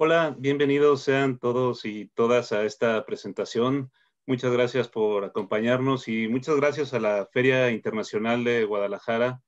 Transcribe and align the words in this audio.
Hola, 0.00 0.36
bienvenidos 0.38 1.02
sean 1.02 1.40
todos 1.40 1.84
y 1.84 2.06
todas 2.14 2.52
a 2.52 2.62
esta 2.64 3.04
presentación. 3.04 3.90
Muchas 4.26 4.52
gracias 4.52 4.86
por 4.86 5.24
acompañarnos 5.24 6.06
y 6.06 6.28
muchas 6.28 6.54
gracias 6.54 6.94
a 6.94 7.00
la 7.00 7.28
Feria 7.32 7.72
Internacional 7.72 8.44
de 8.44 8.62
Guadalajara, 8.62 9.42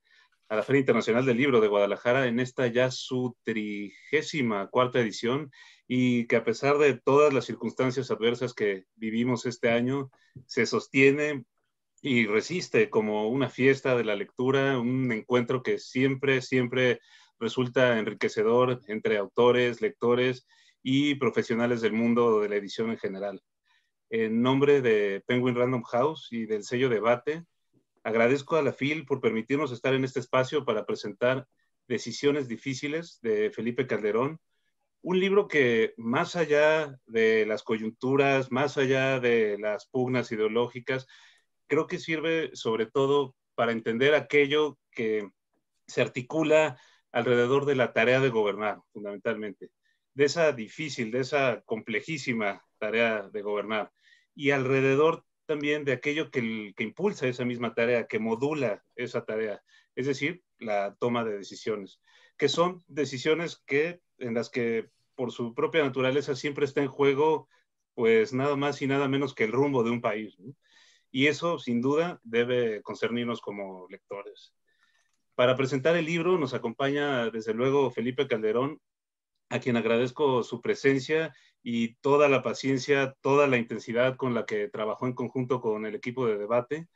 a 0.48 0.56
la 0.56 0.64
Feria 0.64 0.80
Internacional 0.80 1.24
del 1.24 1.36
Libro 1.36 1.60
de 1.60 1.68
Guadalajara 1.68 2.26
en 2.26 2.40
esta 2.40 2.66
ya 2.66 2.90
su 2.90 3.36
trigésima 3.44 4.66
cuarta 4.70 4.98
edición 4.98 5.52
y 5.86 6.26
que 6.26 6.34
a 6.34 6.42
pesar 6.42 6.78
de 6.78 6.94
todas 6.94 7.32
las 7.32 7.44
circunstancias 7.44 8.10
adversas 8.10 8.52
que 8.52 8.86
vivimos 8.96 9.46
este 9.46 9.70
año, 9.70 10.10
se 10.46 10.66
sostiene 10.66 11.44
y 12.02 12.26
resiste 12.26 12.90
como 12.90 13.28
una 13.28 13.50
fiesta 13.50 13.96
de 13.96 14.02
la 14.02 14.16
lectura, 14.16 14.80
un 14.80 15.12
encuentro 15.12 15.62
que 15.62 15.78
siempre, 15.78 16.42
siempre 16.42 16.98
resulta 17.40 17.98
enriquecedor 17.98 18.80
entre 18.86 19.16
autores, 19.16 19.80
lectores 19.80 20.46
y 20.82 21.16
profesionales 21.16 21.80
del 21.80 21.92
mundo 21.92 22.40
de 22.40 22.48
la 22.48 22.56
edición 22.56 22.90
en 22.90 22.98
general. 22.98 23.42
En 24.10 24.42
nombre 24.42 24.82
de 24.82 25.22
Penguin 25.26 25.54
Random 25.54 25.82
House 25.82 26.28
y 26.30 26.46
del 26.46 26.62
sello 26.62 26.88
Debate, 26.88 27.44
agradezco 28.04 28.56
a 28.56 28.62
la 28.62 28.72
FIL 28.72 29.04
por 29.04 29.20
permitirnos 29.20 29.72
estar 29.72 29.94
en 29.94 30.04
este 30.04 30.20
espacio 30.20 30.64
para 30.64 30.84
presentar 30.84 31.46
Decisiones 31.88 32.46
Difíciles 32.46 33.18
de 33.22 33.50
Felipe 33.50 33.86
Calderón, 33.86 34.38
un 35.02 35.18
libro 35.18 35.48
que 35.48 35.94
más 35.96 36.36
allá 36.36 36.98
de 37.06 37.46
las 37.46 37.62
coyunturas, 37.62 38.52
más 38.52 38.76
allá 38.76 39.18
de 39.18 39.58
las 39.58 39.86
pugnas 39.86 40.30
ideológicas, 40.30 41.06
creo 41.66 41.86
que 41.86 41.98
sirve 41.98 42.50
sobre 42.54 42.86
todo 42.86 43.34
para 43.54 43.72
entender 43.72 44.14
aquello 44.14 44.78
que 44.90 45.30
se 45.86 46.02
articula 46.02 46.78
alrededor 47.12 47.64
de 47.66 47.74
la 47.74 47.92
tarea 47.92 48.20
de 48.20 48.28
gobernar, 48.30 48.80
fundamentalmente, 48.92 49.70
de 50.14 50.24
esa 50.24 50.52
difícil, 50.52 51.10
de 51.10 51.20
esa 51.20 51.62
complejísima 51.62 52.64
tarea 52.78 53.28
de 53.28 53.42
gobernar, 53.42 53.92
y 54.34 54.50
alrededor 54.50 55.24
también 55.46 55.84
de 55.84 55.92
aquello 55.92 56.30
que, 56.30 56.72
que 56.76 56.84
impulsa 56.84 57.26
esa 57.26 57.44
misma 57.44 57.74
tarea, 57.74 58.06
que 58.06 58.18
modula 58.18 58.84
esa 58.94 59.24
tarea, 59.24 59.62
es 59.94 60.06
decir, 60.06 60.42
la 60.58 60.94
toma 60.96 61.24
de 61.24 61.36
decisiones, 61.36 62.00
que 62.36 62.48
son 62.48 62.82
decisiones 62.86 63.62
que, 63.66 64.00
en 64.18 64.34
las 64.34 64.50
que 64.50 64.90
por 65.14 65.32
su 65.32 65.54
propia 65.54 65.82
naturaleza 65.82 66.34
siempre 66.34 66.64
está 66.64 66.80
en 66.80 66.88
juego, 66.88 67.48
pues 67.94 68.32
nada 68.32 68.56
más 68.56 68.80
y 68.80 68.86
nada 68.86 69.08
menos 69.08 69.34
que 69.34 69.44
el 69.44 69.52
rumbo 69.52 69.82
de 69.82 69.90
un 69.90 70.00
país. 70.00 70.38
Y 71.10 71.26
eso, 71.26 71.58
sin 71.58 71.80
duda, 71.80 72.20
debe 72.22 72.80
concernirnos 72.82 73.40
como 73.40 73.86
lectores. 73.90 74.54
Para 75.40 75.56
presentar 75.56 75.96
el 75.96 76.04
libro 76.04 76.36
nos 76.36 76.52
acompaña 76.52 77.30
desde 77.30 77.54
luego 77.54 77.90
Felipe 77.90 78.28
Calderón, 78.28 78.78
a 79.48 79.58
quien 79.58 79.78
agradezco 79.78 80.42
su 80.42 80.60
presencia 80.60 81.34
y 81.62 81.94
toda 82.02 82.28
la 82.28 82.42
paciencia, 82.42 83.16
toda 83.22 83.46
la 83.46 83.56
intensidad 83.56 84.16
con 84.16 84.34
la 84.34 84.44
que 84.44 84.68
trabajó 84.68 85.06
en 85.06 85.14
conjunto 85.14 85.62
con 85.62 85.86
el 85.86 85.94
equipo 85.94 86.26
de 86.26 86.36
debate. 86.36 86.88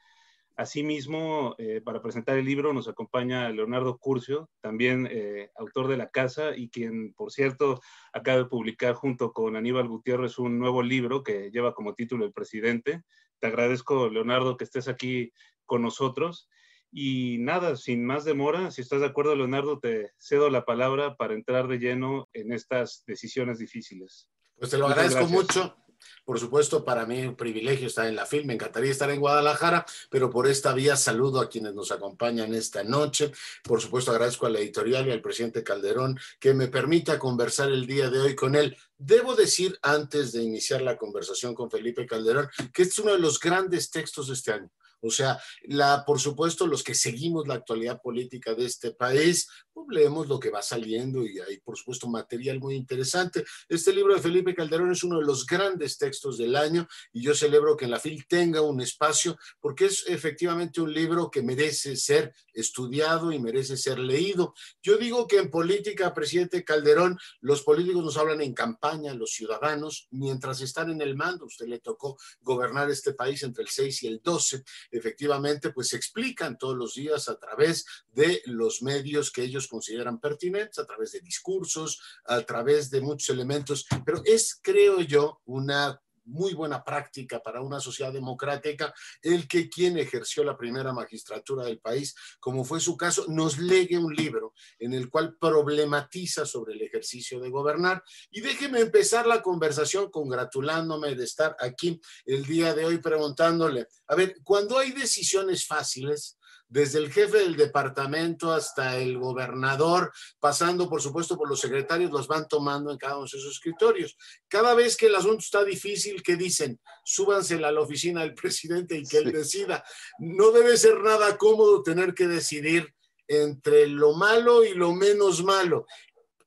Asimismo, 0.57 1.55
eh, 1.57 1.81
para 1.83 2.03
presentar 2.03 2.37
el 2.37 2.45
libro 2.45 2.75
nos 2.75 2.87
acompaña 2.87 3.49
Leonardo 3.49 3.97
Curcio, 3.97 4.51
también 4.61 5.09
eh, 5.11 5.49
autor 5.57 5.89
de 5.89 5.97
La 5.97 6.11
Casa 6.11 6.55
y 6.55 6.69
quien, 6.69 7.15
por 7.15 7.33
cierto, 7.33 7.81
acaba 8.13 8.37
de 8.37 8.45
publicar 8.45 8.93
junto 8.93 9.33
con 9.33 9.57
Aníbal 9.57 9.89
Gutiérrez 9.89 10.39
un 10.39 10.59
nuevo 10.59 10.83
libro 10.83 11.23
que 11.23 11.51
lleva 11.51 11.73
como 11.73 11.95
título 11.95 12.27
El 12.27 12.35
Presidente. 12.35 13.05
Te 13.39 13.47
agradezco, 13.47 14.11
Leonardo, 14.11 14.59
que 14.59 14.65
estés 14.65 14.87
aquí 14.87 15.33
con 15.65 15.81
nosotros. 15.81 16.51
Y 16.97 17.39
nada, 17.39 17.75
sin 17.75 18.07
más 18.07 18.25
demora, 18.25 18.71
si 18.71 18.81
estás 18.81 19.01
de 19.01 19.07
acuerdo, 19.07 19.35
Leonardo, 19.35 19.81
te 19.81 20.13
cedo 20.17 20.49
la 20.49 20.65
palabra 20.65 21.17
para 21.17 21.35
entrar 21.35 21.67
de 21.67 21.79
lleno 21.79 22.29
en 22.33 22.53
estas 22.53 23.03
decisiones 23.05 23.59
difíciles. 23.59 24.29
Pues 24.57 24.71
te 24.71 24.79
lo 24.79 24.87
agradezco 24.87 25.27
mucho. 25.27 25.77
Por 26.25 26.39
supuesto, 26.39 26.85
para 26.85 27.05
mí 27.05 27.19
es 27.19 27.27
un 27.27 27.35
privilegio 27.35 27.89
estar 27.89 28.07
en 28.07 28.15
la 28.15 28.27
FIL. 28.27 28.47
Me 28.47 28.55
encantaría 28.55 28.93
estar 28.93 29.11
en 29.11 29.19
Guadalajara, 29.19 29.85
pero 30.09 30.31
por 30.31 30.47
esta 30.47 30.73
vía 30.73 30.95
saludo 30.95 31.41
a 31.41 31.49
quienes 31.49 31.75
nos 31.75 31.91
acompañan 31.91 32.55
esta 32.55 32.85
noche. 32.85 33.33
Por 33.65 33.81
supuesto, 33.81 34.13
agradezco 34.13 34.47
a 34.47 34.51
la 34.51 34.61
editorial 34.61 35.09
y 35.09 35.11
al 35.11 35.21
presidente 35.21 35.65
Calderón 35.65 36.17
que 36.39 36.55
me 36.55 36.69
permita 36.69 37.19
conversar 37.19 37.73
el 37.73 37.89
día 37.89 38.09
de 38.09 38.21
hoy 38.21 38.37
con 38.37 38.55
él. 38.55 38.77
Debo 38.97 39.35
decir, 39.35 39.77
antes 39.83 40.31
de 40.31 40.45
iniciar 40.45 40.81
la 40.81 40.97
conversación 40.97 41.57
con 41.57 41.73
Felipe 41.73 42.07
Calderón, 42.07 42.49
que 42.73 42.83
este 42.83 42.93
es 42.93 42.99
uno 43.01 43.15
de 43.15 43.19
los 43.19 43.41
grandes 43.41 43.91
textos 43.91 44.29
de 44.29 44.35
este 44.35 44.53
año. 44.53 44.71
O 45.05 45.11
sea, 45.11 45.39
la, 45.65 46.05
por 46.05 46.19
supuesto, 46.19 46.67
los 46.67 46.83
que 46.83 46.95
seguimos 46.95 47.47
la 47.47 47.55
actualidad 47.55 48.01
política 48.01 48.55
de 48.55 48.65
este 48.65 48.93
país, 48.93 49.49
pues 49.73 49.87
leemos 49.91 50.29
lo 50.29 50.39
que 50.39 50.51
va 50.51 50.63
saliendo 50.63 51.25
y 51.27 51.41
hay, 51.41 51.59
por 51.59 51.77
supuesto, 51.77 52.09
material 52.09 52.59
muy 52.61 52.75
interesante. 52.75 53.45
Este 53.69 53.93
libro 53.93 54.15
de 54.15 54.21
Felipe 54.21 54.55
Calderón 54.55 54.93
es 54.93 55.05
uno 55.05 55.19
de 55.19 55.27
los 55.27 55.45
grandes 55.47 55.99
textos 55.99 56.39
del 56.39 56.57
año 56.57 56.87
y 57.13 57.23
yo 57.23 57.35
celebro 57.35 57.77
que 57.77 57.85
en 57.85 57.91
la 57.91 58.01
FIL 58.01 58.27
tenga 58.27 58.63
un 58.63 58.81
espacio 58.81 59.37
porque 59.61 59.87
es 59.87 60.05
efectivamente 60.07 60.81
un 60.81 60.93
libro 60.93 61.31
que 61.31 61.43
merece 61.43 61.97
ser 61.97 62.35
estudiado 62.53 63.33
y 63.33 63.39
merece 63.39 63.77
ser 63.77 63.99
leído. 63.99 64.55
Yo 64.83 64.97
digo 64.97 65.27
que 65.27 65.39
en 65.39 65.51
política, 65.51 66.15
presidente 66.15 66.65
Calderón, 66.65 67.19
los 67.41 67.63
políticos 67.63 68.05
nos 68.05 68.17
hablan 68.17 68.41
en 68.41 68.55
campaña, 68.55 69.13
los 69.13 69.33
ciudadanos, 69.33 70.09
mientras 70.11 70.61
están 70.61 70.91
en 70.91 71.03
el 71.03 71.17
mando. 71.17 71.47
Usted 71.47 71.67
le 71.67 71.81
tocó 71.81 72.17
gobernar 72.41 72.91
este 72.91 73.13
país 73.13 73.43
entre 73.43 73.65
el 73.65 73.69
6 73.69 74.03
y 74.05 74.07
el 74.07 74.21
12 74.23 74.63
efectivamente 74.99 75.71
pues 75.71 75.89
se 75.89 75.97
explican 75.97 76.59
todos 76.59 76.77
los 76.77 76.95
días 76.95 77.29
a 77.29 77.39
través 77.39 77.85
de 78.13 78.43
los 78.47 78.83
medios 78.83 79.31
que 79.31 79.43
ellos 79.43 79.69
consideran 79.69 80.21
pertinentes, 80.21 80.79
a 80.79 80.87
través 80.87 81.13
de 81.13 81.21
discursos, 81.21 82.01
a 82.25 82.41
través 82.43 82.91
de 82.91 83.01
muchos 83.01 83.31
elementos, 83.31 83.87
pero 84.05 84.23
es, 84.25 84.59
creo 84.63 85.01
yo, 85.01 85.41
una 85.45 86.01
muy 86.25 86.55
buena 86.55 86.83
práctica 86.83 87.41
para 87.41 87.61
una 87.61 87.81
sociedad 87.81 88.13
democrática 88.13 88.95
el 89.23 89.47
que 89.49 89.69
quien 89.69 89.99
ejerció 89.99 90.45
la 90.45 90.57
primera 90.57 90.93
magistratura 90.93 91.65
del 91.65 91.81
país, 91.81 92.15
como 92.41 92.65
fue 92.65 92.81
su 92.81 92.97
caso, 92.97 93.27
nos 93.29 93.59
legue 93.59 93.99
un 93.99 94.15
libro 94.15 94.55
en 94.79 94.95
el 94.95 95.09
cual 95.11 95.37
problematiza 95.39 96.47
sobre 96.47 96.75
el 96.75 96.83
ejercicio 96.83 97.41
de 97.41 97.51
gobernar. 97.51 98.03
Y 98.31 98.41
déjeme 98.41 98.81
empezar 98.81 99.27
la 99.27 99.43
conversación 99.43 100.11
congratulándome 100.11 101.15
de 101.15 101.25
estar 101.25 101.57
aquí 101.61 102.01
el 102.25 102.45
día 102.45 102.75
de 102.75 102.85
hoy 102.85 102.99
preguntándole, 102.99 103.87
a 104.09 104.15
ver, 104.15 104.37
cuando 104.43 104.79
hay 104.79 104.93
decisiones 104.93 105.67
fáciles, 105.67 106.39
desde 106.75 106.99
el 106.99 107.13
jefe 107.13 107.39
del 107.39 107.55
departamento 107.55 108.53
hasta 108.53 108.97
el 108.97 109.17
gobernador, 109.17 110.13
pasando 110.41 110.89
por 110.89 111.01
supuesto 111.01 111.39
por 111.39 111.49
los 111.49 111.61
secretarios, 111.61 112.11
los 112.11 112.27
van 112.27 112.49
tomando 112.49 112.91
en 112.91 112.99
cada 112.99 113.15
uno 113.15 113.27
de 113.27 113.29
sus 113.29 113.47
escritorios. 113.47 114.17
Cada 114.49 114.75
vez 114.75 114.97
que 114.97 115.07
el 115.07 115.15
asunto 115.15 115.39
está 115.39 115.63
difícil, 115.63 116.21
¿qué 116.21 116.35
dicen? 116.35 116.81
Súbansela 117.05 117.69
a 117.69 117.71
la 117.71 117.81
oficina 117.81 118.23
del 118.23 118.35
presidente 118.43 118.99
y 118.99 119.07
que 119.07 119.19
él 119.19 119.31
decida. 119.31 119.85
No 120.19 120.51
debe 120.51 120.77
ser 120.77 121.01
nada 121.01 121.39
cómodo 121.39 121.81
tener 121.85 122.13
que 122.13 122.27
decidir 122.27 122.93
entre 123.29 123.87
lo 123.87 124.15
malo 124.15 124.65
y 124.65 124.75
lo 124.75 124.93
menos 124.93 125.45
malo. 125.45 125.87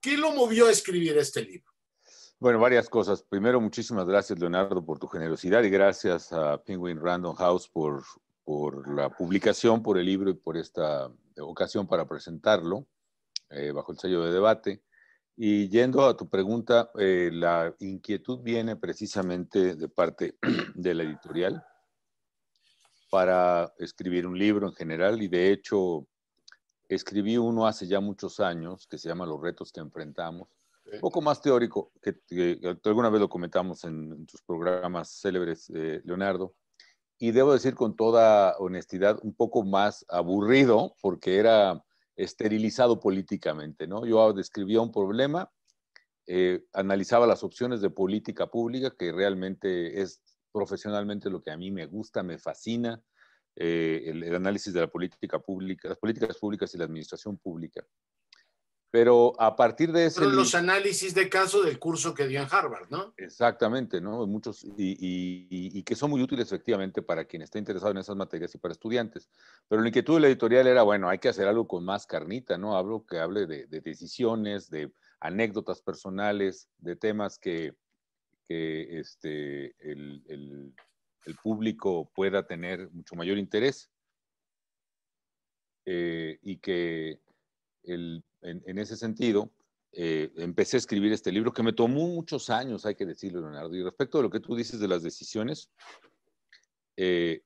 ¿Qué 0.01 0.17
lo 0.17 0.31
movió 0.31 0.67
a 0.67 0.71
escribir 0.71 1.17
este 1.17 1.41
libro? 1.41 1.71
Bueno, 2.37 2.59
varias 2.59 2.89
cosas. 2.89 3.23
Primero, 3.23 3.61
muchísimas 3.61 4.05
gracias, 4.05 4.37
Leonardo, 4.37 4.85
por 4.85 4.99
tu 4.99 5.07
generosidad 5.07 5.63
y 5.63 5.69
gracias 5.69 6.33
a 6.33 6.61
Penguin 6.61 6.99
Random 6.99 7.33
House 7.33 7.69
por 7.69 8.03
por 8.47 8.87
la 8.95 9.09
publicación, 9.09 9.83
por 9.83 9.97
el 9.97 10.05
libro 10.05 10.29
y 10.29 10.33
por 10.33 10.55
esta 10.55 11.11
ocasión 11.37 11.85
para 11.85 12.07
presentarlo 12.07 12.87
eh, 13.49 13.73
bajo 13.73 13.91
el 13.91 13.99
sello 13.99 14.23
de 14.23 14.31
debate. 14.31 14.83
Y 15.35 15.67
yendo 15.67 16.05
a 16.05 16.15
tu 16.15 16.29
pregunta, 16.29 16.89
eh, 16.97 17.29
la 17.33 17.75
inquietud 17.79 18.39
viene 18.39 18.77
precisamente 18.77 19.75
de 19.75 19.89
parte 19.89 20.37
de 20.75 20.93
la 20.93 21.03
editorial 21.03 21.61
para 23.11 23.73
escribir 23.79 24.25
un 24.25 24.39
libro 24.39 24.67
en 24.67 24.73
general. 24.75 25.21
Y 25.21 25.27
de 25.27 25.51
hecho 25.51 26.07
escribí 26.87 27.35
uno 27.35 27.67
hace 27.67 27.85
ya 27.85 27.99
muchos 27.99 28.39
años 28.39 28.87
que 28.87 28.97
se 28.97 29.09
llama 29.09 29.25
Los 29.25 29.41
retos 29.41 29.73
que 29.73 29.81
enfrentamos, 29.81 30.47
un 30.85 31.01
poco 31.01 31.21
más 31.21 31.41
teórico, 31.41 31.91
que, 32.01 32.61
alguna 32.85 33.09
vez 33.09 33.19
lo 33.19 33.27
comentamos 33.27 33.83
en, 33.83 34.25
tus 34.25 34.41
programas 34.41 35.19
célebres, 35.19 35.69
eh, 35.75 35.99
Leonardo, 36.05 36.55
y 37.19 37.31
debo 37.31 37.53
decir 37.53 37.75
con 37.75 37.95
toda 37.95 38.55
honestidad, 38.57 39.19
un 39.23 39.33
poco 39.33 39.63
más 39.63 40.05
aburrido 40.09 40.95
porque 41.01 41.37
era 41.37 41.83
esterilizado 42.15 42.99
políticamente, 42.99 43.87
¿no? 43.87 44.05
Yo 44.05 44.33
describía 44.33 44.81
un 44.81 44.91
problema, 44.91 45.51
eh, 46.25 46.65
analizaba 46.73 47.27
las 47.27 47.43
opciones 47.43 47.81
de 47.81 47.89
política 47.89 48.47
pública, 48.47 48.93
que 48.97 49.11
realmente 49.11 50.01
es 50.01 50.21
profesionalmente 50.51 51.29
lo 51.29 51.41
que 51.41 51.51
a 51.51 51.57
mí 51.57 51.71
me 51.71 51.85
gusta, 51.85 52.23
me 52.23 52.37
fascina, 52.37 53.01
eh, 53.55 54.03
el, 54.05 54.35
análisis 54.35 54.71
de 54.71 54.81
la 54.81 54.87
política 54.87 55.39
pública, 55.39 55.89
las 55.89 55.97
políticas 55.97 56.37
públicas 56.37 56.73
y 56.73 56.77
la 56.77 56.85
administración 56.85 57.37
pública. 57.37 57.83
Pero 58.89 59.33
a 59.37 59.55
partir 59.55 59.91
de 59.91 60.05
ese... 60.05 60.25
los 60.25 60.55
análisis 60.55 61.13
de 61.13 61.27
caso 61.27 61.61
del 61.61 61.77
curso 61.77 62.13
que 62.13 62.25
dio 62.25 62.41
en 62.41 62.47
Harvard, 62.49 62.89
¿no? 62.89 63.13
Exactamente, 63.17 63.99
¿no? 63.99 64.25
Muchos, 64.25 64.65
y, 64.77 65.83
que 65.83 65.95
son 65.95 66.09
muy 66.09 66.21
útiles 66.21 66.47
efectivamente 66.47 67.01
para 67.01 67.25
quien 67.25 67.41
está 67.41 67.59
interesado 67.59 67.91
en 67.91 67.97
esas 67.97 68.15
materias 68.15 68.55
y 68.55 68.59
para 68.59 68.71
estudiantes. 68.71 69.29
Pero 69.67 69.81
la 69.81 69.89
inquietud 69.89 70.15
de 70.15 70.21
la 70.21 70.27
editorial 70.27 70.67
era, 70.67 70.83
bueno, 70.83 71.09
hay 71.09 71.19
que 71.19 71.27
hacer 71.27 71.47
algo 71.47 71.67
con 71.67 71.83
más 71.83 72.07
carnita, 72.07 72.57
¿no? 72.57 72.77
Hablo 72.77 73.05
que 73.05 73.19
hable 73.19 73.45
de, 73.45 73.67
decisiones, 73.67 74.69
de 74.69 74.93
anécdotas 75.19 75.81
personales, 75.81 76.69
de 76.77 76.95
temas 76.95 77.39
que, 77.39 77.75
este, 78.47 79.75
el, 79.79 80.73
público 81.43 82.09
pueda 82.15 82.47
tener 82.47 82.89
mucho 82.91 83.15
mayor 83.15 83.37
interés. 83.37 83.91
Eh, 85.89 86.39
y 86.41 86.57
que 86.57 87.21
en, 87.93 88.77
ese 88.77 88.95
sentido 88.95 89.51
eh, 89.91 90.31
empecé 90.37 90.77
a 90.77 90.79
escribir 90.79 91.11
este 91.11 91.31
libro 91.31 91.53
que 91.53 91.63
me 91.63 91.73
tomó 91.73 92.07
muchos 92.07 92.49
años, 92.49 92.85
hay 92.85 92.95
que 92.95 93.05
decirlo, 93.05 93.41
Leonardo. 93.41 93.73
Y 93.75 93.83
respecto 93.83 94.19
a 94.19 94.21
lo 94.21 94.29
que 94.29 94.39
tú 94.39 94.55
dices 94.55 94.79
de 94.79 94.87
las 94.87 95.03
decisiones, 95.03 95.69
eh, 96.97 97.41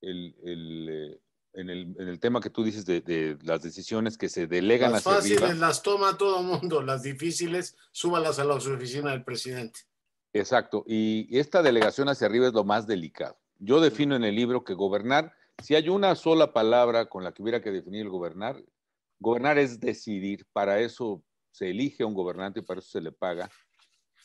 el, 0.00 1.20
en 1.54 1.70
el, 1.70 2.20
tema 2.20 2.40
que 2.40 2.50
tú 2.50 2.64
dices 2.64 2.84
de, 2.84 3.38
las 3.42 3.62
decisiones 3.62 4.18
que 4.18 4.28
se 4.28 4.46
delegan 4.46 4.92
las 4.92 5.02
fáciles 5.02 5.56
las 5.58 5.82
toma 5.82 6.18
todo 6.18 6.40
el 6.40 6.46
mundo, 6.46 6.82
las 6.82 7.02
difíciles 7.02 7.76
súbalas 7.92 8.38
a 8.38 8.44
la 8.44 8.54
oficina 8.54 9.12
del 9.12 9.24
presidente. 9.24 9.80
Exacto, 10.32 10.84
y 10.86 11.38
esta 11.38 11.62
delegación 11.62 12.08
hacia 12.08 12.26
arriba 12.26 12.48
es 12.48 12.52
lo 12.52 12.64
más 12.64 12.86
delicado. 12.86 13.38
Yo 13.58 13.80
defino 13.80 14.16
en 14.16 14.24
el 14.24 14.34
libro 14.34 14.64
que 14.64 14.74
gobernar, 14.74 15.32
si 15.62 15.74
hay 15.74 15.88
una 15.88 16.14
sola 16.16 16.52
palabra 16.52 17.06
con 17.06 17.22
la 17.22 17.32
que 17.32 17.42
hubiera 17.42 17.62
que 17.62 17.70
definir 17.70 18.02
el 18.02 18.08
gobernar, 18.08 18.62
gobernar 19.24 19.58
es 19.58 19.80
decidir, 19.80 20.46
para 20.52 20.78
eso 20.78 21.24
se 21.50 21.70
elige 21.70 22.02
a 22.02 22.06
un 22.06 22.14
gobernante 22.14 22.60
y 22.60 22.62
para 22.62 22.80
eso 22.80 22.90
se 22.90 23.00
le 23.00 23.10
paga. 23.10 23.50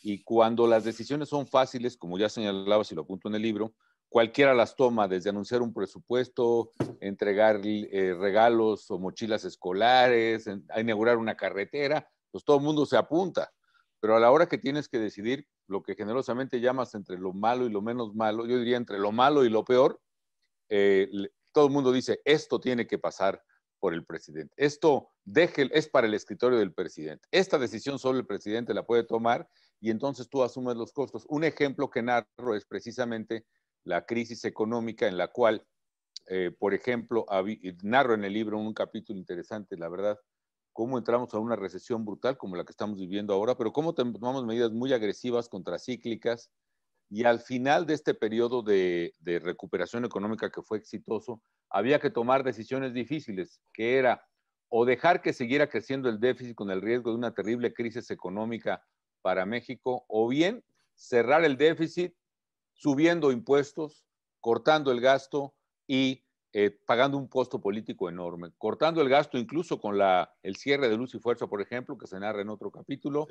Y 0.03 0.23
cuando 0.23 0.67
las 0.67 0.83
decisiones 0.83 1.29
son 1.29 1.47
fáciles, 1.47 1.97
como 1.97 2.17
ya 2.17 2.29
señalaba, 2.29 2.83
si 2.83 2.95
lo 2.95 3.01
apunto 3.01 3.29
en 3.29 3.35
el 3.35 3.41
libro, 3.41 3.73
cualquiera 4.09 4.53
las 4.53 4.75
toma, 4.75 5.07
desde 5.07 5.29
anunciar 5.29 5.61
un 5.61 5.73
presupuesto, 5.73 6.71
entregar 6.99 7.61
eh, 7.63 8.13
regalos 8.13 8.89
o 8.91 8.99
mochilas 8.99 9.45
escolares, 9.45 10.47
a 10.47 10.81
inaugurar 10.81 11.17
una 11.17 11.35
carretera, 11.35 12.07
pues 12.31 12.43
todo 12.43 12.57
el 12.57 12.63
mundo 12.63 12.85
se 12.85 12.97
apunta. 12.97 13.51
Pero 13.99 14.15
a 14.15 14.19
la 14.19 14.31
hora 14.31 14.47
que 14.47 14.57
tienes 14.57 14.87
que 14.87 14.99
decidir 14.99 15.47
lo 15.67 15.83
que 15.83 15.95
generosamente 15.95 16.59
llamas 16.59 16.95
entre 16.95 17.17
lo 17.17 17.33
malo 17.33 17.65
y 17.65 17.69
lo 17.69 17.81
menos 17.81 18.15
malo, 18.15 18.45
yo 18.45 18.57
diría 18.57 18.77
entre 18.77 18.99
lo 18.99 19.11
malo 19.11 19.45
y 19.45 19.49
lo 19.49 19.63
peor, 19.63 20.01
eh, 20.69 21.09
todo 21.51 21.67
el 21.67 21.73
mundo 21.73 21.91
dice, 21.91 22.21
esto 22.25 22.59
tiene 22.59 22.87
que 22.87 22.97
pasar 22.97 23.43
por 23.79 23.93
el 23.93 24.05
presidente. 24.05 24.53
Esto 24.57 25.09
deje, 25.23 25.69
es 25.71 25.87
para 25.87 26.07
el 26.07 26.13
escritorio 26.13 26.59
del 26.59 26.73
presidente. 26.73 27.27
Esta 27.31 27.57
decisión 27.57 27.99
solo 27.99 28.19
el 28.19 28.25
presidente 28.25 28.73
la 28.73 28.85
puede 28.85 29.03
tomar 29.03 29.49
y 29.79 29.89
entonces 29.89 30.29
tú 30.29 30.43
asumes 30.43 30.75
los 30.75 30.91
costos. 30.91 31.25
Un 31.29 31.43
ejemplo 31.43 31.89
que 31.89 32.01
narro 32.01 32.55
es 32.55 32.65
precisamente 32.65 33.45
la 33.83 34.05
crisis 34.05 34.45
económica 34.45 35.07
en 35.07 35.17
la 35.17 35.29
cual, 35.29 35.65
eh, 36.27 36.51
por 36.57 36.73
ejemplo, 36.73 37.25
narro 37.83 38.13
en 38.13 38.25
el 38.25 38.33
libro 38.33 38.57
un 38.57 38.73
capítulo 38.73 39.17
interesante, 39.17 39.77
la 39.77 39.89
verdad, 39.89 40.19
cómo 40.73 40.97
entramos 40.97 41.33
a 41.33 41.39
una 41.39 41.55
recesión 41.55 42.05
brutal 42.05 42.37
como 42.37 42.55
la 42.55 42.63
que 42.63 42.71
estamos 42.71 42.99
viviendo 42.99 43.33
ahora, 43.33 43.57
pero 43.57 43.73
cómo 43.73 43.93
tomamos 43.93 44.45
medidas 44.45 44.71
muy 44.71 44.93
agresivas, 44.93 45.49
contracíclicas, 45.49 46.51
y 47.09 47.23
al 47.23 47.39
final 47.39 47.85
de 47.85 47.95
este 47.95 48.13
periodo 48.13 48.61
de, 48.61 49.13
recuperación 49.43 50.05
económica 50.05 50.51
que 50.51 50.61
fue 50.61 50.77
exitoso, 50.77 51.41
había 51.69 51.99
que 51.99 52.11
tomar 52.11 52.43
decisiones 52.43 52.93
difíciles, 52.93 53.61
que 53.73 53.97
era 53.97 54.25
o 54.69 54.85
dejar 54.85 55.21
que 55.21 55.33
siguiera 55.33 55.67
creciendo 55.67 56.09
el 56.09 56.19
déficit 56.19 56.55
con 56.55 56.69
el 56.69 56.81
riesgo 56.81 57.09
de 57.09 57.17
una 57.17 57.33
terrible 57.33 57.73
crisis 57.73 58.11
económica 58.11 58.83
para 59.21 59.45
México, 59.45 60.05
o 60.07 60.27
bien 60.27 60.63
cerrar 60.93 61.43
el 61.43 61.57
déficit 61.57 62.13
subiendo 62.73 63.31
impuestos, 63.31 64.05
cortando 64.39 64.91
el 64.91 65.01
gasto 65.01 65.55
y 65.87 66.23
eh, 66.53 66.71
pagando 66.85 67.17
un 67.17 67.27
costo 67.27 67.59
político 67.59 68.07
enorme, 68.07 68.51
cortando 68.57 69.01
el 69.01 69.09
gasto 69.09 69.37
incluso 69.37 69.81
con 69.81 69.99
el 70.43 70.55
cierre 70.55 70.89
de 70.89 70.97
luz 70.97 71.15
y 71.15 71.19
fuerza, 71.19 71.47
por 71.47 71.61
ejemplo, 71.61 71.97
que 71.97 72.07
se 72.07 72.19
narra 72.19 72.41
en 72.41 72.49
otro 72.49 72.71
capítulo, 72.71 73.27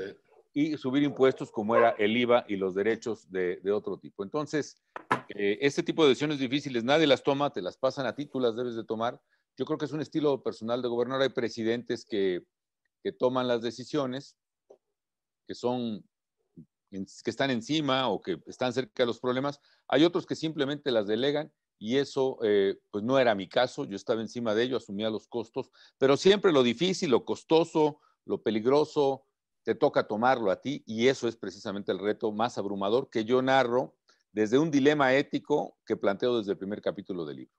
y 0.53 0.77
subir 0.77 1.03
impuestos 1.03 1.51
como 1.51 1.77
era 1.77 1.91
el 1.91 2.17
IVA 2.17 2.45
y 2.49 2.57
los 2.57 2.75
derechos 2.75 3.31
de, 3.31 3.61
otro 3.73 3.99
tipo. 3.99 4.23
Entonces, 4.23 4.83
eh, 5.29 5.59
este 5.61 5.83
tipo 5.83 6.03
de 6.03 6.11
decisiones 6.11 6.39
difíciles 6.39 6.85
nadie 6.85 7.07
las 7.07 7.23
toma, 7.23 7.53
te 7.53 7.63
las 7.63 7.77
pasan 7.77 8.07
a 8.07 8.15
ti, 8.15 8.27
tú 8.27 8.41
debes 8.41 8.75
de 8.75 8.85
tomar. 8.85 9.21
Yo 9.57 9.65
creo 9.65 9.79
que 9.79 9.85
es 9.85 9.93
un 9.93 10.01
estilo 10.01 10.43
personal 10.43 10.83
de 10.83 10.89
gobernar. 10.89 11.21
Hay 11.21 11.29
presidentes 11.31 12.05
que, 12.05 12.45
que 13.03 13.13
toman 13.13 13.49
las 13.49 13.63
decisiones, 13.63 14.37
que 15.47 15.55
son 15.55 16.05
que 16.91 17.31
están 17.31 17.51
encima 17.51 18.09
o 18.09 18.21
que 18.21 18.41
están 18.47 18.73
cerca 18.73 19.03
de 19.03 19.07
los 19.07 19.21
problemas. 19.21 19.61
Hay 19.89 20.05
otros 20.05 20.27
que 20.27 20.35
simplemente 20.35 20.91
las 20.91 21.07
delegan 21.07 21.53
y 21.79 21.97
eso 21.97 22.39
eh, 22.43 22.79
pues 22.91 23.05
no 23.05 23.19
era 23.19 23.35
mi 23.35 23.49
caso. 23.49 23.85
Yo 23.85 23.97
estaba 23.97 24.21
encima 24.21 24.55
de 24.55 24.65
ello, 24.65 24.77
asumía 24.79 25.11
los 25.11 25.29
costos, 25.29 25.71
pero 25.99 26.17
siempre 26.17 26.53
lo 26.53 26.63
difícil, 26.63 27.11
lo 27.11 27.25
costoso, 27.25 28.01
lo 28.25 28.43
peligroso, 28.43 29.25
te 29.69 29.75
toca 29.75 30.09
tomarlo 30.09 30.51
a 30.51 30.63
ti 30.63 30.83
y 30.87 31.09
eso 31.09 31.29
es 31.29 31.37
precisamente 31.37 31.93
el 31.93 31.99
reto 31.99 32.33
más 32.33 32.57
abrumador 32.57 33.11
que 33.11 33.27
yo 33.27 33.43
narro 33.43 33.99
desde 34.33 34.57
un 34.57 34.71
dilema 34.71 35.13
ético 35.13 35.77
que 35.85 35.95
planteo 35.95 36.39
desde 36.39 36.53
el 36.53 36.57
primer 36.57 36.81
capítulo 36.81 37.27
del 37.27 37.37
libro. 37.37 37.55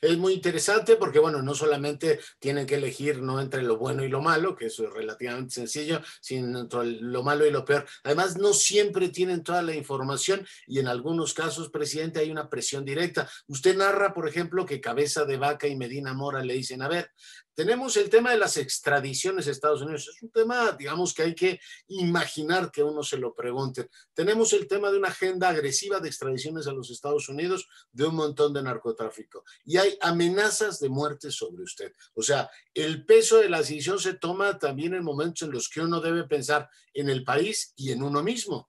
Es 0.00 0.16
muy 0.16 0.34
interesante 0.34 0.94
porque, 0.94 1.18
bueno, 1.18 1.42
no 1.42 1.54
solamente 1.54 2.20
tienen 2.38 2.66
que 2.66 2.76
elegir 2.76 3.20
no 3.20 3.40
entre 3.40 3.62
lo 3.62 3.78
bueno 3.78 4.04
y 4.04 4.08
lo 4.08 4.20
malo, 4.20 4.54
que 4.54 4.66
eso 4.66 4.84
es 4.84 4.92
relativamente 4.92 5.54
sencillo, 5.54 6.00
sino 6.20 6.60
entre 6.60 6.84
lo 7.00 7.22
malo 7.22 7.46
y 7.46 7.50
lo 7.50 7.64
peor. 7.64 7.86
Además, 8.04 8.36
no 8.36 8.52
siempre 8.52 9.08
tienen 9.08 9.42
toda 9.42 9.62
la 9.62 9.74
información 9.74 10.46
y 10.66 10.78
en 10.78 10.86
algunos 10.86 11.34
casos, 11.34 11.70
presidente, 11.70 12.20
hay 12.20 12.30
una 12.30 12.48
presión 12.48 12.84
directa. 12.84 13.28
Usted 13.48 13.76
narra, 13.76 14.12
por 14.12 14.28
ejemplo, 14.28 14.66
que 14.66 14.80
Cabeza 14.80 15.24
de 15.24 15.38
Vaca 15.38 15.66
y 15.66 15.76
Medina 15.76 16.12
Mora 16.12 16.44
le 16.44 16.54
dicen, 16.54 16.82
a 16.82 16.88
ver, 16.88 17.10
tenemos 17.54 17.96
el 17.96 18.10
tema 18.10 18.32
de 18.32 18.38
las 18.38 18.56
extradiciones 18.56 19.46
a 19.46 19.50
Estados 19.50 19.82
Unidos. 19.82 20.08
Es 20.08 20.22
un 20.22 20.30
tema, 20.30 20.72
digamos, 20.72 21.14
que 21.14 21.22
hay 21.22 21.34
que 21.34 21.60
imaginar 21.88 22.70
que 22.70 22.82
uno 22.82 23.02
se 23.02 23.16
lo 23.16 23.34
pregunte. 23.34 23.88
Tenemos 24.12 24.52
el 24.52 24.66
tema 24.66 24.90
de 24.90 24.98
una 24.98 25.08
agenda 25.08 25.48
agresiva 25.48 26.00
de 26.00 26.08
extradiciones 26.08 26.66
a 26.66 26.72
los 26.72 26.90
Estados 26.90 27.28
Unidos 27.28 27.68
de 27.92 28.06
un 28.06 28.16
montón 28.16 28.52
de 28.52 28.62
narcotráfico. 28.62 29.44
Y 29.64 29.76
hay 29.76 29.96
amenazas 30.00 30.80
de 30.80 30.88
muerte 30.88 31.30
sobre 31.30 31.62
usted. 31.62 31.92
O 32.14 32.22
sea, 32.22 32.50
el 32.74 33.06
peso 33.06 33.38
de 33.38 33.48
la 33.48 33.58
decisión 33.58 33.98
se 33.98 34.14
toma 34.14 34.58
también 34.58 34.94
en 34.94 35.04
momentos 35.04 35.42
en 35.42 35.52
los 35.52 35.68
que 35.68 35.80
uno 35.80 36.00
debe 36.00 36.24
pensar 36.24 36.68
en 36.92 37.08
el 37.08 37.24
país 37.24 37.72
y 37.76 37.92
en 37.92 38.02
uno 38.02 38.22
mismo. 38.22 38.68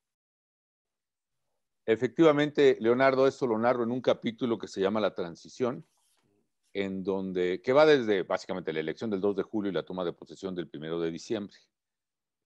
Efectivamente, 1.87 2.77
Leonardo, 2.79 3.27
esto 3.27 3.45
lo 3.45 3.57
narro 3.59 3.83
en 3.83 3.91
un 3.91 4.01
capítulo 4.01 4.57
que 4.57 4.67
se 4.67 4.81
llama 4.81 4.99
La 4.99 5.13
Transición 5.13 5.85
en 6.75 7.05
donde, 7.05 7.61
que 7.61 7.71
va 7.71 7.85
desde 7.85 8.23
básicamente 8.23 8.73
la 8.73 8.81
elección 8.81 9.09
del 9.09 9.21
2 9.21 9.37
de 9.37 9.43
julio 9.43 9.71
y 9.71 9.73
la 9.73 9.85
toma 9.85 10.03
de 10.03 10.11
posesión 10.11 10.53
del 10.53 10.69
1 10.71 10.99
de 10.99 11.09
diciembre. 11.09 11.55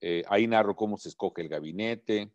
Eh, 0.02 0.24
ahí 0.30 0.46
narro 0.46 0.76
cómo 0.76 1.00
se 1.00 1.10
escoge 1.10 1.42
el 1.42 1.50
gabinete. 1.50 2.32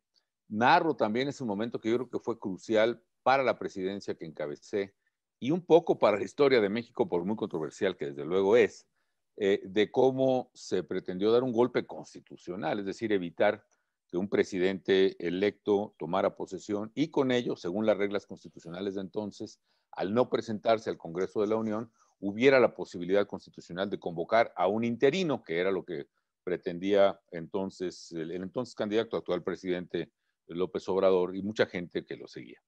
Narro 0.48 0.96
también 0.96 1.28
ese 1.28 1.44
momento 1.44 1.80
que 1.80 1.90
yo 1.90 1.96
creo 1.98 2.10
que 2.10 2.18
fue 2.18 2.36
crucial 2.36 3.00
para 3.22 3.44
la 3.44 3.60
presidencia 3.60 4.16
que 4.16 4.26
encabecé 4.26 4.92
y 5.38 5.52
un 5.52 5.64
poco 5.64 5.96
para 5.96 6.18
la 6.18 6.24
historia 6.24 6.60
de 6.60 6.68
México, 6.68 7.08
por 7.08 7.24
muy 7.24 7.36
controversial 7.36 7.96
que 7.96 8.06
desde 8.06 8.24
luego 8.24 8.56
es, 8.56 8.88
eh, 9.36 9.60
de 9.64 9.92
cómo 9.92 10.50
se 10.52 10.82
pretendió 10.82 11.30
dar 11.30 11.44
un 11.44 11.52
golpe 11.52 11.86
constitucional, 11.86 12.80
es 12.80 12.86
decir, 12.86 13.12
evitar 13.12 13.64
que 14.08 14.16
un 14.16 14.28
presidente 14.28 15.14
electo 15.24 15.94
tomara 15.96 16.34
posesión 16.34 16.90
y 16.96 17.12
con 17.12 17.30
ello, 17.30 17.54
según 17.54 17.86
las 17.86 17.96
reglas 17.98 18.26
constitucionales 18.26 18.96
de 18.96 19.02
entonces, 19.02 19.60
al 19.96 20.14
no 20.14 20.28
presentarse 20.28 20.90
al 20.90 20.98
Congreso 20.98 21.40
de 21.40 21.48
la 21.48 21.56
Unión, 21.56 21.92
hubiera 22.20 22.60
la 22.60 22.74
posibilidad 22.74 23.26
constitucional 23.26 23.90
de 23.90 23.98
convocar 23.98 24.52
a 24.56 24.66
un 24.66 24.84
interino, 24.84 25.42
que 25.42 25.58
era 25.58 25.70
lo 25.70 25.84
que 25.84 26.06
pretendía 26.42 27.20
entonces 27.30 28.12
el, 28.12 28.30
entonces 28.32 28.74
candidato 28.74 29.16
actual 29.16 29.42
presidente 29.42 30.10
López 30.46 30.88
Obrador 30.88 31.36
y 31.36 31.42
mucha 31.42 31.66
gente 31.66 32.04
que 32.04 32.16
lo 32.16 32.28
seguía. 32.28 32.60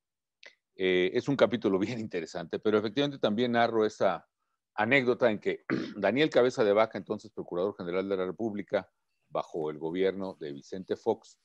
Eh, 0.75 1.11
es 1.15 1.29
un 1.29 1.37
capítulo 1.37 1.79
bien 1.79 1.99
interesante, 1.99 2.59
pero 2.59 2.79
efectivamente 2.79 3.19
también 3.19 3.53
narro 3.53 3.85
esa 3.85 4.27
anécdota 4.75 5.31
en 5.31 5.39
que 5.39 5.65
Daniel 5.97 6.31
Cabeza 6.31 6.65
de 6.65 6.73
Vaca, 6.73 6.99
entonces 6.99 7.31
Procurador 7.31 7.75
General 7.77 8.09
de 8.09 8.17
la 8.17 8.27
República, 8.27 8.91
bajo 9.29 9.71
el 9.71 9.79
gobierno 9.79 10.37
de 10.39 10.53
Vicente 10.53 10.97
Fox, 10.97 11.39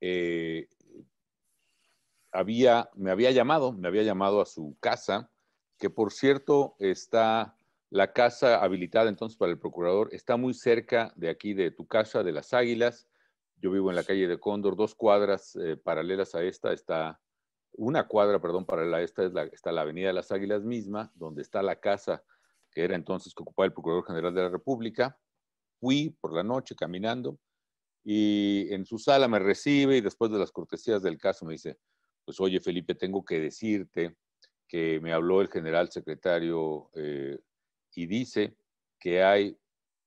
eh, 0.00 0.68
había, 2.32 2.90
me 2.94 3.10
había 3.10 3.30
llamado, 3.30 3.72
me 3.72 3.88
había 3.88 4.02
llamado 4.02 4.40
a 4.40 4.46
su 4.46 4.76
casa, 4.80 5.30
que 5.78 5.90
por 5.90 6.12
cierto 6.12 6.76
está 6.78 7.56
la 7.90 8.12
casa 8.12 8.62
habilitada 8.62 9.08
entonces 9.08 9.38
para 9.38 9.52
el 9.52 9.58
procurador, 9.58 10.10
está 10.12 10.36
muy 10.36 10.54
cerca 10.54 11.12
de 11.16 11.30
aquí, 11.30 11.54
de 11.54 11.70
tu 11.70 11.86
casa, 11.86 12.22
de 12.22 12.32
las 12.32 12.52
Águilas. 12.52 13.08
Yo 13.56 13.70
vivo 13.70 13.90
en 13.90 13.96
la 13.96 14.04
calle 14.04 14.28
de 14.28 14.38
Cóndor, 14.38 14.76
dos 14.76 14.94
cuadras 14.94 15.56
eh, 15.56 15.76
paralelas 15.76 16.34
a 16.34 16.42
esta, 16.42 16.72
está 16.72 17.20
una 17.72 18.06
cuadra, 18.06 18.40
perdón, 18.40 18.66
paralela 18.66 18.98
a 18.98 19.02
esta 19.02 19.24
es 19.24 19.32
la, 19.32 19.44
está 19.44 19.72
la 19.72 19.82
Avenida 19.82 20.08
de 20.08 20.14
las 20.14 20.32
Águilas 20.32 20.64
misma, 20.64 21.12
donde 21.14 21.42
está 21.42 21.62
la 21.62 21.76
casa 21.80 22.22
que 22.70 22.84
era 22.84 22.94
entonces 22.94 23.34
que 23.34 23.42
ocupaba 23.42 23.66
el 23.66 23.72
Procurador 23.72 24.04
General 24.06 24.34
de 24.34 24.42
la 24.42 24.48
República. 24.48 25.18
Fui 25.80 26.10
por 26.20 26.34
la 26.34 26.42
noche 26.42 26.74
caminando 26.74 27.38
y 28.04 28.72
en 28.72 28.84
su 28.84 28.98
sala 28.98 29.28
me 29.28 29.38
recibe 29.38 29.96
y 29.96 30.00
después 30.00 30.30
de 30.30 30.38
las 30.38 30.52
cortesías 30.52 31.02
del 31.02 31.18
caso 31.18 31.46
me 31.46 31.52
dice, 31.52 31.78
pues 32.28 32.40
oye 32.40 32.60
Felipe, 32.60 32.94
tengo 32.94 33.24
que 33.24 33.40
decirte 33.40 34.14
que 34.68 35.00
me 35.00 35.14
habló 35.14 35.40
el 35.40 35.48
general 35.48 35.90
secretario 35.90 36.90
eh, 36.94 37.38
y 37.94 38.04
dice 38.04 38.54
que 39.00 39.22
hay 39.22 39.58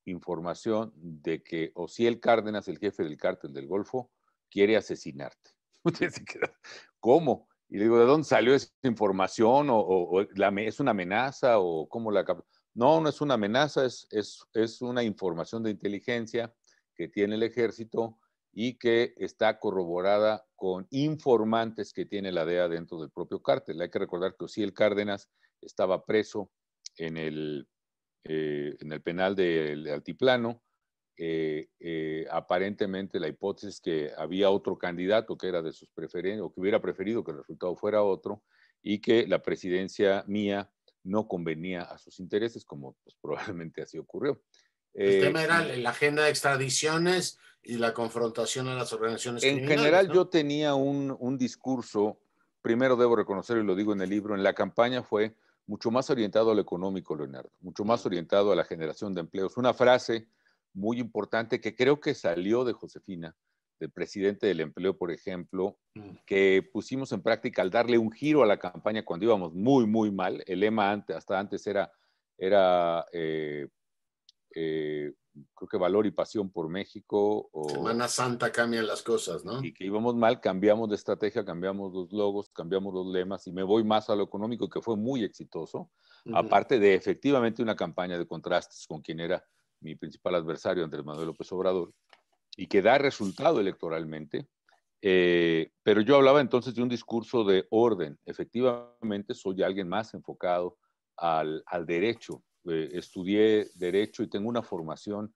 información 0.04 0.92
de 0.94 1.42
que 1.42 1.72
Ociel 1.74 2.20
Cárdenas, 2.20 2.68
el 2.68 2.78
jefe 2.78 3.02
del 3.02 3.16
cártel 3.16 3.52
del 3.52 3.66
Golfo, 3.66 4.12
quiere 4.48 4.76
asesinarte. 4.76 5.50
¿Cómo? 7.00 7.48
Y 7.68 7.78
le 7.78 7.84
digo, 7.86 7.98
¿de 7.98 8.04
dónde 8.04 8.28
salió 8.28 8.54
esa 8.54 8.70
información? 8.84 9.66
¿O, 9.70 10.20
es 10.20 10.78
una 10.78 10.92
amenaza? 10.92 11.58
¿O 11.58 11.88
cómo 11.88 12.12
la 12.12 12.24
No, 12.72 13.00
no 13.00 13.08
es 13.08 13.20
una 13.20 13.34
amenaza, 13.34 13.84
es, 13.84 14.06
es, 14.12 14.46
es 14.54 14.80
una 14.80 15.02
información 15.02 15.64
de 15.64 15.70
inteligencia 15.70 16.54
que 16.94 17.08
tiene 17.08 17.34
el 17.34 17.42
ejército 17.42 18.20
y 18.52 18.74
que 18.74 19.14
está 19.16 19.58
corroborada 19.58 20.44
con 20.56 20.86
informantes 20.90 21.92
que 21.92 22.04
tiene 22.04 22.32
la 22.32 22.44
DEA 22.44 22.68
dentro 22.68 23.00
del 23.00 23.10
propio 23.10 23.42
cártel. 23.42 23.80
Hay 23.80 23.90
que 23.90 23.98
recordar 23.98 24.36
que 24.36 24.44
Ociel 24.44 24.74
Cárdenas 24.74 25.30
estaba 25.60 26.04
preso 26.04 26.50
en 26.96 27.16
el, 27.16 27.66
eh, 28.24 28.76
en 28.78 28.92
el 28.92 29.02
penal 29.02 29.34
del 29.34 29.88
Altiplano. 29.88 30.62
Eh, 31.16 31.68
eh, 31.78 32.26
aparentemente 32.30 33.20
la 33.20 33.28
hipótesis 33.28 33.80
que 33.80 34.10
había 34.16 34.50
otro 34.50 34.78
candidato 34.78 35.36
que 35.36 35.46
era 35.46 35.60
de 35.62 35.72
sus 35.72 35.88
preferencias 35.90 36.42
o 36.42 36.52
que 36.52 36.60
hubiera 36.60 36.80
preferido 36.80 37.22
que 37.22 37.32
el 37.32 37.38
resultado 37.38 37.76
fuera 37.76 38.02
otro 38.02 38.42
y 38.82 39.00
que 39.00 39.26
la 39.26 39.42
presidencia 39.42 40.24
mía 40.26 40.70
no 41.04 41.28
convenía 41.28 41.82
a 41.82 41.98
sus 41.98 42.20
intereses, 42.20 42.64
como 42.64 42.96
pues, 43.04 43.16
probablemente 43.20 43.82
así 43.82 43.98
ocurrió. 43.98 44.42
El 44.94 45.20
tema 45.20 45.42
era 45.42 45.62
la 45.64 45.90
agenda 45.90 46.24
de 46.24 46.30
extradiciones 46.30 47.38
y 47.62 47.76
la 47.76 47.94
confrontación 47.94 48.68
a 48.68 48.74
las 48.74 48.92
organizaciones. 48.92 49.42
En 49.44 49.66
general 49.66 50.12
yo 50.12 50.26
tenía 50.28 50.74
un, 50.74 51.16
un, 51.18 51.38
discurso, 51.38 52.18
primero 52.60 52.96
debo 52.96 53.16
reconocer 53.16 53.58
y 53.58 53.64
lo 53.64 53.74
digo 53.74 53.92
en 53.92 54.02
el 54.02 54.10
libro, 54.10 54.34
en 54.34 54.42
la 54.42 54.52
campaña 54.52 55.02
fue 55.02 55.34
mucho 55.66 55.90
más 55.90 56.10
orientado 56.10 56.50
a 56.50 56.54
lo 56.54 56.60
económico, 56.60 57.16
Leonardo, 57.16 57.50
mucho 57.60 57.84
más 57.84 58.04
orientado 58.04 58.52
a 58.52 58.56
la 58.56 58.64
generación 58.64 59.14
de 59.14 59.20
empleos. 59.20 59.56
Una 59.56 59.72
frase 59.72 60.26
muy 60.74 60.98
importante 60.98 61.60
que 61.60 61.74
creo 61.74 62.00
que 62.00 62.14
salió 62.14 62.64
de 62.64 62.72
Josefina, 62.72 63.34
del 63.78 63.90
presidente 63.90 64.46
del 64.46 64.60
empleo, 64.60 64.96
por 64.96 65.10
ejemplo, 65.10 65.78
mm. 65.94 66.10
que 66.26 66.68
pusimos 66.72 67.12
en 67.12 67.22
práctica 67.22 67.62
al 67.62 67.70
darle 67.70 67.98
un 67.98 68.12
giro 68.12 68.42
a 68.42 68.46
la 68.46 68.58
campaña 68.58 69.04
cuando 69.04 69.26
íbamos 69.26 69.52
muy, 69.54 69.86
muy 69.86 70.10
mal. 70.10 70.42
El 70.46 70.60
lema 70.60 70.90
antes, 70.90 71.16
hasta 71.16 71.38
antes 71.38 71.66
era, 71.66 71.90
era 72.38 73.06
eh, 73.12 73.68
eh, 74.54 75.12
creo 75.54 75.68
que 75.68 75.76
valor 75.76 76.06
y 76.06 76.10
pasión 76.10 76.50
por 76.50 76.68
México. 76.68 77.48
O, 77.52 77.68
Semana 77.68 78.08
Santa 78.08 78.52
cambian 78.52 78.86
las 78.86 79.02
cosas, 79.02 79.44
¿no? 79.44 79.62
Y 79.64 79.72
que 79.72 79.84
íbamos 79.84 80.14
mal, 80.14 80.40
cambiamos 80.40 80.88
de 80.88 80.96
estrategia, 80.96 81.44
cambiamos 81.44 81.92
los 81.92 82.12
logos, 82.12 82.50
cambiamos 82.50 82.92
los 82.92 83.06
lemas 83.06 83.46
y 83.46 83.52
me 83.52 83.62
voy 83.62 83.84
más 83.84 84.10
a 84.10 84.16
lo 84.16 84.24
económico, 84.24 84.68
que 84.68 84.80
fue 84.80 84.96
muy 84.96 85.24
exitoso, 85.24 85.90
aparte 86.34 86.78
de 86.78 86.94
efectivamente 86.94 87.62
una 87.62 87.76
campaña 87.76 88.18
de 88.18 88.26
contrastes 88.26 88.86
con 88.86 89.00
quien 89.00 89.20
era 89.20 89.44
mi 89.80 89.96
principal 89.96 90.36
adversario, 90.36 90.84
Andrés 90.84 91.04
Manuel 91.04 91.28
López 91.28 91.50
Obrador, 91.52 91.92
y 92.56 92.66
que 92.66 92.82
da 92.82 92.98
resultado 92.98 93.60
electoralmente. 93.60 94.46
Eh, 95.04 95.72
pero 95.82 96.00
yo 96.00 96.14
hablaba 96.14 96.40
entonces 96.40 96.74
de 96.74 96.82
un 96.82 96.88
discurso 96.88 97.42
de 97.42 97.66
orden. 97.70 98.18
Efectivamente, 98.24 99.34
soy 99.34 99.62
alguien 99.64 99.88
más 99.88 100.14
enfocado 100.14 100.78
al, 101.16 101.64
al 101.66 101.86
derecho, 101.86 102.44
eh, 102.66 102.90
estudié 102.92 103.68
derecho 103.74 104.22
y 104.22 104.28
tengo 104.28 104.48
una 104.48 104.62
formación 104.62 105.34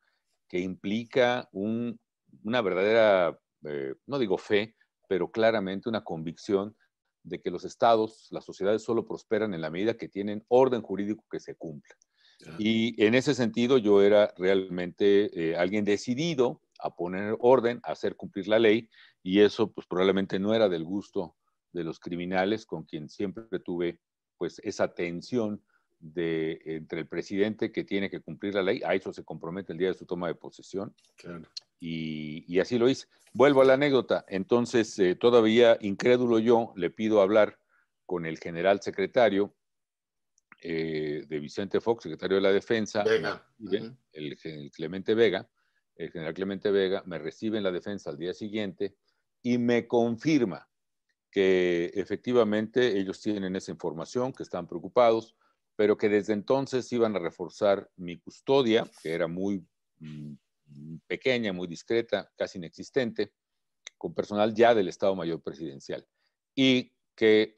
que 0.48 0.60
implica 0.60 1.48
una 1.52 2.62
verdadera, 2.62 3.38
eh, 3.64 3.94
no 4.06 4.18
digo 4.18 4.38
fe, 4.38 4.76
pero 5.08 5.30
claramente 5.30 5.88
una 5.88 6.04
convicción 6.04 6.76
de 7.22 7.40
que 7.40 7.50
los 7.50 7.64
estados, 7.64 8.28
las 8.30 8.44
sociedades 8.44 8.82
solo 8.82 9.04
prosperan 9.04 9.54
en 9.54 9.60
la 9.60 9.70
medida 9.70 9.96
que 9.96 10.08
tienen 10.08 10.44
orden 10.48 10.82
jurídico 10.82 11.24
que 11.30 11.40
se 11.40 11.56
cumpla. 11.56 11.96
Y 12.58 13.02
en 13.02 13.14
ese 13.14 13.34
sentido 13.34 13.78
yo 13.78 14.02
era 14.02 14.32
realmente 14.36 15.30
eh, 15.32 15.56
alguien 15.56 15.84
decidido 15.84 16.60
a 16.78 16.94
poner 16.94 17.34
orden, 17.40 17.80
a 17.82 17.92
hacer 17.92 18.14
cumplir 18.14 18.46
la 18.46 18.58
ley, 18.58 18.88
y 19.22 19.40
eso 19.40 19.72
pues 19.72 19.86
probablemente 19.86 20.38
no 20.38 20.54
era 20.54 20.68
del 20.68 20.84
gusto 20.84 21.34
de 21.72 21.82
los 21.82 21.98
criminales 21.98 22.66
con 22.66 22.84
quien 22.84 23.08
siempre 23.08 23.58
tuve 23.58 24.00
pues 24.36 24.60
esa 24.62 24.94
tensión 24.94 25.62
de, 26.12 26.60
entre 26.64 27.00
el 27.00 27.06
presidente 27.06 27.72
que 27.72 27.84
tiene 27.84 28.10
que 28.10 28.20
cumplir 28.20 28.54
la 28.54 28.62
ley, 28.62 28.82
a 28.84 28.94
eso 28.94 29.12
se 29.12 29.24
compromete 29.24 29.72
el 29.72 29.78
día 29.78 29.88
de 29.88 29.94
su 29.94 30.06
toma 30.06 30.28
de 30.28 30.34
posesión. 30.34 30.94
Y, 31.78 32.58
así 32.58 32.78
lo 32.78 32.88
hice. 32.88 33.06
Vuelvo 33.32 33.62
a 33.62 33.64
la 33.64 33.74
anécdota. 33.74 34.24
Entonces, 34.28 34.98
eh, 34.98 35.14
todavía 35.14 35.76
incrédulo 35.80 36.38
yo, 36.38 36.72
le 36.76 36.90
pido 36.90 37.20
hablar 37.20 37.58
con 38.06 38.24
el 38.24 38.38
general 38.38 38.80
secretario 38.80 39.54
eh, 40.62 41.24
de 41.28 41.40
Vicente 41.40 41.80
Fox, 41.80 42.04
secretario 42.04 42.36
de 42.36 42.42
la 42.42 42.52
Defensa, 42.52 43.04
el, 44.12 44.70
Clemente 44.72 45.14
Vega, 45.14 45.48
el 45.96 46.10
general 46.10 46.34
Clemente 46.34 46.70
Vega, 46.70 47.02
me 47.06 47.18
recibe 47.18 47.58
en 47.58 47.64
la 47.64 47.72
defensa 47.72 48.10
al 48.10 48.16
día 48.16 48.32
siguiente 48.32 48.96
y 49.42 49.58
me 49.58 49.86
confirma 49.86 50.68
que 51.30 51.90
efectivamente 51.94 52.98
ellos 52.98 53.20
tienen 53.20 53.54
esa 53.56 53.70
información, 53.70 54.32
que 54.32 54.42
están 54.42 54.66
preocupados, 54.66 55.36
pero 55.76 55.98
que 55.98 56.08
desde 56.08 56.32
entonces 56.32 56.90
iban 56.92 57.14
a 57.14 57.18
reforzar 57.20 57.88
mi 57.96 58.18
custodia, 58.18 58.90
que 59.02 59.12
era 59.12 59.28
muy 59.28 59.64
mm, 60.00 60.34
pequeña, 61.06 61.52
muy 61.52 61.68
discreta, 61.68 62.30
casi 62.36 62.58
inexistente, 62.58 63.32
con 63.98 64.14
personal 64.14 64.54
ya 64.54 64.74
del 64.74 64.88
Estado 64.88 65.14
Mayor 65.14 65.42
Presidencial. 65.42 66.06
Y 66.54 66.92
que 67.14 67.54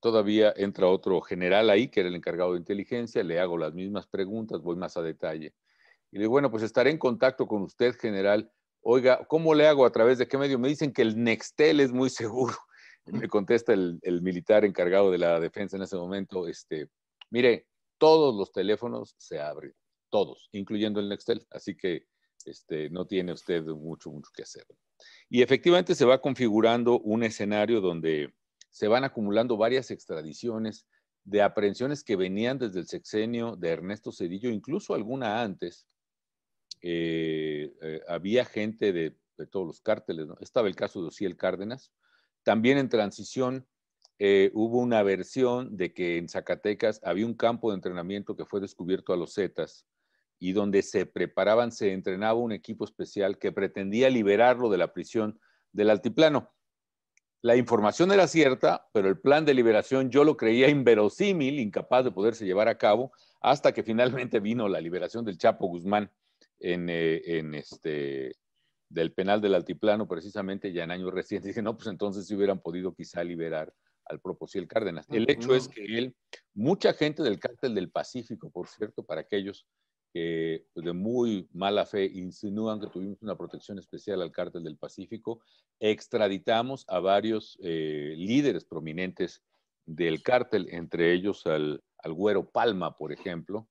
todavía 0.00 0.52
entra 0.56 0.86
otro 0.86 1.20
general 1.20 1.70
ahí, 1.70 1.88
que 1.88 2.00
era 2.00 2.08
el 2.08 2.14
encargado 2.14 2.52
de 2.52 2.58
inteligencia, 2.58 3.22
le 3.22 3.40
hago 3.40 3.58
las 3.58 3.74
mismas 3.74 4.06
preguntas, 4.06 4.60
voy 4.60 4.76
más 4.76 4.96
a 4.96 5.02
detalle. 5.02 5.54
Y 6.10 6.16
le 6.16 6.22
digo, 6.22 6.32
bueno, 6.32 6.50
pues 6.50 6.62
estaré 6.62 6.90
en 6.90 6.98
contacto 6.98 7.46
con 7.46 7.62
usted, 7.62 7.96
general. 7.96 8.52
Oiga, 8.80 9.24
¿cómo 9.26 9.54
le 9.54 9.66
hago? 9.66 9.86
¿A 9.86 9.92
través 9.92 10.18
de 10.18 10.28
qué 10.28 10.38
medio? 10.38 10.58
Me 10.58 10.68
dicen 10.68 10.92
que 10.92 11.02
el 11.02 11.22
Nextel 11.22 11.80
es 11.80 11.92
muy 11.92 12.10
seguro. 12.10 12.54
Me 13.06 13.28
contesta 13.28 13.72
el, 13.72 13.98
el 14.02 14.22
militar 14.22 14.64
encargado 14.64 15.10
de 15.10 15.18
la 15.18 15.40
defensa 15.40 15.76
en 15.76 15.82
ese 15.82 15.96
momento, 15.96 16.46
este, 16.46 16.88
Mire, 17.32 17.66
todos 17.96 18.34
los 18.34 18.52
teléfonos 18.52 19.14
se 19.16 19.40
abren, 19.40 19.74
todos, 20.10 20.50
incluyendo 20.52 21.00
el 21.00 21.08
Nextel, 21.08 21.46
así 21.50 21.74
que 21.74 22.06
este, 22.44 22.90
no 22.90 23.06
tiene 23.06 23.32
usted 23.32 23.64
mucho, 23.64 24.10
mucho 24.10 24.30
que 24.34 24.42
hacer. 24.42 24.66
Y 25.30 25.40
efectivamente 25.40 25.94
se 25.94 26.04
va 26.04 26.20
configurando 26.20 27.00
un 27.00 27.22
escenario 27.22 27.80
donde 27.80 28.34
se 28.68 28.86
van 28.86 29.04
acumulando 29.04 29.56
varias 29.56 29.90
extradiciones 29.90 30.86
de 31.24 31.40
aprehensiones 31.40 32.04
que 32.04 32.16
venían 32.16 32.58
desde 32.58 32.80
el 32.80 32.86
sexenio 32.86 33.56
de 33.56 33.70
Ernesto 33.70 34.12
Cedillo, 34.12 34.50
incluso 34.50 34.92
alguna 34.92 35.42
antes. 35.42 35.86
Eh, 36.82 37.72
eh, 37.80 38.00
había 38.08 38.44
gente 38.44 38.92
de, 38.92 39.16
todos 39.50 39.66
los 39.66 39.80
cárteles, 39.80 40.28
estaba 40.40 40.68
el 40.68 40.76
caso 40.76 41.00
de 41.00 41.08
Ociel 41.08 41.36
Cárdenas. 41.36 41.92
También 42.42 42.76
en 42.76 42.90
transición 42.90 43.66
eh, 44.24 44.52
hubo 44.54 44.78
una 44.78 45.02
versión 45.02 45.76
de 45.76 45.92
que 45.92 46.16
en 46.16 46.28
Zacatecas 46.28 47.00
había 47.02 47.26
un 47.26 47.34
campo 47.34 47.70
de 47.70 47.74
entrenamiento 47.74 48.36
que 48.36 48.44
fue 48.44 48.60
descubierto 48.60 49.12
a 49.12 49.16
los 49.16 49.34
Zetas 49.34 49.84
y 50.38 50.52
donde 50.52 50.82
se 50.82 51.06
preparaban, 51.06 51.72
se 51.72 51.92
entrenaba 51.92 52.34
un 52.34 52.52
equipo 52.52 52.84
especial 52.84 53.36
que 53.36 53.50
pretendía 53.50 54.10
liberarlo 54.10 54.70
de 54.70 54.78
la 54.78 54.92
prisión 54.92 55.40
del 55.72 55.90
altiplano. 55.90 56.52
La 57.40 57.56
información 57.56 58.12
era 58.12 58.28
cierta, 58.28 58.86
pero 58.92 59.08
el 59.08 59.18
plan 59.18 59.44
de 59.44 59.54
liberación 59.54 60.08
yo 60.08 60.22
lo 60.22 60.36
creía 60.36 60.68
inverosímil, 60.68 61.58
incapaz 61.58 62.04
de 62.04 62.12
poderse 62.12 62.46
llevar 62.46 62.68
a 62.68 62.78
cabo, 62.78 63.10
hasta 63.40 63.72
que 63.72 63.82
finalmente 63.82 64.38
vino 64.38 64.68
la 64.68 64.80
liberación 64.80 65.24
del 65.24 65.36
Chapo 65.36 65.66
Guzmán 65.66 66.12
en, 66.60 66.86
eh, 66.88 67.22
este, 67.58 68.36
del 68.88 69.12
penal 69.14 69.40
del 69.40 69.56
altiplano, 69.56 70.06
precisamente 70.06 70.72
ya 70.72 70.84
en 70.84 70.92
años 70.92 71.12
recientes. 71.12 71.48
Dije, 71.48 71.60
no, 71.62 71.76
pues 71.76 71.88
entonces 71.88 72.24
sí 72.24 72.36
hubieran 72.36 72.60
podido 72.60 72.94
quizá 72.94 73.24
liberar 73.24 73.74
al 74.06 74.20
el 74.54 74.68
Cárdenas. 74.68 75.06
El 75.10 75.30
hecho 75.30 75.54
es 75.54 75.68
que 75.68 75.84
él, 75.84 76.14
mucha 76.54 76.92
gente 76.92 77.22
del 77.22 77.38
cártel 77.38 77.74
del 77.74 77.90
Pacífico, 77.90 78.50
por 78.50 78.68
cierto, 78.68 79.04
para 79.04 79.22
aquellos 79.22 79.66
que 80.12 80.66
pues, 80.72 80.84
de 80.84 80.92
muy 80.92 81.48
mala 81.52 81.86
fe 81.86 82.04
insinúan 82.04 82.80
que 82.80 82.88
tuvimos 82.88 83.22
una 83.22 83.36
protección 83.36 83.78
especial 83.78 84.20
al 84.20 84.32
cártel 84.32 84.64
del 84.64 84.76
Pacífico, 84.76 85.40
extraditamos 85.80 86.84
a 86.88 87.00
varios 87.00 87.58
eh, 87.62 88.14
líderes 88.16 88.64
prominentes 88.64 89.42
del 89.86 90.22
cártel, 90.22 90.68
entre 90.70 91.12
ellos 91.12 91.46
al, 91.46 91.82
al 91.98 92.12
Güero 92.12 92.48
Palma, 92.50 92.96
por 92.96 93.12
ejemplo, 93.12 93.68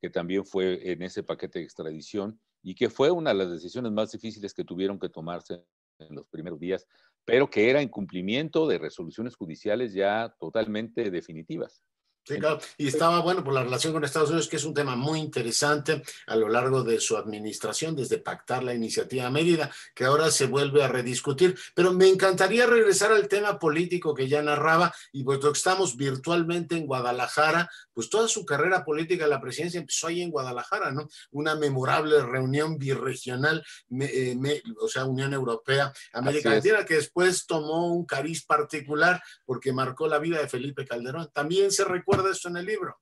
que 0.00 0.10
también 0.10 0.44
fue 0.44 0.90
en 0.90 1.02
ese 1.02 1.22
paquete 1.22 1.60
de 1.60 1.64
extradición 1.64 2.40
y 2.62 2.74
que 2.74 2.90
fue 2.90 3.10
una 3.10 3.30
de 3.30 3.36
las 3.36 3.50
decisiones 3.50 3.92
más 3.92 4.10
difíciles 4.12 4.52
que 4.52 4.64
tuvieron 4.64 4.98
que 4.98 5.08
tomarse 5.08 5.64
en 5.98 6.14
los 6.14 6.26
primeros 6.28 6.58
días 6.58 6.86
pero 7.24 7.48
que 7.48 7.70
era 7.70 7.82
incumplimiento 7.82 8.66
de 8.66 8.78
resoluciones 8.78 9.36
judiciales 9.36 9.94
ya 9.94 10.34
totalmente 10.38 11.10
definitivas. 11.10 11.82
Sí, 12.26 12.38
claro. 12.38 12.58
Y 12.78 12.88
estaba 12.88 13.20
bueno 13.20 13.44
por 13.44 13.52
la 13.52 13.64
relación 13.64 13.92
con 13.92 14.02
Estados 14.02 14.30
Unidos, 14.30 14.48
que 14.48 14.56
es 14.56 14.64
un 14.64 14.72
tema 14.72 14.96
muy 14.96 15.20
interesante 15.20 16.02
a 16.26 16.36
lo 16.36 16.48
largo 16.48 16.82
de 16.82 16.98
su 16.98 17.18
administración, 17.18 17.94
desde 17.94 18.16
pactar 18.16 18.64
la 18.64 18.72
iniciativa 18.72 19.28
medida, 19.28 19.70
que 19.94 20.06
ahora 20.06 20.30
se 20.30 20.46
vuelve 20.46 20.82
a 20.82 20.88
rediscutir. 20.88 21.54
Pero 21.74 21.92
me 21.92 22.08
encantaría 22.08 22.66
regresar 22.66 23.12
al 23.12 23.28
tema 23.28 23.58
político 23.58 24.14
que 24.14 24.26
ya 24.26 24.40
narraba, 24.40 24.94
y 25.12 25.22
puesto 25.22 25.52
que 25.52 25.58
estamos 25.58 25.98
virtualmente 25.98 26.76
en 26.76 26.86
Guadalajara, 26.86 27.68
pues 27.92 28.08
toda 28.08 28.26
su 28.26 28.46
carrera 28.46 28.86
política 28.86 29.26
la 29.26 29.40
presidencia 29.40 29.80
empezó 29.80 30.06
ahí 30.06 30.22
en 30.22 30.30
Guadalajara, 30.30 30.92
¿no? 30.92 31.06
Una 31.32 31.54
memorable 31.56 32.22
reunión 32.22 32.78
birregional, 32.78 33.62
eh, 34.00 34.62
o 34.80 34.88
sea, 34.88 35.04
Unión 35.04 35.34
Europea, 35.34 35.92
América 36.14 36.48
Latina, 36.48 36.86
que 36.86 36.94
después 36.94 37.46
tomó 37.46 37.92
un 37.92 38.06
cariz 38.06 38.46
particular 38.46 39.22
porque 39.44 39.74
marcó 39.74 40.08
la 40.08 40.18
vida 40.18 40.38
de 40.38 40.48
Felipe 40.48 40.86
Calderón. 40.86 41.28
También 41.34 41.70
se 41.70 41.84
recuerda 41.84 42.13
de 42.22 42.30
esto 42.30 42.48
en 42.48 42.58
el 42.58 42.66
libro. 42.66 42.96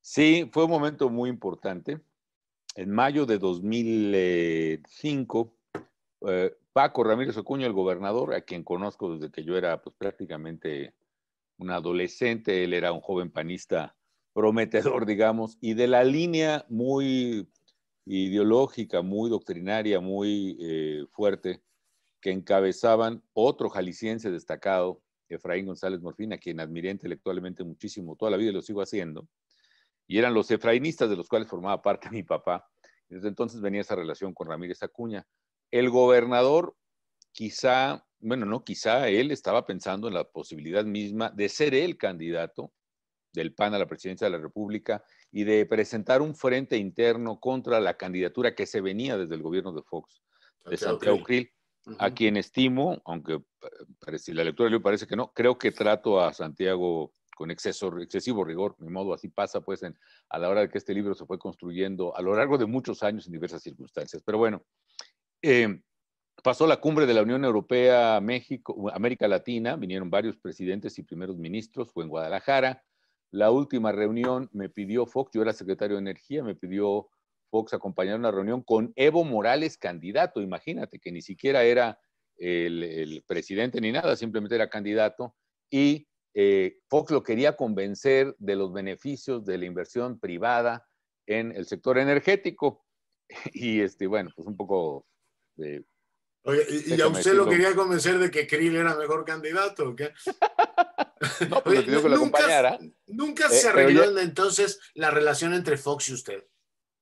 Sí, 0.00 0.48
fue 0.52 0.64
un 0.64 0.70
momento 0.70 1.08
muy 1.10 1.30
importante. 1.30 2.00
En 2.74 2.90
mayo 2.90 3.24
de 3.26 3.38
2005, 3.38 5.54
eh, 6.28 6.56
Paco 6.72 7.04
Ramírez 7.04 7.36
Ocuña, 7.36 7.66
el 7.66 7.72
gobernador, 7.72 8.34
a 8.34 8.40
quien 8.42 8.64
conozco 8.64 9.14
desde 9.14 9.30
que 9.30 9.44
yo 9.44 9.56
era 9.56 9.80
pues, 9.82 9.94
prácticamente 9.96 10.94
un 11.58 11.70
adolescente, 11.70 12.64
él 12.64 12.72
era 12.72 12.90
un 12.92 13.00
joven 13.00 13.30
panista 13.30 13.94
prometedor, 14.32 15.06
digamos, 15.06 15.58
y 15.60 15.74
de 15.74 15.88
la 15.88 16.04
línea 16.04 16.64
muy 16.68 17.48
ideológica, 18.06 19.02
muy 19.02 19.28
doctrinaria, 19.28 20.00
muy 20.00 20.56
eh, 20.60 21.04
fuerte, 21.10 21.62
que 22.20 22.30
encabezaban 22.30 23.22
otro 23.32 23.70
jalisciense 23.70 24.30
destacado, 24.30 25.00
Efraín 25.34 25.66
González 25.66 26.00
Morfín, 26.00 26.32
a 26.32 26.38
quien 26.38 26.60
admiré 26.60 26.90
intelectualmente 26.90 27.64
muchísimo 27.64 28.16
toda 28.16 28.30
la 28.30 28.36
vida 28.36 28.50
y 28.50 28.54
lo 28.54 28.62
sigo 28.62 28.82
haciendo, 28.82 29.28
y 30.06 30.18
eran 30.18 30.34
los 30.34 30.50
efrainistas 30.50 31.08
de 31.08 31.16
los 31.16 31.28
cuales 31.28 31.48
formaba 31.48 31.80
parte 31.80 32.10
mi 32.10 32.22
papá. 32.22 32.68
Desde 33.08 33.28
entonces 33.28 33.60
venía 33.60 33.80
esa 33.80 33.96
relación 33.96 34.34
con 34.34 34.48
Ramírez 34.48 34.82
Acuña. 34.82 35.26
El 35.70 35.90
gobernador, 35.90 36.76
quizá, 37.32 38.04
bueno, 38.18 38.46
no, 38.46 38.64
quizá 38.64 39.08
él 39.08 39.30
estaba 39.30 39.66
pensando 39.66 40.08
en 40.08 40.14
la 40.14 40.24
posibilidad 40.24 40.84
misma 40.84 41.30
de 41.30 41.48
ser 41.48 41.74
el 41.74 41.96
candidato 41.96 42.72
del 43.32 43.54
PAN 43.54 43.74
a 43.74 43.78
la 43.78 43.86
presidencia 43.86 44.26
de 44.26 44.32
la 44.32 44.42
República 44.42 45.04
y 45.30 45.44
de 45.44 45.64
presentar 45.66 46.22
un 46.22 46.34
frente 46.34 46.76
interno 46.76 47.38
contra 47.38 47.78
la 47.78 47.96
candidatura 47.96 48.54
que 48.54 48.66
se 48.66 48.80
venía 48.80 49.16
desde 49.16 49.36
el 49.36 49.42
gobierno 49.42 49.72
de 49.72 49.82
Fox, 49.82 50.22
de 50.64 50.76
Santiago 50.76 51.22
Krill 51.22 51.52
a 51.98 52.10
quien 52.10 52.36
estimo, 52.36 53.00
aunque 53.04 53.42
parece, 53.98 54.34
la 54.34 54.44
lectura 54.44 54.70
le 54.70 54.80
parece 54.80 55.06
que 55.06 55.16
no, 55.16 55.32
creo 55.32 55.58
que 55.58 55.72
trato 55.72 56.20
a 56.20 56.32
Santiago 56.32 57.12
con 57.34 57.50
exceso, 57.50 57.98
excesivo 58.00 58.44
rigor, 58.44 58.76
mi 58.80 58.90
modo 58.90 59.14
así 59.14 59.28
pasa 59.28 59.62
pues 59.62 59.82
en, 59.82 59.98
a 60.28 60.38
la 60.38 60.50
hora 60.50 60.60
de 60.60 60.68
que 60.68 60.76
este 60.76 60.92
libro 60.92 61.14
se 61.14 61.24
fue 61.24 61.38
construyendo 61.38 62.14
a 62.14 62.20
lo 62.20 62.36
largo 62.36 62.58
de 62.58 62.66
muchos 62.66 63.02
años 63.02 63.26
en 63.26 63.32
diversas 63.32 63.62
circunstancias. 63.62 64.22
Pero 64.24 64.36
bueno, 64.36 64.62
eh, 65.40 65.80
pasó 66.42 66.66
la 66.66 66.78
cumbre 66.78 67.06
de 67.06 67.14
la 67.14 67.22
Unión 67.22 67.44
Europea, 67.44 68.20
México, 68.20 68.90
América 68.92 69.26
Latina, 69.26 69.76
vinieron 69.76 70.10
varios 70.10 70.36
presidentes 70.36 70.98
y 70.98 71.02
primeros 71.02 71.38
ministros, 71.38 71.90
fue 71.92 72.04
en 72.04 72.10
Guadalajara. 72.10 72.84
La 73.30 73.50
última 73.50 73.90
reunión 73.92 74.50
me 74.52 74.68
pidió 74.68 75.06
Fox, 75.06 75.30
yo 75.32 75.40
era 75.40 75.54
secretario 75.54 75.96
de 75.96 76.02
Energía, 76.02 76.42
me 76.44 76.56
pidió 76.56 77.08
Fox 77.50 77.74
acompañar 77.74 78.18
una 78.18 78.30
reunión 78.30 78.62
con 78.62 78.92
Evo 78.96 79.24
Morales, 79.24 79.76
candidato. 79.76 80.40
Imagínate 80.40 80.98
que 80.98 81.12
ni 81.12 81.22
siquiera 81.22 81.64
era 81.64 82.00
el, 82.36 83.22
presidente 83.26 83.80
ni 83.80 83.92
nada, 83.92 84.16
simplemente 84.16 84.54
era 84.54 84.70
candidato. 84.70 85.34
Y 85.70 86.08
eh, 86.34 86.78
Fox 86.88 87.10
lo 87.10 87.22
quería 87.22 87.56
convencer 87.56 88.34
de 88.38 88.56
los 88.56 88.72
beneficios 88.72 89.44
de 89.44 89.58
la 89.58 89.66
inversión 89.66 90.18
privada 90.18 90.86
en 91.26 91.52
el 91.52 91.66
sector 91.66 91.98
energético. 91.98 92.84
Y 93.52 93.80
este, 93.80 94.08
bueno, 94.08 94.30
pues 94.34 94.48
un 94.48 94.56
poco 94.56 95.06
de, 95.54 95.84
Oye, 96.42 96.66
¿y, 96.86 97.00
a 97.00 97.08
usted 97.08 97.34
lo 97.34 97.46
quería 97.46 97.74
convencer 97.74 98.18
de 98.18 98.30
que 98.30 98.46
Krill 98.46 98.74
era 98.74 98.96
mejor 98.96 99.24
candidato 99.24 99.90
o 99.90 99.96
qué? 99.96 100.12
no, 101.50 101.62
pues 101.62 101.84
que 101.84 101.90
lo 101.90 102.00
nunca, 102.00 102.14
acompañara. 102.14 102.78
Nunca 103.06 103.46
eh, 103.46 103.50
se 103.50 103.68
arregló 103.68 104.18
entonces 104.18 104.80
la 104.94 105.10
relación 105.10 105.52
entre 105.52 105.76
Fox 105.76 106.08
y 106.08 106.14
usted. 106.14 106.44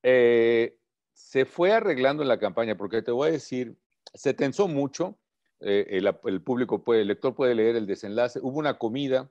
Eh, 0.02 0.78
se 1.12 1.44
fue 1.44 1.72
arreglando 1.72 2.22
en 2.22 2.28
la 2.28 2.38
campaña, 2.38 2.76
porque 2.76 3.02
te 3.02 3.10
voy 3.10 3.28
a 3.28 3.32
decir, 3.32 3.76
se 4.14 4.34
tensó 4.34 4.68
mucho, 4.68 5.18
eh, 5.60 6.00
el, 6.24 6.42
público 6.42 6.84
puede, 6.84 7.02
el 7.02 7.08
lector 7.08 7.34
puede 7.34 7.54
leer 7.54 7.76
el 7.76 7.86
desenlace, 7.86 8.38
hubo 8.40 8.58
una 8.58 8.78
comida 8.78 9.30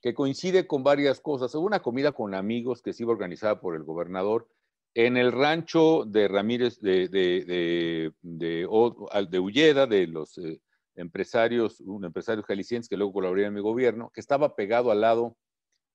que 0.00 0.14
coincide 0.14 0.66
con 0.66 0.84
varias 0.84 1.20
cosas, 1.20 1.54
hubo 1.54 1.66
una 1.66 1.80
comida 1.80 2.12
con 2.12 2.34
amigos 2.34 2.82
que 2.82 2.92
se 2.92 3.02
iba 3.02 3.12
organizada 3.12 3.60
por 3.60 3.74
el 3.74 3.82
gobernador 3.82 4.48
en 4.94 5.16
el 5.16 5.32
rancho 5.32 6.04
de 6.06 6.28
Ramírez 6.28 6.80
de, 6.80 7.08
de, 7.08 8.12
de, 8.22 9.38
Ulleda, 9.38 9.86
de 9.86 10.06
los 10.06 10.38
eh, 10.38 10.60
empresarios, 10.94 11.80
un 11.80 12.04
empresario 12.04 12.42
jalisciense 12.42 12.88
que 12.88 12.96
luego 12.96 13.12
colaboraría 13.12 13.48
en 13.48 13.54
mi 13.54 13.60
gobierno, 13.60 14.10
que 14.12 14.20
estaba 14.20 14.56
pegado 14.56 14.90
al 14.90 15.00
lado 15.00 15.36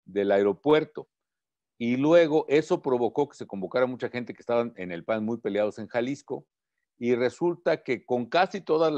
del 0.06 0.32
aeropuerto. 0.32 1.08
Y 1.78 1.98
luego 1.98 2.46
eso 2.48 2.82
provocó 2.82 3.28
que 3.28 3.38
se 3.38 3.48
convocara 3.48 3.86
mucha 3.86 4.10
gente 4.10 4.34
que 4.34 4.42
estaban 4.42 4.74
en 4.78 4.92
el 4.92 5.04
PAN 5.04 5.26
muy 5.26 5.38
peleados 5.38 5.80
en 5.80 5.88
Jalisco. 5.88 6.46
Y 7.00 7.16
resulta 7.16 7.84
que 7.84 8.06
con 8.06 8.28
casi 8.28 8.62
todos 8.62 8.92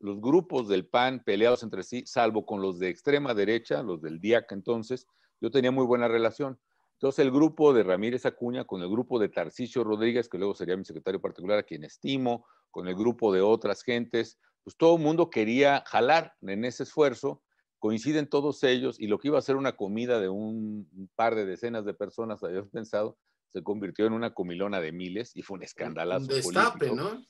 los 0.00 0.20
grupos 0.20 0.68
del 0.68 0.86
PAN 0.86 1.22
peleados 1.24 1.62
entre 1.62 1.82
sí, 1.82 2.04
salvo 2.06 2.44
con 2.44 2.60
los 2.60 2.78
de 2.78 2.90
extrema 2.90 3.34
derecha, 3.34 3.82
los 3.82 4.02
del 4.02 4.20
DIAC 4.20 4.52
entonces, 4.52 5.06
yo 5.40 5.50
tenía 5.50 5.70
muy 5.70 5.86
buena 5.86 6.08
relación. 6.08 6.58
Entonces 6.94 7.24
el 7.24 7.30
grupo 7.30 7.72
de 7.72 7.84
Ramírez 7.84 8.26
Acuña 8.26 8.64
con 8.64 8.82
el 8.82 8.88
grupo 8.88 9.18
de 9.18 9.28
Tarcisio 9.28 9.84
Rodríguez, 9.84 10.28
que 10.28 10.36
luego 10.36 10.54
sería 10.54 10.76
mi 10.76 10.84
secretario 10.84 11.20
particular, 11.20 11.58
a 11.58 11.62
quien 11.62 11.84
estimo, 11.84 12.44
con 12.70 12.88
el 12.88 12.94
grupo 12.94 13.32
de 13.32 13.40
otras 13.40 13.82
gentes, 13.82 14.38
pues 14.64 14.76
todo 14.76 14.96
el 14.96 15.02
mundo 15.02 15.30
quería 15.30 15.82
jalar 15.86 16.34
en 16.42 16.64
ese 16.64 16.82
esfuerzo 16.82 17.42
coinciden 17.78 18.28
todos 18.28 18.62
ellos 18.64 19.00
y 19.00 19.06
lo 19.06 19.18
que 19.18 19.28
iba 19.28 19.38
a 19.38 19.42
ser 19.42 19.56
una 19.56 19.76
comida 19.76 20.20
de 20.20 20.28
un 20.28 21.10
par 21.14 21.34
de 21.34 21.46
decenas 21.46 21.84
de 21.84 21.94
personas, 21.94 22.42
habíamos 22.42 22.70
pensado, 22.70 23.18
se 23.52 23.62
convirtió 23.62 24.06
en 24.06 24.12
una 24.12 24.34
comilona 24.34 24.80
de 24.80 24.92
miles 24.92 25.34
y 25.34 25.42
fue 25.42 25.56
un 25.56 25.62
escandalazo. 25.62 26.24
Un 26.24 26.28
destape, 26.28 26.92
¿no? 26.92 27.22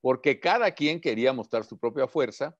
Porque 0.00 0.38
cada 0.40 0.72
quien 0.72 1.00
quería 1.00 1.32
mostrar 1.32 1.64
su 1.64 1.78
propia 1.78 2.06
fuerza 2.06 2.56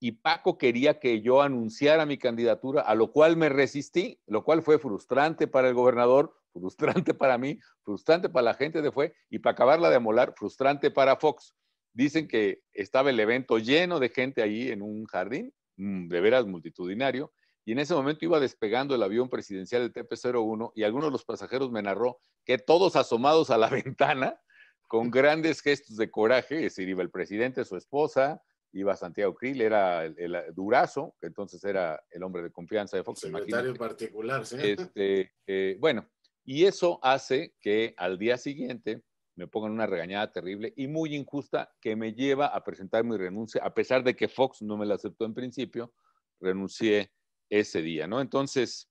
y 0.00 0.12
Paco 0.12 0.56
quería 0.58 0.98
que 0.98 1.20
yo 1.20 1.42
anunciara 1.42 2.06
mi 2.06 2.18
candidatura, 2.18 2.80
a 2.80 2.94
lo 2.94 3.12
cual 3.12 3.36
me 3.36 3.50
resistí, 3.50 4.18
lo 4.26 4.42
cual 4.42 4.62
fue 4.62 4.78
frustrante 4.78 5.46
para 5.46 5.68
el 5.68 5.74
gobernador, 5.74 6.34
frustrante 6.52 7.14
para 7.14 7.38
mí, 7.38 7.58
frustrante 7.82 8.28
para 8.30 8.44
la 8.44 8.54
gente 8.54 8.82
de 8.82 8.90
Fue 8.90 9.14
y 9.28 9.38
para 9.38 9.52
acabarla 9.52 9.90
de 9.90 9.96
amolar, 9.96 10.34
frustrante 10.36 10.90
para 10.90 11.16
Fox. 11.16 11.54
Dicen 11.92 12.26
que 12.26 12.62
estaba 12.72 13.10
el 13.10 13.20
evento 13.20 13.58
lleno 13.58 14.00
de 14.00 14.08
gente 14.08 14.42
allí 14.42 14.70
en 14.70 14.80
un 14.82 15.04
jardín 15.04 15.52
de 15.80 16.20
veras 16.20 16.46
multitudinario, 16.46 17.32
y 17.64 17.72
en 17.72 17.78
ese 17.78 17.94
momento 17.94 18.24
iba 18.24 18.40
despegando 18.40 18.94
el 18.94 19.02
avión 19.02 19.28
presidencial 19.28 19.82
del 19.82 19.92
TP-01 19.92 20.72
y 20.74 20.82
algunos 20.82 21.08
de 21.08 21.12
los 21.12 21.24
pasajeros 21.24 21.70
me 21.70 21.82
narró 21.82 22.18
que 22.44 22.58
todos 22.58 22.96
asomados 22.96 23.50
a 23.50 23.58
la 23.58 23.68
ventana, 23.84 24.40
con 24.88 25.10
grandes 25.10 25.60
gestos 25.60 25.96
de 25.96 26.10
coraje, 26.10 26.56
es 26.56 26.62
decir, 26.62 26.88
iba 26.88 27.02
el 27.02 27.10
presidente, 27.10 27.64
su 27.64 27.76
esposa, 27.76 28.42
iba 28.72 28.96
Santiago 28.96 29.34
Krill, 29.34 29.60
era 29.60 30.04
el, 30.04 30.36
Durazo, 30.52 31.14
que 31.20 31.28
entonces 31.28 31.62
era 31.64 32.02
el 32.10 32.22
hombre 32.22 32.42
de 32.42 32.50
confianza 32.50 32.96
de 32.96 33.04
Fox. 33.04 33.20
Secretario 33.20 33.74
particular, 33.74 34.44
sí. 34.44 34.56
Este, 34.60 35.32
eh, 35.46 35.76
bueno, 35.78 36.08
y 36.44 36.64
eso 36.64 36.98
hace 37.02 37.54
que 37.60 37.94
al 37.96 38.18
día 38.18 38.36
siguiente 38.36 39.02
me 39.40 39.48
pongan 39.48 39.72
una 39.72 39.86
regañada 39.86 40.30
terrible 40.30 40.74
y 40.76 40.86
muy 40.86 41.16
injusta 41.16 41.72
que 41.80 41.96
me 41.96 42.12
lleva 42.12 42.48
a 42.48 42.62
presentar 42.62 43.04
mi 43.04 43.16
renuncia, 43.16 43.62
a 43.64 43.72
pesar 43.72 44.04
de 44.04 44.14
que 44.14 44.28
Fox 44.28 44.60
no 44.60 44.76
me 44.76 44.84
la 44.84 44.96
aceptó 44.96 45.24
en 45.24 45.32
principio, 45.32 45.94
renuncié 46.40 47.10
ese 47.48 47.80
día, 47.80 48.06
¿no? 48.06 48.20
Entonces, 48.20 48.90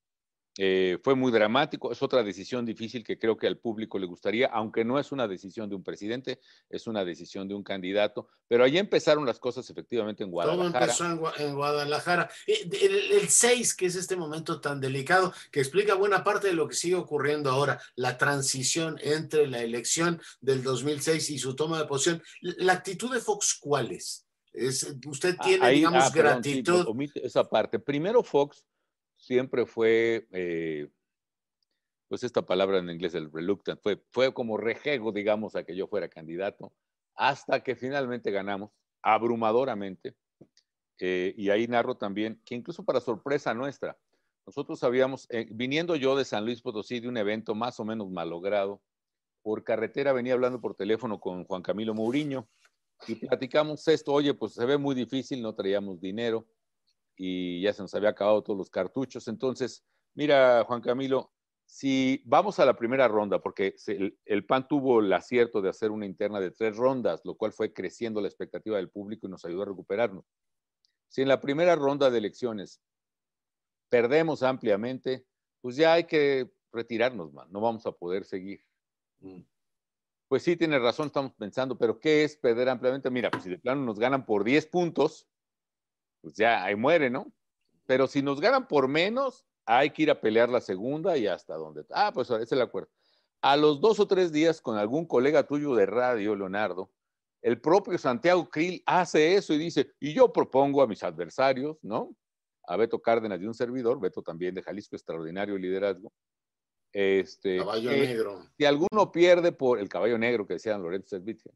eh, 0.62 0.98
fue 1.02 1.16
muy 1.16 1.32
dramático, 1.32 1.90
es 1.90 2.04
otra 2.04 2.22
decisión 2.22 2.66
difícil 2.66 3.02
que 3.02 3.18
creo 3.18 3.38
que 3.38 3.48
al 3.48 3.58
público 3.58 3.98
le 3.98 4.06
gustaría, 4.06 4.48
aunque 4.48 4.84
no 4.84 5.00
es 5.00 5.14
una 5.14 5.26
decisión 5.26 5.70
de 5.70 5.78
un 5.78 5.86
presidente, 5.86 6.42
es 6.70 6.86
una 6.86 7.06
decisión 7.06 7.48
de 7.48 7.56
un 7.56 7.64
candidato, 7.64 8.28
pero 8.46 8.66
ahí 8.66 8.78
empezaron 8.78 9.26
las 9.26 9.40
cosas 9.40 9.70
efectivamente 9.70 10.22
en 10.22 10.32
Guadalajara. 10.32 10.94
Todo 10.94 11.12
empezó 11.14 11.42
en, 11.42 11.56
Guadalajara. 11.56 12.30
Eh, 12.46 12.70
el, 12.74 13.30
6, 13.30 13.74
que 13.74 13.86
es 13.86 13.96
este 13.96 14.18
momento 14.18 14.60
tan 14.60 14.82
delicado, 14.82 15.34
que 15.50 15.62
explica 15.62 15.96
buena 15.96 16.26
parte 16.26 16.48
de 16.48 16.54
lo 16.56 16.68
que 16.68 16.76
sigue 16.76 16.96
ocurriendo 16.96 17.50
ahora, 17.50 17.80
la 17.96 18.18
transición 18.18 18.98
entre 19.02 19.48
la 19.48 19.62
elección 19.62 20.22
del 20.42 20.62
2006 20.62 21.30
y 21.30 21.40
su 21.40 21.56
toma 21.56 21.80
de 21.80 21.86
posición. 21.86 22.22
¿La 22.42 22.74
actitud 22.74 23.14
de 23.14 23.22
Fox 23.22 23.58
cuál 23.62 23.94
es? 23.94 24.26
usted 25.06 25.38
ah, 25.40 25.44
tiene, 25.46 25.70
digamos, 25.70 26.04
ah, 26.04 26.12
gratitud. 26.14 26.86
esa 27.16 27.48
parte. 27.48 27.80
Primero 27.80 28.24
Fox 28.24 28.66
siempre 29.20 29.66
fue, 29.66 30.28
eh, 30.32 30.90
pues 32.08 32.24
esta 32.24 32.42
palabra 32.42 32.80
en 32.80 32.90
inglés, 32.90 33.14
el 33.14 33.32
reluctant, 33.32 33.80
fue, 33.82 34.02
fue 34.10 34.34
como 34.34 34.58
rejego, 34.58 35.12
digamos, 35.12 35.56
a 35.56 35.64
que 35.64 35.76
yo 35.76 35.88
fuera 35.88 36.10
candidato, 36.10 36.74
hasta 37.16 37.62
que 37.62 37.76
finalmente 37.76 38.32
ganamos, 38.32 38.72
abrumadoramente. 39.02 40.16
Eh, 41.00 41.34
y 41.38 41.50
ahí 41.50 41.68
narro 41.68 41.96
también 41.96 42.42
que 42.44 42.56
incluso 42.56 42.84
para 42.84 43.00
sorpresa 43.00 43.54
nuestra, 43.54 43.98
nosotros 44.46 44.84
habíamos, 44.84 45.28
eh, 45.30 45.48
viniendo 45.52 45.96
yo 45.96 46.16
de 46.16 46.26
San 46.26 46.46
Luis 46.46 46.62
Potosí, 46.62 47.00
de 47.00 47.08
un 47.08 47.18
evento 47.18 47.54
más 47.56 47.80
o 47.80 47.86
menos 47.86 48.10
malogrado, 48.10 48.82
por 49.42 49.64
carretera 49.64 50.12
venía 50.12 50.34
hablando 50.34 50.60
por 50.60 50.76
teléfono 50.76 51.20
con 51.20 51.46
Juan 51.46 51.62
Camilo 51.62 51.94
Mourinho 51.94 52.50
y 53.08 53.16
platicamos 53.16 53.88
esto, 53.88 54.12
oye, 54.12 54.34
pues 54.34 54.54
se 54.54 54.66
ve 54.66 54.78
muy 54.78 54.96
difícil, 54.96 55.42
no 55.42 55.56
traíamos 55.56 56.02
dinero 56.02 56.48
y 57.22 57.62
ya 57.62 57.74
se 57.74 57.82
nos 57.82 57.94
había 57.94 58.10
acabado 58.10 58.42
todos 58.42 58.58
los 58.58 58.70
cartuchos. 58.70 59.28
Entonces, 59.28 59.84
mira, 60.14 60.64
Juan 60.66 60.80
Camilo, 60.80 61.34
si 61.66 62.24
vamos 62.26 62.60
a 62.60 62.66
la 62.66 62.78
primera 62.78 63.10
ronda, 63.10 63.42
porque 63.42 63.76
el, 64.26 64.46
PAN 64.46 64.70
tuvo 64.70 65.02
el 65.02 65.12
acierto 65.12 65.62
de 65.62 65.68
hacer 65.68 65.92
una 65.92 66.06
interna 66.06 66.40
de 66.40 66.52
tres 66.52 66.78
rondas, 66.78 67.20
lo 67.26 67.36
cual 67.36 67.52
fue 67.52 67.74
creciendo 67.74 68.22
la 68.22 68.30
expectativa 68.30 68.78
del 68.78 68.90
público 68.90 69.28
y 69.28 69.30
nos 69.30 69.44
ayudó 69.44 69.64
a 69.64 69.66
recuperarnos. 69.66 70.24
Si 71.10 71.22
en 71.22 71.28
la 71.28 71.42
primera 71.42 71.76
ronda 71.76 72.10
de 72.10 72.20
elecciones 72.20 72.82
perdemos 73.90 74.42
ampliamente, 74.42 75.26
pues 75.60 75.76
ya 75.76 75.94
hay 75.94 76.06
que 76.06 76.50
retirarnos, 76.72 77.34
man. 77.34 77.52
no 77.52 77.60
vamos 77.60 77.86
a 77.86 77.92
poder 77.92 78.24
seguir. 78.24 78.64
Mm. 79.20 79.42
Pues 80.30 80.44
sí, 80.44 80.56
tiene 80.56 80.80
razón, 80.80 81.08
estamos 81.08 81.34
pensando, 81.34 81.78
pero 81.78 82.00
¿qué 82.00 82.24
es 82.24 82.38
perder 82.38 82.70
ampliamente? 82.70 83.10
Mira, 83.10 83.30
pues 83.30 83.44
si 83.44 83.50
de 83.50 83.60
plano 83.60 83.82
nos 83.82 84.00
ganan 84.00 84.26
por 84.26 84.46
10 84.46 84.68
puntos, 84.68 85.28
pues 86.22 86.36
ya 86.36 86.64
ahí 86.64 86.76
muere, 86.76 87.10
¿no? 87.10 87.32
Pero 87.86 88.08
si 88.08 88.22
nos 88.22 88.40
ganan 88.40 88.68
por 88.68 88.88
menos, 88.88 89.46
hay 89.66 89.92
que 89.92 90.04
ir 90.04 90.12
a 90.12 90.20
pelear 90.20 90.50
la 90.50 90.62
segunda 90.62 91.18
y 91.18 91.28
hasta 91.28 91.56
donde. 91.56 91.86
Ah, 91.92 92.12
pues 92.14 92.30
ese 92.30 92.44
es 92.44 92.52
el 92.52 92.62
acuerdo. 92.62 92.90
A 93.42 93.56
los 93.56 93.80
dos 93.80 94.00
o 94.00 94.08
tres 94.08 94.32
días, 94.32 94.62
con 94.62 94.78
algún 94.78 95.06
colega 95.06 95.48
tuyo 95.48 95.76
de 95.76 95.86
radio, 95.86 96.36
Leonardo, 96.36 96.92
el 97.42 97.62
propio 97.62 97.98
Santiago 97.98 98.50
Krill 98.50 98.84
hace 98.86 99.36
eso 99.36 99.54
y 99.54 99.58
dice, 99.58 99.94
y 100.00 100.14
yo 100.14 100.32
propongo 100.34 100.82
a 100.82 100.88
mis 100.88 101.04
adversarios, 101.04 101.78
¿no? 101.84 102.16
A 102.68 102.76
Beto 102.76 103.02
Cárdenas 103.02 103.40
y 103.42 103.46
un 103.46 103.54
servidor, 103.54 104.00
Beto 104.00 104.22
también 104.22 104.56
de 104.56 104.62
Jalisco, 104.62 104.96
extraordinario 104.96 105.58
liderazgo, 105.58 106.12
este, 106.92 107.58
caballo 107.58 107.92
negro. 107.92 108.44
Si 108.58 108.66
alguno 108.66 109.12
pierde 109.12 109.52
por 109.52 109.80
el 109.80 109.88
caballo 109.88 110.18
negro 110.18 110.46
que 110.46 110.56
decía 110.56 110.78
Lorenzo 110.78 111.10
Servitje, 111.10 111.52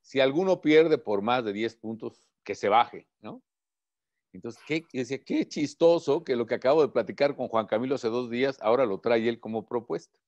si 0.00 0.20
alguno 0.20 0.60
pierde 0.60 0.98
por 0.98 1.22
más 1.22 1.44
de 1.44 1.52
10 1.52 1.76
puntos, 1.76 2.22
que 2.44 2.54
se 2.54 2.68
baje, 2.68 3.06
¿no? 3.20 3.42
Entonces, 4.32 4.60
¿qué, 4.66 4.84
decía, 4.92 5.18
qué 5.24 5.48
chistoso 5.48 6.22
que 6.22 6.36
lo 6.36 6.46
que 6.46 6.54
acabo 6.54 6.82
de 6.82 6.88
platicar 6.88 7.34
con 7.34 7.48
Juan 7.48 7.66
Camilo 7.66 7.94
hace 7.94 8.08
dos 8.08 8.30
días, 8.30 8.58
ahora 8.60 8.86
lo 8.86 9.00
trae 9.00 9.28
él 9.28 9.40
como 9.40 9.66
propuesta. 9.66 10.18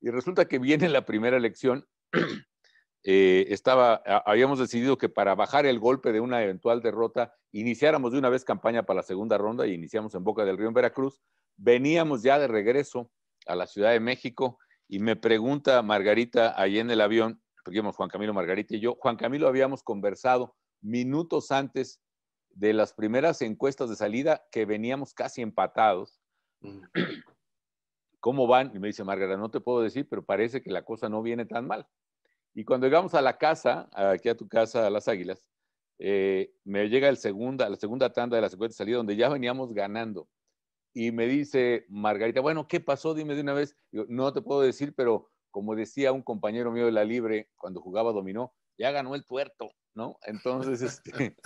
Y 0.00 0.10
resulta 0.10 0.46
que 0.46 0.58
viene 0.58 0.88
la 0.88 1.04
primera 1.04 1.36
elección, 1.36 1.86
eh, 3.04 3.46
estaba, 3.48 4.02
habíamos 4.26 4.58
decidido 4.58 4.98
que 4.98 5.08
para 5.08 5.34
bajar 5.34 5.66
el 5.66 5.78
golpe 5.78 6.12
de 6.12 6.20
una 6.20 6.42
eventual 6.42 6.82
derrota, 6.82 7.34
iniciáramos 7.52 8.12
de 8.12 8.18
una 8.18 8.30
vez 8.30 8.44
campaña 8.44 8.84
para 8.84 8.98
la 8.98 9.02
segunda 9.02 9.38
ronda 9.38 9.66
y 9.66 9.74
iniciamos 9.74 10.14
en 10.14 10.24
Boca 10.24 10.44
del 10.44 10.56
Río 10.56 10.68
en 10.68 10.74
Veracruz. 10.74 11.20
Veníamos 11.56 12.22
ya 12.22 12.38
de 12.38 12.48
regreso 12.48 13.10
a 13.46 13.54
la 13.54 13.66
Ciudad 13.66 13.92
de 13.92 14.00
México 14.00 14.58
y 14.88 14.98
me 14.98 15.16
pregunta 15.16 15.82
Margarita 15.82 16.60
ahí 16.60 16.78
en 16.78 16.90
el 16.90 17.00
avión, 17.00 17.40
porque 17.62 17.76
íbamos 17.76 17.96
Juan 17.96 18.08
Camilo, 18.08 18.34
Margarita 18.34 18.74
y 18.74 18.80
yo, 18.80 18.96
Juan 18.98 19.16
Camilo 19.16 19.46
habíamos 19.46 19.82
conversado 19.82 20.56
minutos 20.80 21.52
antes 21.52 22.00
de 22.54 22.72
las 22.72 22.92
primeras 22.92 23.42
encuestas 23.42 23.90
de 23.90 23.96
salida 23.96 24.46
que 24.50 24.64
veníamos 24.64 25.14
casi 25.14 25.42
empatados. 25.42 26.20
Mm. 26.60 26.82
¿Cómo 28.20 28.46
van? 28.46 28.70
Y 28.74 28.78
me 28.78 28.88
dice 28.88 29.04
Margarita, 29.04 29.36
no 29.36 29.50
te 29.50 29.60
puedo 29.60 29.82
decir, 29.82 30.08
pero 30.08 30.24
parece 30.24 30.62
que 30.62 30.70
la 30.70 30.84
cosa 30.84 31.08
no 31.08 31.22
viene 31.22 31.44
tan 31.44 31.66
mal. 31.66 31.88
Y 32.54 32.64
cuando 32.64 32.86
llegamos 32.86 33.14
a 33.14 33.22
la 33.22 33.38
casa, 33.38 33.88
aquí 33.92 34.28
a 34.28 34.36
tu 34.36 34.46
casa, 34.46 34.86
a 34.86 34.90
Las 34.90 35.08
Águilas, 35.08 35.46
eh, 35.98 36.52
me 36.64 36.88
llega 36.88 37.08
el 37.08 37.16
segunda, 37.16 37.68
la 37.68 37.76
segunda 37.76 38.12
tanda 38.12 38.36
de 38.36 38.42
las 38.42 38.54
encuestas 38.54 38.76
de 38.76 38.84
salida 38.84 38.96
donde 38.98 39.16
ya 39.16 39.28
veníamos 39.28 39.72
ganando. 39.72 40.28
Y 40.94 41.10
me 41.10 41.26
dice 41.26 41.86
Margarita, 41.88 42.40
bueno, 42.40 42.68
¿qué 42.68 42.80
pasó? 42.80 43.14
Dime 43.14 43.34
de 43.34 43.40
una 43.40 43.54
vez. 43.54 43.76
no 43.90 44.32
te 44.32 44.42
puedo 44.42 44.60
decir, 44.60 44.94
pero 44.94 45.30
como 45.50 45.74
decía 45.74 46.12
un 46.12 46.22
compañero 46.22 46.70
mío 46.70 46.86
de 46.86 46.92
la 46.92 47.04
Libre 47.04 47.50
cuando 47.56 47.80
jugaba 47.80 48.12
dominó, 48.12 48.54
ya 48.78 48.90
ganó 48.90 49.14
el 49.14 49.24
tuerto, 49.24 49.70
¿no? 49.94 50.18
Entonces, 50.22 50.82
este, 50.82 51.36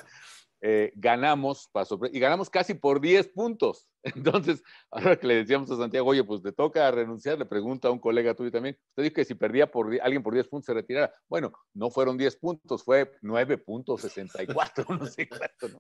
eh, 0.69 0.93
ganamos, 0.97 1.71
y 2.13 2.19
ganamos 2.19 2.51
casi 2.51 2.75
por 2.75 3.01
10 3.01 3.29
puntos. 3.29 3.87
Entonces, 4.03 4.65
ahora 4.91 5.17
que 5.17 5.29
le 5.29 5.37
decíamos 5.37 5.71
a 5.71 5.77
Santiago, 5.77 6.09
oye, 6.09 6.25
pues 6.25 6.43
te 6.43 6.51
toca 6.51 6.91
renunciar, 6.91 7.39
le 7.39 7.47
pregunta 7.47 7.87
a 7.87 7.93
un 7.93 8.01
colega 8.01 8.35
tuyo 8.35 8.51
también, 8.51 8.77
usted 8.89 9.05
dijo 9.05 9.15
que 9.15 9.25
si 9.25 9.37
perdía 9.37 9.71
por 9.71 9.97
alguien 10.03 10.25
por 10.25 10.35
10 10.35 10.49
puntos 10.49 10.67
se 10.67 10.75
retirara. 10.75 11.15
Bueno, 11.29 11.53
no 11.73 11.89
fueron 11.89 12.19
10 12.19 12.35
puntos, 12.39 12.83
fue 12.83 13.13
9.64, 13.23 14.89
no 15.01 15.07
sé 15.07 15.29
¿no? 15.71 15.79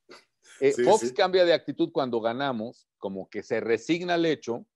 Eh, 0.60 0.72
Fox 0.84 1.12
cambia 1.12 1.44
de 1.44 1.52
actitud 1.52 1.90
cuando 1.90 2.20
ganamos, 2.20 2.86
como 2.98 3.28
que 3.28 3.42
se 3.42 3.58
resigna 3.58 4.14
al 4.14 4.24
hecho 4.24 4.66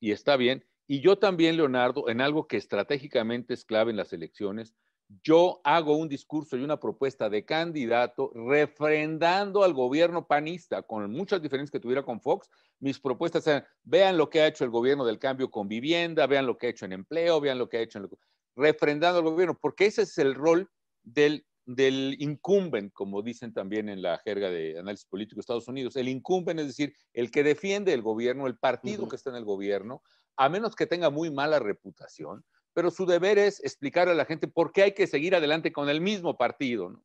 y 0.00 0.10
está 0.10 0.36
bien. 0.36 0.66
Y 0.88 1.00
yo 1.00 1.16
también, 1.16 1.56
Leonardo, 1.56 2.08
en 2.08 2.20
algo 2.20 2.48
que 2.48 2.56
estratégicamente 2.56 3.54
es 3.54 3.64
clave 3.64 3.92
en 3.92 3.98
las 3.98 4.12
elecciones, 4.12 4.74
yo 5.22 5.60
hago 5.64 5.96
un 5.96 6.08
discurso 6.08 6.56
y 6.56 6.62
una 6.62 6.80
propuesta 6.80 7.28
de 7.28 7.44
candidato 7.44 8.30
refrendando 8.34 9.62
al 9.62 9.74
gobierno 9.74 10.26
panista, 10.26 10.82
con 10.82 11.10
muchas 11.10 11.42
diferencias 11.42 11.70
que 11.70 11.80
tuviera 11.80 12.02
con 12.02 12.20
Fox. 12.20 12.48
Mis 12.80 12.98
propuestas 12.98 13.46
eran, 13.46 13.64
vean 13.82 14.16
lo 14.16 14.28
que 14.28 14.40
ha 14.40 14.46
hecho 14.46 14.64
el 14.64 14.70
gobierno 14.70 15.04
del 15.04 15.18
cambio 15.18 15.50
con 15.50 15.68
vivienda, 15.68 16.26
vean 16.26 16.46
lo 16.46 16.56
que 16.56 16.66
ha 16.66 16.70
hecho 16.70 16.84
en 16.84 16.92
empleo, 16.92 17.40
vean 17.40 17.58
lo 17.58 17.68
que 17.68 17.78
ha 17.78 17.82
hecho 17.82 17.98
en... 17.98 18.08
refrendando 18.56 19.18
al 19.18 19.24
gobierno, 19.24 19.58
porque 19.60 19.86
ese 19.86 20.02
es 20.02 20.18
el 20.18 20.34
rol 20.34 20.70
del 21.02 21.46
del 21.66 22.16
incumbent, 22.18 22.92
como 22.92 23.22
dicen 23.22 23.52
también 23.52 23.88
en 23.88 24.02
la 24.02 24.18
jerga 24.18 24.50
de 24.50 24.78
análisis 24.78 25.06
político 25.06 25.36
de 25.36 25.40
Estados 25.40 25.68
Unidos. 25.68 25.96
El 25.96 26.08
incumbent 26.08 26.60
es 26.60 26.66
decir, 26.66 26.94
el 27.12 27.30
que 27.30 27.42
defiende 27.42 27.92
el 27.92 28.02
gobierno, 28.02 28.46
el 28.46 28.58
partido 28.58 29.08
que 29.08 29.16
está 29.16 29.30
en 29.30 29.36
el 29.36 29.44
gobierno, 29.44 30.02
a 30.36 30.48
menos 30.48 30.74
que 30.74 30.86
tenga 30.86 31.10
muy 31.10 31.30
mala 31.30 31.58
reputación, 31.58 32.44
pero 32.74 32.90
su 32.90 33.06
deber 33.06 33.38
es 33.38 33.62
explicar 33.64 34.08
a 34.08 34.14
la 34.14 34.24
gente 34.24 34.48
por 34.48 34.72
qué 34.72 34.82
hay 34.82 34.92
que 34.92 35.06
seguir 35.06 35.34
adelante 35.34 35.72
con 35.72 35.88
el 35.88 36.00
mismo 36.00 36.36
partido. 36.36 37.00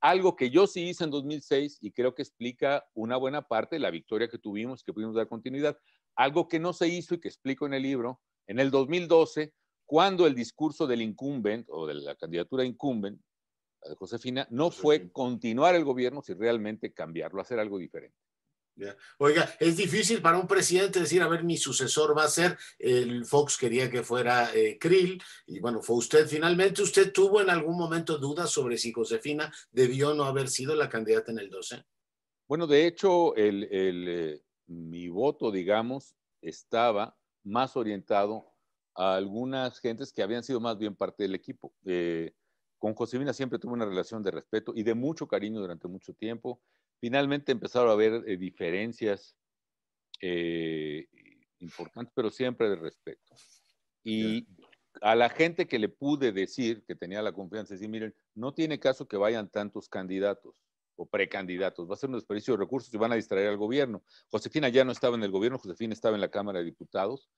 Algo 0.00 0.36
que 0.36 0.48
yo 0.48 0.68
sí 0.68 0.88
hice 0.88 1.04
en 1.04 1.10
2006 1.10 1.78
y 1.80 1.90
creo 1.90 2.14
que 2.14 2.22
explica 2.22 2.88
una 2.94 3.16
buena 3.16 3.42
parte 3.42 3.76
de 3.76 3.80
la 3.80 3.90
victoria 3.90 4.28
que 4.28 4.38
tuvimos, 4.38 4.84
que 4.84 4.92
pudimos 4.92 5.16
dar 5.16 5.28
continuidad. 5.28 5.76
Algo 6.14 6.46
que 6.48 6.60
no 6.60 6.72
se 6.72 6.86
hizo 6.86 7.14
y 7.14 7.20
que 7.20 7.28
explico 7.28 7.66
en 7.66 7.74
el 7.74 7.82
libro, 7.82 8.20
en 8.46 8.60
el 8.60 8.70
2012, 8.70 9.52
cuando 9.84 10.26
el 10.26 10.36
discurso 10.36 10.86
del 10.86 11.02
incumbent 11.02 11.66
o 11.68 11.86
de 11.86 11.94
la 11.94 12.14
candidatura 12.14 12.64
incumbent 12.64 13.20
de 13.82 13.94
Josefina, 13.96 14.46
no 14.50 14.70
fue 14.70 15.10
continuar 15.10 15.74
el 15.74 15.84
gobierno, 15.84 16.22
sino 16.22 16.38
realmente 16.38 16.92
cambiarlo, 16.92 17.40
hacer 17.40 17.58
algo 17.58 17.78
diferente. 17.78 18.16
Oiga, 19.18 19.54
es 19.58 19.76
difícil 19.76 20.22
para 20.22 20.38
un 20.38 20.46
presidente 20.46 21.00
decir, 21.00 21.22
a 21.22 21.28
ver, 21.28 21.44
mi 21.44 21.56
sucesor 21.56 22.16
va 22.16 22.24
a 22.24 22.28
ser, 22.28 22.56
el 22.78 23.24
Fox 23.24 23.56
quería 23.56 23.90
que 23.90 24.02
fuera 24.02 24.54
eh, 24.54 24.78
Krill, 24.78 25.22
y 25.46 25.60
bueno, 25.60 25.82
fue 25.82 25.96
usted 25.96 26.26
finalmente. 26.26 26.82
¿Usted 26.82 27.12
tuvo 27.12 27.40
en 27.40 27.50
algún 27.50 27.76
momento 27.76 28.18
dudas 28.18 28.50
sobre 28.50 28.78
si 28.78 28.92
Josefina 28.92 29.52
debió 29.70 30.14
no 30.14 30.24
haber 30.24 30.48
sido 30.48 30.74
la 30.74 30.88
candidata 30.88 31.32
en 31.32 31.38
el 31.38 31.50
12? 31.50 31.84
Bueno, 32.46 32.66
de 32.66 32.86
hecho, 32.86 33.34
el, 33.36 33.68
eh, 33.70 34.40
mi 34.66 35.08
voto, 35.08 35.50
digamos, 35.50 36.14
estaba 36.40 37.16
más 37.44 37.76
orientado 37.76 38.52
a 38.94 39.16
algunas 39.16 39.80
gentes 39.80 40.12
que 40.12 40.22
habían 40.22 40.42
sido 40.42 40.60
más 40.60 40.78
bien 40.78 40.94
parte 40.94 41.24
del 41.24 41.34
equipo. 41.34 41.74
Eh, 41.84 42.32
con 42.78 42.94
Josefina 42.94 43.32
siempre 43.32 43.58
tuve 43.58 43.72
una 43.72 43.84
relación 43.84 44.22
de 44.22 44.30
respeto 44.30 44.72
y 44.74 44.82
de 44.82 44.94
mucho 44.94 45.26
cariño 45.26 45.60
durante 45.60 45.88
mucho 45.88 46.14
tiempo. 46.14 46.60
Finalmente 47.00 47.52
empezaron 47.52 47.90
a 47.90 47.92
haber 47.92 48.24
eh, 48.26 48.36
diferencias 48.36 49.36
eh, 50.20 51.06
importantes, 51.60 52.12
pero 52.14 52.30
siempre 52.30 52.68
de 52.68 52.76
respeto. 52.76 53.34
Y 54.04 54.46
a 55.00 55.14
la 55.14 55.28
gente 55.28 55.66
que 55.66 55.78
le 55.78 55.88
pude 55.88 56.32
decir, 56.32 56.84
que 56.86 56.94
tenía 56.94 57.22
la 57.22 57.32
confianza, 57.32 57.74
decir, 57.74 57.88
miren, 57.88 58.14
no 58.34 58.52
tiene 58.52 58.78
caso 58.80 59.06
que 59.06 59.16
vayan 59.16 59.48
tantos 59.48 59.88
candidatos 59.88 60.64
o 60.96 61.06
precandidatos, 61.06 61.88
va 61.88 61.94
a 61.94 61.96
ser 61.96 62.10
un 62.10 62.16
desperdicio 62.16 62.54
de 62.54 62.58
recursos 62.58 62.92
y 62.92 62.98
van 62.98 63.12
a 63.12 63.16
distraer 63.16 63.48
al 63.48 63.56
gobierno. 63.56 64.02
Josefina 64.30 64.68
ya 64.68 64.84
no 64.84 64.90
estaba 64.90 65.16
en 65.16 65.22
el 65.22 65.30
gobierno, 65.30 65.58
Josefina 65.58 65.92
estaba 65.92 66.16
en 66.16 66.20
la 66.20 66.30
Cámara 66.30 66.58
de 66.58 66.64
Diputados. 66.64 67.28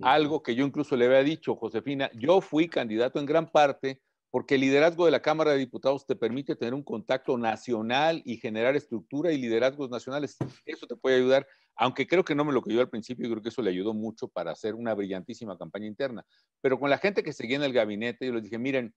Algo 0.00 0.44
que 0.44 0.54
yo 0.54 0.64
incluso 0.64 0.96
le 0.96 1.06
había 1.06 1.24
dicho, 1.24 1.56
Josefina, 1.56 2.08
yo 2.14 2.40
fui 2.40 2.68
candidato 2.68 3.18
en 3.18 3.26
gran 3.26 3.50
parte 3.50 4.00
porque 4.30 4.56
el 4.56 4.60
liderazgo 4.60 5.04
de 5.06 5.10
la 5.10 5.22
Cámara 5.22 5.52
de 5.52 5.58
Diputados 5.58 6.06
te 6.06 6.14
permite 6.14 6.54
tener 6.54 6.74
un 6.74 6.82
contacto 6.82 7.38
nacional 7.38 8.22
y 8.24 8.36
generar 8.36 8.76
estructura 8.76 9.32
y 9.32 9.38
liderazgos 9.38 9.88
nacionales. 9.90 10.36
Eso 10.66 10.86
te 10.86 10.96
puede 10.96 11.16
ayudar, 11.16 11.46
aunque 11.76 12.06
creo 12.06 12.24
que 12.24 12.34
no 12.34 12.44
me 12.44 12.52
lo 12.52 12.62
creyó 12.62 12.80
al 12.80 12.90
principio, 12.90 13.26
y 13.26 13.30
creo 13.30 13.42
que 13.42 13.48
eso 13.48 13.62
le 13.62 13.70
ayudó 13.70 13.94
mucho 13.94 14.28
para 14.28 14.52
hacer 14.52 14.74
una 14.74 14.94
brillantísima 14.94 15.56
campaña 15.56 15.86
interna. 15.86 16.26
Pero 16.60 16.78
con 16.78 16.90
la 16.90 16.98
gente 16.98 17.22
que 17.22 17.32
seguía 17.32 17.56
en 17.56 17.62
el 17.62 17.72
gabinete, 17.72 18.26
yo 18.26 18.34
les 18.34 18.42
dije, 18.42 18.58
miren, 18.58 18.94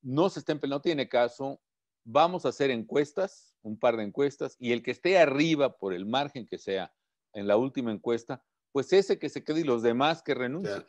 no 0.00 0.30
se 0.30 0.40
estén, 0.40 0.60
no 0.68 0.80
tiene 0.80 1.08
caso, 1.08 1.60
vamos 2.04 2.46
a 2.46 2.50
hacer 2.50 2.70
encuestas, 2.70 3.54
un 3.62 3.78
par 3.78 3.96
de 3.98 4.04
encuestas, 4.04 4.56
y 4.58 4.72
el 4.72 4.82
que 4.82 4.92
esté 4.92 5.18
arriba 5.18 5.76
por 5.76 5.92
el 5.92 6.06
margen 6.06 6.46
que 6.46 6.58
sea 6.58 6.92
en 7.34 7.46
la 7.46 7.58
última 7.58 7.92
encuesta, 7.92 8.42
pues 8.72 8.92
ese 8.92 9.18
que 9.18 9.28
se 9.28 9.44
quede 9.44 9.60
y 9.60 9.64
los 9.64 9.82
demás 9.82 10.22
que 10.22 10.34
renuncien. 10.34 10.84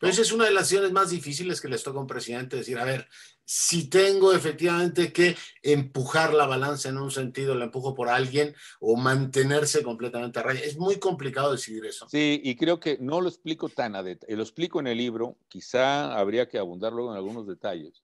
Pero 0.00 0.12
esa 0.12 0.22
es 0.22 0.32
una 0.32 0.44
de 0.44 0.50
las 0.50 0.64
decisiones 0.64 0.92
más 0.92 1.10
difíciles 1.10 1.60
que 1.60 1.68
les 1.68 1.82
toca 1.82 1.98
a 1.98 2.02
un 2.02 2.06
presidente, 2.06 2.56
decir, 2.56 2.78
a 2.78 2.84
ver, 2.84 3.08
si 3.44 3.88
tengo 3.88 4.32
efectivamente 4.32 5.12
que 5.12 5.36
empujar 5.62 6.32
la 6.32 6.46
balanza 6.46 6.88
en 6.88 6.98
un 6.98 7.10
sentido, 7.10 7.54
la 7.54 7.66
empujo 7.66 7.94
por 7.94 8.08
alguien 8.08 8.54
o 8.80 8.96
mantenerse 8.96 9.82
completamente 9.82 10.38
a 10.38 10.42
raya. 10.42 10.60
Es 10.60 10.78
muy 10.78 10.98
complicado 10.98 11.52
decidir 11.52 11.84
eso. 11.84 12.08
Sí, 12.08 12.40
y 12.42 12.56
creo 12.56 12.80
que 12.80 12.96
no 13.00 13.20
lo 13.20 13.28
explico 13.28 13.68
tan 13.68 13.96
a 13.96 14.02
detalle. 14.02 14.36
Lo 14.36 14.42
explico 14.42 14.80
en 14.80 14.86
el 14.86 14.98
libro, 14.98 15.36
quizá 15.48 16.18
habría 16.18 16.48
que 16.48 16.58
abundar 16.58 16.92
luego 16.92 17.10
en 17.10 17.16
algunos 17.16 17.46
detalles, 17.46 18.02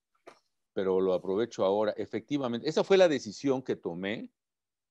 pero 0.75 1.01
lo 1.01 1.15
aprovecho 1.15 1.65
ahora. 1.65 1.93
Efectivamente, 1.97 2.69
esa 2.69 2.85
fue 2.85 2.99
la 2.99 3.09
decisión 3.09 3.63
que 3.63 3.77
tomé 3.77 4.31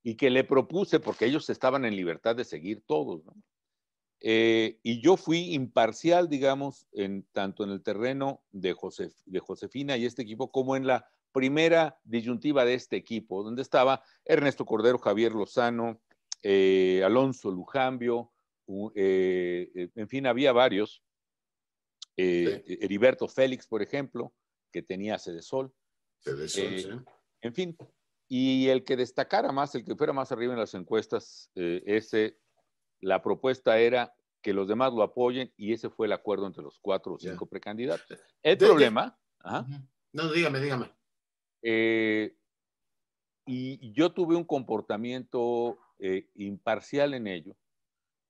y 0.01 0.15
que 0.15 0.29
le 0.29 0.43
propuse 0.43 0.99
porque 0.99 1.25
ellos 1.25 1.49
estaban 1.49 1.85
en 1.85 1.95
libertad 1.95 2.35
de 2.35 2.45
seguir 2.45 2.81
todos, 2.87 3.23
¿no? 3.25 3.33
Eh, 4.21 4.79
y 4.83 5.01
yo 5.01 5.15
fui 5.15 5.53
imparcial, 5.53 6.27
digamos, 6.27 6.87
en, 6.91 7.23
tanto 7.31 7.63
en 7.63 7.69
el 7.69 7.81
terreno 7.81 8.43
de, 8.51 8.75
de 9.25 9.39
Josefina 9.39 9.97
y 9.97 10.05
este 10.05 10.23
equipo, 10.23 10.51
como 10.51 10.75
en 10.75 10.87
la 10.87 11.09
primera 11.31 11.99
disyuntiva 12.03 12.65
de 12.65 12.73
este 12.73 12.97
equipo, 12.97 13.43
donde 13.43 13.61
estaba 13.61 14.03
Ernesto 14.25 14.65
Cordero, 14.65 14.97
Javier 14.97 15.33
Lozano, 15.33 16.01
eh, 16.43 17.01
Alonso 17.05 17.51
Lujambio, 17.51 18.31
eh, 18.95 19.89
en 19.95 20.07
fin, 20.07 20.27
había 20.27 20.51
varios. 20.51 21.03
Heriberto 22.21 23.29
Félix, 23.29 23.65
por 23.65 23.81
ejemplo, 23.81 24.33
que 24.73 24.81
tenía 24.81 25.17
Sede 25.17 25.41
Sol. 25.41 25.73
Sede 26.19 26.49
Sol, 26.49 26.77
sí. 26.77 26.89
En 27.41 27.53
fin, 27.53 27.77
y 28.27 28.67
el 28.67 28.83
que 28.83 28.97
destacara 28.97 29.53
más, 29.53 29.73
el 29.75 29.85
que 29.85 29.95
fuera 29.95 30.11
más 30.11 30.29
arriba 30.33 30.51
en 30.51 30.59
las 30.59 30.73
encuestas, 30.73 31.49
ese 31.55 32.37
la 33.01 33.21
propuesta 33.21 33.79
era 33.79 34.13
que 34.41 34.53
los 34.53 34.67
demás 34.67 34.93
lo 34.93 35.03
apoyen 35.03 35.51
y 35.57 35.73
ese 35.73 35.89
fue 35.89 36.07
el 36.07 36.13
acuerdo 36.13 36.47
entre 36.47 36.63
los 36.63 36.79
cuatro 36.79 37.13
o 37.13 37.19
cinco 37.19 37.45
precandidatos. 37.45 38.19
El 38.41 38.57
problema... 38.57 39.17
No, 40.11 40.31
dígame, 40.31 40.59
dígame. 40.59 40.91
Eh, 41.61 42.35
y 43.45 43.91
yo 43.93 44.11
tuve 44.11 44.35
un 44.35 44.43
comportamiento 44.43 45.77
eh, 45.99 46.29
imparcial 46.35 47.13
en 47.13 47.27
ello, 47.27 47.55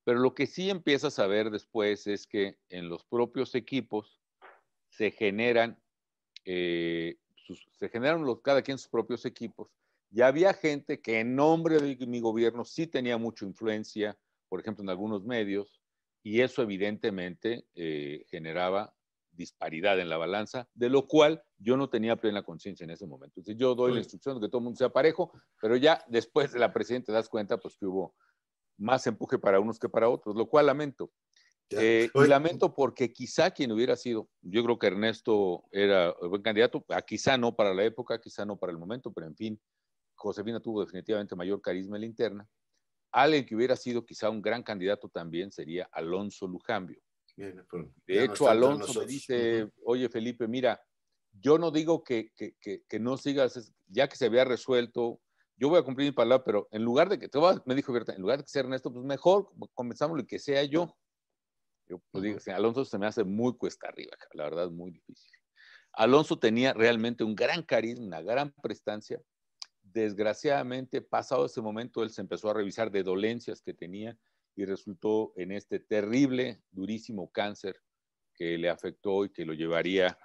pero 0.04 0.20
lo 0.20 0.34
que 0.34 0.48
sí 0.48 0.70
empiezas 0.70 1.20
a 1.20 1.28
ver 1.28 1.52
después 1.52 2.08
es 2.08 2.26
que 2.26 2.58
en 2.70 2.90
los 2.90 3.04
propios 3.04 3.54
equipos 3.54 4.20
se 4.88 5.12
generan, 5.12 5.80
eh, 6.46 7.18
se 7.78 7.90
generan 7.90 8.26
los, 8.26 8.42
cada 8.42 8.62
quien 8.62 8.78
sus 8.78 8.90
propios 8.90 9.26
equipos. 9.26 9.70
Ya 10.10 10.28
había 10.28 10.54
gente 10.54 11.02
que 11.02 11.20
en 11.20 11.36
nombre 11.36 11.80
de 11.80 12.08
mi 12.08 12.20
gobierno 12.20 12.66
sí 12.66 12.88
tenía 12.88 13.18
mucha 13.18 13.46
influencia, 13.46 14.18
por 14.50 14.60
ejemplo, 14.60 14.84
en 14.84 14.90
algunos 14.90 15.24
medios, 15.24 15.82
y 16.24 16.42
eso 16.42 16.62
evidentemente 16.62 17.66
eh, 17.76 18.26
generaba 18.30 18.94
disparidad 19.32 20.00
en 20.00 20.10
la 20.10 20.18
balanza, 20.18 20.68
de 20.74 20.90
lo 20.90 21.08
cual 21.08 21.42
yo 21.58 21.78
no 21.78 21.90
tenía 21.90 22.18
plena 22.18 22.44
conciencia 22.44 22.84
en 22.84 22.90
ese 22.90 23.08
momento. 23.08 23.40
Entonces 23.40 23.58
yo 23.58 23.74
doy 23.74 23.94
la 23.94 24.00
instrucción 24.00 24.36
de 24.36 24.42
que 24.42 24.50
todo 24.50 24.60
el 24.60 24.66
mundo 24.66 24.78
sea 24.78 24.90
parejo, 24.90 25.32
pero 25.62 25.78
ya 25.78 26.04
después 26.08 26.52
de 26.52 26.60
la 26.60 26.74
presidenta 26.74 27.08
te 27.08 27.14
das 27.14 27.30
cuenta 27.30 27.58
pues 27.58 27.78
que 27.78 27.86
hubo 27.86 28.16
más 28.78 29.06
empuje 29.08 29.40
para 29.40 29.60
unos 29.60 29.80
que 29.80 29.88
para 29.88 30.10
otros, 30.10 30.36
lo 30.36 30.48
cual 30.48 30.66
lamento. 30.66 31.12
Eh, 31.72 32.10
y 32.14 32.28
lamento 32.28 32.74
porque 32.74 33.14
quizá 33.14 33.52
quien 33.52 33.72
hubiera 33.72 33.96
sido, 33.96 34.28
yo 34.42 34.64
creo 34.64 34.80
que 34.80 34.88
Ernesto 34.88 35.66
era 35.72 36.14
buen 36.20 36.42
candidato, 36.42 36.84
a 36.90 37.02
quizá 37.04 37.38
no 37.38 37.56
para 37.56 37.76
la 37.76 37.84
época, 37.84 38.20
quizá 38.20 38.44
no 38.44 38.58
para 38.58 38.72
el 38.72 38.80
momento, 38.80 39.12
pero 39.14 39.28
en 39.28 39.36
fin, 39.36 39.62
Josefina 40.16 40.60
tuvo 40.60 40.82
definitivamente 40.82 41.36
mayor 41.36 41.62
carisma 41.62 41.98
en 41.98 42.02
la 42.02 42.08
interna. 42.08 42.50
Alguien 43.12 43.46
que 43.46 43.56
hubiera 43.56 43.76
sido 43.76 44.06
quizá 44.06 44.30
un 44.30 44.42
gran 44.42 44.64
candidato 44.64 45.10
también 45.10 45.52
sería 45.52 45.90
Alonso 45.92 46.48
Lujambio. 46.48 47.02
de 47.36 48.24
hecho, 48.24 48.48
Alonso 48.48 49.00
me 49.00 49.06
dice, 49.08 49.70
oye 49.84 50.10
Felipe, 50.10 50.48
mira, 50.48 50.80
yo 51.32 51.58
no 51.58 51.72
digo 51.72 52.04
que, 52.04 52.32
que, 52.36 52.56
que, 52.88 53.00
no 53.00 53.18
sigas, 53.18 53.74
ya 53.88 54.08
que 54.08 54.16
se 54.16 54.26
había 54.26 54.46
resuelto, 54.46 55.22
yo 55.58 55.70
voy 55.70 55.80
a 55.80 55.84
cumplir 55.84 56.08
mi 56.08 56.12
palabra, 56.12 56.44
pero 56.44 56.68
en 56.72 56.84
lugar 56.84 57.10
de 57.10 57.20
que, 57.20 57.28
te 57.28 57.40
me 57.66 57.76
dijo 57.76 57.96
en 57.96 58.22
lugar 58.22 58.38
de 58.38 58.44
que 58.44 58.50
sea 58.50 58.62
Ernesto, 58.62 58.92
pues 58.92 59.06
mejor 59.06 59.50
comenzamos 59.74 60.20
y 60.20 60.26
que 60.26 60.40
sea 60.40 60.64
yo. 60.64 60.96
Yo 61.88 62.02
pues, 62.12 62.24
digo, 62.24 62.40
Alonso 62.56 62.86
se 62.86 62.98
me 62.98 63.08
hace 63.08 63.24
muy 63.24 63.58
cuesta 63.58 63.88
arriba, 63.88 64.16
la 64.34 64.44
verdad, 64.44 64.70
muy 64.70 64.92
difícil. 64.92 65.32
Alonso 65.94 66.38
tenía 66.38 66.74
realmente 66.74 67.24
un 67.24 67.36
gran 67.36 67.64
carisma, 67.64 68.06
una 68.06 68.22
gran 68.22 68.52
prestancia, 68.62 69.20
Desgraciadamente, 69.94 71.02
pasado 71.02 71.46
ese 71.46 71.62
momento, 71.62 72.04
él 72.04 72.12
se 72.12 72.22
empezó 72.22 72.50
a 72.50 72.54
revisar 72.54 72.92
de 72.92 73.04
dolencias 73.04 73.62
que 73.62 73.74
tenía 73.74 74.18
y 74.56 74.66
resultó 74.66 75.34
en 75.36 75.52
este 75.52 75.80
terrible, 75.80 76.62
durísimo 76.72 77.32
cáncer 77.32 77.82
que 78.36 78.58
le 78.58 78.70
afectó 78.70 79.26
y 79.26 79.32
que 79.32 79.46
lo 79.46 79.54
llevaría 79.54 80.18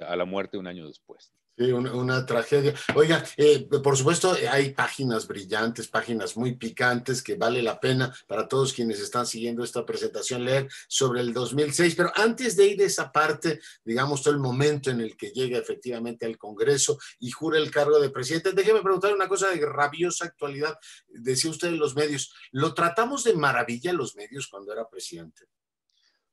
a 0.00 0.16
la 0.16 0.24
muerte 0.24 0.58
un 0.58 0.66
año 0.66 0.86
después. 0.86 1.37
Una, 1.58 2.24
tragedia. 2.24 2.72
Oiga, 2.94 3.24
eh, 3.36 3.66
por 3.82 3.96
supuesto, 3.96 4.36
hay 4.48 4.70
páginas 4.74 5.26
brillantes, 5.26 5.88
páginas 5.88 6.36
muy 6.36 6.54
picantes 6.54 7.20
que 7.20 7.34
vale 7.34 7.62
la 7.62 7.80
pena 7.80 8.14
para 8.28 8.46
todos 8.46 8.72
quienes 8.72 9.00
están 9.00 9.26
siguiendo 9.26 9.64
esta 9.64 9.84
presentación 9.84 10.44
leer 10.44 10.68
sobre 10.86 11.20
el 11.20 11.32
2006. 11.32 11.96
Pero 11.96 12.12
antes 12.14 12.56
de 12.56 12.66
ir 12.66 12.80
a 12.80 12.84
esa 12.84 13.10
parte, 13.10 13.58
digamos, 13.84 14.22
todo 14.22 14.34
el 14.34 14.40
momento 14.40 14.90
en 14.90 15.00
el 15.00 15.16
que 15.16 15.30
llega 15.30 15.58
efectivamente 15.58 16.26
al 16.26 16.38
Congreso 16.38 16.96
y 17.18 17.32
jura 17.32 17.58
el 17.58 17.72
cargo 17.72 17.98
de 17.98 18.10
presidente, 18.10 18.52
déjeme 18.52 18.80
preguntar 18.80 19.12
una 19.12 19.26
cosa 19.26 19.50
de 19.50 19.66
rabiosa 19.66 20.26
actualidad. 20.26 20.78
Decía 21.08 21.50
usted 21.50 21.72
los 21.72 21.96
medios, 21.96 22.32
¿lo 22.52 22.72
tratamos 22.72 23.24
de 23.24 23.34
maravilla 23.34 23.92
los 23.92 24.14
medios 24.14 24.46
cuando 24.46 24.72
era 24.72 24.88
presidente? 24.88 25.46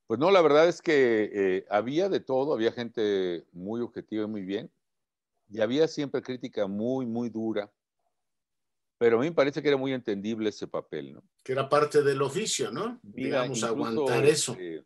Pues 0.06 0.20
no, 0.20 0.30
la 0.30 0.40
verdad 0.40 0.68
es 0.68 0.80
que 0.80 1.30
eh, 1.34 1.66
había 1.68 2.08
de 2.08 2.20
todo, 2.20 2.54
había 2.54 2.70
gente 2.70 3.44
muy 3.50 3.80
objetiva 3.80 4.22
y 4.22 4.28
muy 4.28 4.42
bien 4.42 4.70
y 5.48 5.60
había 5.60 5.86
siempre 5.88 6.22
crítica 6.22 6.66
muy, 6.66 7.06
muy 7.06 7.28
dura, 7.30 7.70
pero 8.98 9.18
a 9.18 9.20
mí 9.20 9.28
me 9.28 9.34
parece 9.34 9.62
que 9.62 9.68
era 9.68 9.76
muy 9.76 9.92
entendible 9.92 10.48
ese 10.48 10.66
papel, 10.66 11.12
¿no? 11.12 11.22
Que 11.42 11.52
era 11.52 11.68
parte 11.68 12.02
del 12.02 12.22
oficio, 12.22 12.70
¿no? 12.70 12.98
Digamos, 13.02 13.62
aguantar 13.62 14.24
eso. 14.24 14.52
Este, 14.52 14.84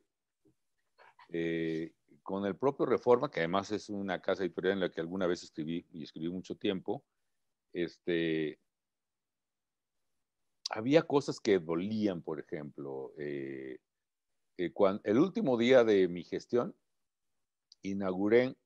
eh, 1.28 1.92
con 2.22 2.44
el 2.44 2.56
propio 2.56 2.86
Reforma, 2.86 3.30
que 3.30 3.40
además 3.40 3.70
es 3.70 3.88
una 3.88 4.20
casa 4.20 4.42
editorial 4.42 4.74
en 4.74 4.80
la 4.80 4.90
que 4.90 5.00
alguna 5.00 5.26
vez 5.26 5.42
escribí 5.42 5.86
y 5.92 6.02
escribí 6.02 6.28
mucho 6.28 6.56
tiempo, 6.56 7.04
este, 7.72 8.58
había 10.70 11.02
cosas 11.02 11.40
que 11.40 11.58
dolían, 11.58 12.22
por 12.22 12.40
ejemplo. 12.40 13.12
Eh, 13.16 13.78
eh, 14.56 14.72
cuando, 14.72 15.02
el 15.04 15.18
último 15.18 15.56
día 15.56 15.84
de 15.84 16.08
mi 16.08 16.24
gestión, 16.24 16.74
inauguré 17.82 18.56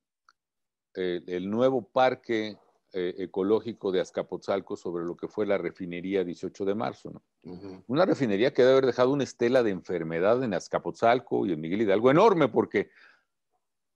eh, 0.94 1.22
el 1.26 1.50
nuevo 1.50 1.82
parque 1.82 2.56
eh, 2.96 3.12
ecológico 3.18 3.90
de 3.90 4.00
Azcapotzalco 4.00 4.76
sobre 4.76 5.04
lo 5.04 5.16
que 5.16 5.26
fue 5.26 5.46
la 5.46 5.58
refinería 5.58 6.22
18 6.22 6.64
de 6.64 6.74
marzo. 6.76 7.10
¿no? 7.10 7.82
Una 7.88 8.06
refinería 8.06 8.52
que 8.54 8.62
debe 8.62 8.74
haber 8.74 8.86
dejado 8.86 9.12
una 9.12 9.24
estela 9.24 9.64
de 9.64 9.70
enfermedad 9.70 10.40
en 10.44 10.54
Azcapotzalco 10.54 11.44
y 11.44 11.52
en 11.52 11.60
Miguel 11.60 11.82
Hidalgo 11.82 12.12
enorme 12.12 12.46
porque 12.46 12.90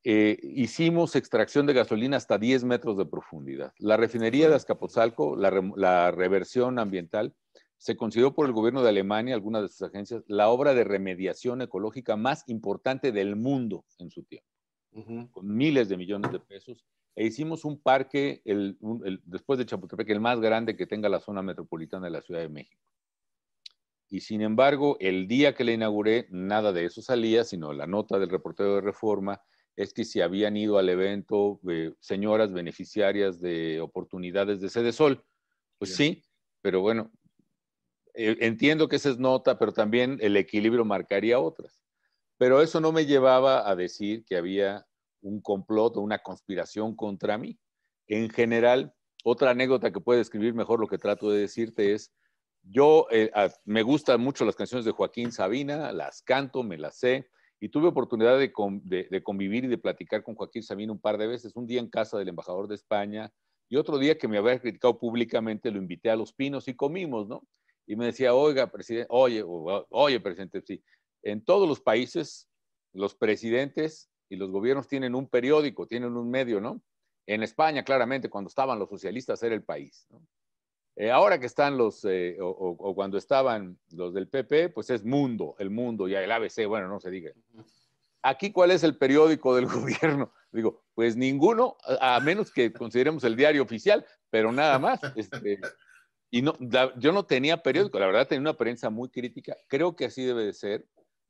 eh, 0.02 0.36
hicimos 0.42 1.14
extracción 1.14 1.64
de 1.66 1.74
gasolina 1.74 2.16
hasta 2.16 2.38
10 2.38 2.64
metros 2.64 2.98
de 2.98 3.06
profundidad. 3.06 3.72
La 3.78 3.96
refinería 3.96 4.48
de 4.48 4.56
Azcapotzalco, 4.56 5.36
la, 5.36 5.52
la 5.76 6.10
reversión 6.10 6.80
ambiental, 6.80 7.36
se 7.76 7.96
consideró 7.96 8.34
por 8.34 8.46
el 8.46 8.52
gobierno 8.52 8.82
de 8.82 8.88
Alemania, 8.88 9.36
algunas 9.36 9.62
de 9.62 9.68
sus 9.68 9.82
agencias, 9.82 10.24
la 10.26 10.48
obra 10.48 10.74
de 10.74 10.82
remediación 10.82 11.62
ecológica 11.62 12.16
más 12.16 12.42
importante 12.48 13.12
del 13.12 13.36
mundo 13.36 13.84
en 13.98 14.10
su 14.10 14.24
tiempo 14.24 14.57
con 14.90 15.56
miles 15.56 15.88
de 15.88 15.96
millones 15.96 16.32
de 16.32 16.40
pesos, 16.40 16.84
e 17.14 17.26
hicimos 17.26 17.64
un 17.64 17.80
parque, 17.80 18.42
el, 18.44 18.78
después 19.24 19.58
de 19.58 19.66
Chapultepec, 19.66 20.08
el 20.10 20.20
más 20.20 20.40
grande 20.40 20.76
que 20.76 20.86
tenga 20.86 21.08
la 21.08 21.20
zona 21.20 21.42
metropolitana 21.42 22.06
de 22.06 22.12
la 22.12 22.22
Ciudad 22.22 22.40
de 22.40 22.48
México. 22.48 22.82
Y 24.08 24.20
sin 24.20 24.40
embargo, 24.40 24.96
el 25.00 25.28
día 25.28 25.54
que 25.54 25.64
le 25.64 25.74
inauguré, 25.74 26.26
nada 26.30 26.72
de 26.72 26.84
eso 26.84 27.02
salía, 27.02 27.44
sino 27.44 27.72
la 27.72 27.86
nota 27.86 28.18
del 28.18 28.30
reportero 28.30 28.76
de 28.76 28.80
reforma 28.80 29.42
es 29.76 29.92
que 29.92 30.04
si 30.04 30.20
habían 30.20 30.56
ido 30.56 30.78
al 30.78 30.88
evento 30.88 31.60
eh, 31.68 31.92
señoras 32.00 32.52
beneficiarias 32.52 33.40
de 33.40 33.80
oportunidades 33.80 34.60
de 34.60 34.70
sede 34.70 34.92
sol. 34.92 35.24
Pues 35.78 35.94
sí, 35.94 36.24
pero 36.62 36.80
bueno, 36.80 37.12
eh, 38.14 38.36
entiendo 38.40 38.88
que 38.88 38.96
esa 38.96 39.10
es 39.10 39.18
nota, 39.18 39.58
pero 39.58 39.72
también 39.72 40.18
el 40.20 40.36
equilibrio 40.36 40.84
marcaría 40.84 41.38
otras. 41.38 41.77
Pero 42.38 42.62
eso 42.62 42.80
no 42.80 42.92
me 42.92 43.04
llevaba 43.04 43.68
a 43.68 43.76
decir 43.76 44.24
que 44.24 44.36
había 44.36 44.86
un 45.20 45.40
complot 45.40 45.96
o 45.96 46.00
una 46.00 46.18
conspiración 46.18 46.94
contra 46.94 47.36
mí. 47.36 47.58
En 48.06 48.30
general, 48.30 48.94
otra 49.24 49.50
anécdota 49.50 49.92
que 49.92 50.00
puede 50.00 50.20
describir 50.20 50.54
mejor 50.54 50.80
lo 50.80 50.86
que 50.86 50.98
trato 50.98 51.30
de 51.30 51.40
decirte 51.40 51.92
es, 51.92 52.12
yo 52.62 53.06
eh, 53.10 53.30
me 53.64 53.82
gustan 53.82 54.20
mucho 54.20 54.44
las 54.44 54.56
canciones 54.56 54.84
de 54.84 54.92
Joaquín 54.92 55.32
Sabina, 55.32 55.92
las 55.92 56.22
canto, 56.22 56.62
me 56.62 56.78
las 56.78 56.98
sé, 56.98 57.28
y 57.60 57.68
tuve 57.70 57.88
oportunidad 57.88 58.38
de, 58.38 58.52
convivir 58.52 59.64
y 59.64 59.68
de 59.68 59.78
platicar 59.78 60.22
con 60.22 60.34
Joaquín 60.34 60.62
Sabina 60.62 60.92
un 60.92 61.00
par 61.00 61.18
de 61.18 61.26
veces, 61.26 61.56
un 61.56 61.66
día 61.66 61.80
en 61.80 61.88
casa 61.88 62.18
del 62.18 62.28
embajador 62.28 62.68
de 62.68 62.76
España 62.76 63.32
y 63.68 63.76
otro 63.76 63.98
día 63.98 64.16
que 64.16 64.28
me 64.28 64.38
había 64.38 64.60
criticado 64.60 64.98
públicamente, 64.98 65.70
lo 65.70 65.78
invité 65.78 66.10
a 66.10 66.16
Los 66.16 66.32
Pinos 66.32 66.68
y 66.68 66.74
comimos, 66.74 67.28
¿no? 67.28 67.42
Y 67.86 67.96
me 67.96 68.06
decía, 68.06 68.34
oiga, 68.34 68.70
presidente, 68.70 69.08
oye, 69.10 69.42
oye, 69.44 70.20
presidente, 70.20 70.62
sí, 70.62 70.82
en 71.22 71.44
todos 71.44 71.68
los 71.68 71.80
países 71.80 72.48
los 72.92 73.14
presidentes 73.14 74.10
y 74.28 74.36
los 74.36 74.50
gobiernos 74.50 74.88
tienen 74.88 75.14
un 75.14 75.28
periódico, 75.28 75.86
tienen 75.86 76.16
un 76.16 76.30
medio, 76.30 76.60
¿no? 76.60 76.82
En 77.26 77.42
España, 77.42 77.84
claramente, 77.84 78.30
cuando 78.30 78.48
estaban 78.48 78.78
los 78.78 78.88
socialistas 78.88 79.42
era 79.42 79.54
el 79.54 79.62
país. 79.62 80.06
¿no? 80.10 80.22
Eh, 80.96 81.12
ahora 81.12 81.38
que 81.38 81.46
están 81.46 81.76
los, 81.76 82.04
eh, 82.06 82.36
o, 82.40 82.94
cuando 82.94 83.18
estaban 83.18 83.78
los 83.92 84.12
del 84.12 84.28
PP, 84.28 84.70
pues 84.70 84.90
es 84.90 85.04
Mundo, 85.04 85.54
el 85.60 85.70
Mundo 85.70 86.08
y 86.08 86.14
el 86.14 86.32
ABC, 86.32 86.66
bueno, 86.66 86.88
no 86.88 86.98
se 86.98 87.10
diga. 87.10 87.30
Aquí, 88.22 88.50
¿cuál 88.50 88.72
es 88.72 88.82
el 88.82 88.96
periódico 88.96 89.54
del 89.54 89.66
gobierno? 89.66 90.32
Digo, 90.50 90.82
pues 90.94 91.16
ninguno, 91.16 91.76
a, 92.00 92.18
menos 92.18 92.50
que 92.50 92.72
consideremos 92.72 93.22
el 93.22 93.36
diario 93.36 93.62
oficial, 93.62 94.04
pero 94.28 94.50
nada 94.50 94.78
más. 94.80 95.00
Este, 95.14 95.60
y 96.30 96.42
no, 96.42 96.54
yo 96.98 97.12
no 97.12 97.24
tenía 97.26 97.62
periódico, 97.62 98.00
la 98.00 98.06
verdad 98.06 98.26
tenía 98.26 98.40
una 98.40 98.56
prensa 98.56 98.90
muy 98.90 99.08
crítica. 99.08 99.56
Creo 99.68 99.94
que 99.94 100.06
así 100.06 100.24
debe 100.24 100.46
de 100.46 100.52
ser. 100.52 100.84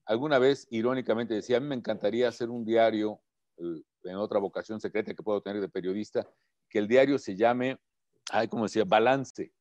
Alguna 0.08 0.38
vez, 0.38 0.66
irónicamente, 0.70 1.34
decía, 1.34 1.58
a 1.58 1.60
mí 1.60 1.66
me 1.66 1.74
encantaría 1.74 2.28
hacer 2.28 2.48
un 2.48 2.64
diario 2.64 3.20
eh, 3.58 3.82
en 4.04 4.16
otra 4.16 4.38
vocación 4.38 4.80
secreta 4.80 5.12
que 5.12 5.22
puedo 5.22 5.42
tener 5.42 5.60
de 5.60 5.68
periodista, 5.68 6.26
que 6.70 6.78
el 6.78 6.88
diario 6.88 7.18
se 7.18 7.36
llame, 7.36 7.78
ay, 8.30 8.48
como 8.48 8.62
decía, 8.64 8.84
balance 8.86 9.52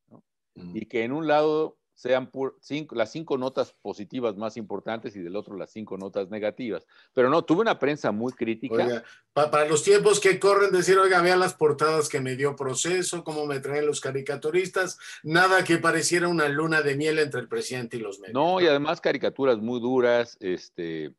y 0.55 0.85
que 0.85 1.03
en 1.03 1.11
un 1.11 1.27
lado 1.27 1.77
sean 1.97 2.29
cinco, 2.61 2.93
las 2.93 3.11
cinco 3.11 3.39
notas 3.39 3.73
positivas 3.81 4.37
más 4.37 4.55
importantes 4.55 5.15
y 5.15 5.19
del 5.19 5.35
otro 5.35 5.57
las 5.57 5.71
cinco 5.71 5.97
notas 5.97 6.29
negativas. 6.29 6.85
Pero 7.11 7.27
no, 7.27 7.43
tuve 7.43 7.61
una 7.61 7.79
prensa 7.79 8.11
muy 8.11 8.33
crítica. 8.33 9.03
para 9.33 9.67
los 9.67 9.83
tiempos 9.83 10.19
que 10.19 10.39
corren, 10.39 10.71
decir, 10.71 10.99
oiga, 10.99 11.23
vean 11.23 11.39
las 11.39 11.55
portadas 11.55 12.07
que 12.07 12.21
me 12.21 12.35
dio 12.35 12.55
proceso, 12.55 13.23
cómo 13.23 13.47
me 13.47 13.59
traen 13.61 13.87
los 13.87 13.99
caricaturistas, 13.99 14.99
nada 15.23 15.63
que 15.63 15.79
pareciera 15.79 16.27
una 16.27 16.47
luna 16.47 16.83
de 16.83 16.95
miel 16.95 17.17
entre 17.17 17.41
el 17.41 17.47
presidente 17.47 17.97
y 17.97 18.01
los 18.01 18.19
medios. 18.19 18.35
No, 18.35 18.61
y 18.61 18.67
además 18.67 19.01
caricaturas 19.01 19.57
muy 19.57 19.79
duras, 19.79 20.37
este, 20.39 21.15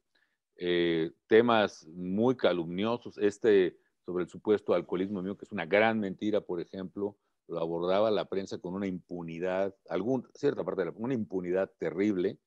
eh, 0.54 1.10
temas 1.26 1.88
muy 1.88 2.36
calumniosos, 2.36 3.18
este 3.18 3.76
sobre 4.06 4.24
el 4.24 4.30
supuesto 4.30 4.74
alcoholismo 4.74 5.22
mío, 5.22 5.36
que 5.36 5.44
es 5.44 5.50
una 5.50 5.66
gran 5.66 5.98
mentira, 5.98 6.40
por 6.40 6.60
ejemplo 6.60 7.16
lo 7.48 7.60
abordaba 7.60 8.10
la 8.10 8.26
prensa 8.26 8.58
con 8.58 8.74
una 8.74 8.86
impunidad, 8.86 9.74
algún, 9.88 10.28
cierta 10.34 10.64
parte 10.64 10.82
de 10.82 10.90
la 10.90 10.92
una 10.96 11.14
impunidad 11.14 11.70
terrible. 11.78 12.38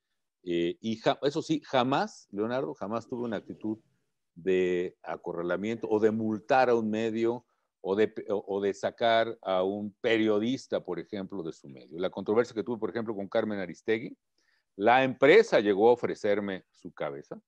Eh, 0.43 0.78
y 0.80 1.02
eso 1.24 1.41
sí, 1.41 1.62
jamás, 1.66 2.28
Leonardo, 2.32 2.74
jamás 2.76 3.08
tuvo 3.08 3.26
una 3.26 3.38
actitud 3.38 3.80
de 4.36 4.97
acorralamiento 5.04 5.88
o 5.89 5.99
de 5.99 6.12
multar 6.12 6.70
a 6.70 6.76
un 6.76 6.89
medio 6.89 7.45
o 7.82 7.95
de, 7.95 8.14
o, 8.30 8.62
de 8.62 8.74
sacar 8.76 9.38
a 9.41 9.64
un 9.64 9.91
periodista, 10.02 10.84
por 10.84 10.99
ejemplo, 10.99 11.41
de 11.41 11.52
su 11.52 11.68
medio. 11.68 11.99
La 11.99 12.12
controversia 12.12 12.54
que 12.54 12.64
tuve, 12.64 12.78
por 12.78 12.91
ejemplo, 12.91 13.16
con 13.16 13.28
Carmen 13.28 13.60
Aristegui, 13.60 14.16
la 14.76 15.04
empresa 15.04 15.60
llegó 15.60 15.89
a 15.89 15.93
ofrecerme 15.93 16.66
su 16.70 16.91
cabeza. 16.91 17.41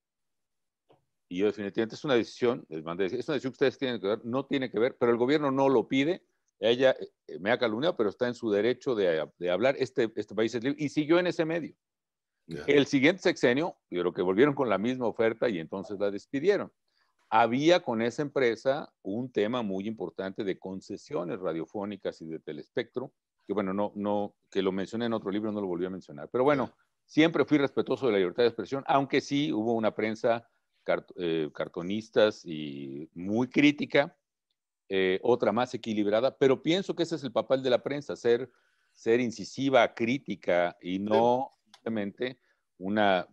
Y 1.29 1.37
yo 1.37 1.45
definitivamente 1.45 1.95
es 1.95 2.03
una 2.03 2.15
decisión, 2.15 2.65
es 2.69 2.81
una 2.81 2.95
decisión 2.95 3.39
que 3.39 3.47
ustedes 3.47 3.77
tienen 3.77 4.01
que 4.01 4.07
ver, 4.07 4.25
no 4.25 4.45
tiene 4.45 4.71
que 4.71 4.79
ver, 4.79 4.97
pero 4.99 5.11
el 5.11 5.17
gobierno 5.17 5.51
no 5.51 5.69
lo 5.69 5.87
pide 5.87 6.25
ella 6.69 6.95
eh, 7.27 7.39
me 7.39 7.51
ha 7.51 7.57
calumniado, 7.57 7.95
pero 7.97 8.09
está 8.09 8.27
en 8.27 8.35
su 8.35 8.49
derecho 8.49 8.95
de, 8.95 9.27
de 9.37 9.51
hablar. 9.51 9.75
Este, 9.77 10.11
este 10.15 10.35
país 10.35 10.55
es 10.55 10.63
libre 10.63 10.81
y 10.83 10.89
siguió 10.89 11.19
en 11.19 11.27
ese 11.27 11.45
medio. 11.45 11.75
El 12.67 12.87
siguiente 12.87 13.21
sexenio, 13.21 13.77
yo 13.89 14.01
creo 14.01 14.13
que 14.13 14.21
volvieron 14.21 14.53
con 14.53 14.69
la 14.69 14.77
misma 14.77 15.07
oferta 15.07 15.47
y 15.49 15.59
entonces 15.59 15.97
la 15.99 16.11
despidieron. 16.11 16.71
Había 17.29 17.81
con 17.81 18.01
esa 18.01 18.21
empresa 18.21 18.93
un 19.01 19.31
tema 19.31 19.61
muy 19.61 19.87
importante 19.87 20.43
de 20.43 20.59
concesiones 20.59 21.39
radiofónicas 21.39 22.21
y 22.21 22.27
de 22.27 22.39
telespectro, 22.39 23.13
que 23.47 23.53
bueno, 23.53 23.73
no, 23.73 23.91
no, 23.95 24.35
que 24.51 24.61
lo 24.61 24.71
mencioné 24.71 25.05
en 25.05 25.13
otro 25.13 25.31
libro, 25.31 25.51
no 25.51 25.61
lo 25.61 25.67
volví 25.67 25.85
a 25.85 25.89
mencionar. 25.89 26.29
Pero 26.31 26.43
bueno, 26.43 26.73
siempre 27.05 27.45
fui 27.45 27.57
respetuoso 27.57 28.05
de 28.07 28.11
la 28.11 28.17
libertad 28.19 28.43
de 28.43 28.49
expresión, 28.49 28.83
aunque 28.87 29.21
sí 29.21 29.51
hubo 29.51 29.73
una 29.73 29.95
prensa 29.95 30.47
eh, 31.15 31.49
cartonistas 31.53 32.45
y 32.45 33.09
muy 33.13 33.47
crítica, 33.47 34.15
eh, 34.95 35.19
otra 35.23 35.51
más 35.51 35.73
equilibrada, 35.73 36.37
pero 36.37 36.61
pienso 36.61 36.95
que 36.95 37.01
ese 37.01 37.15
es 37.15 37.23
el 37.23 37.31
papel 37.31 37.63
de 37.63 37.71
la 37.71 37.81
prensa, 37.81 38.15
ser, 38.15 38.51
ser 38.91 39.19
incisiva, 39.21 39.91
crítica 39.95 40.77
y 40.83 40.99
no 40.99 41.51
simplemente 41.63 42.37
una 42.77 43.27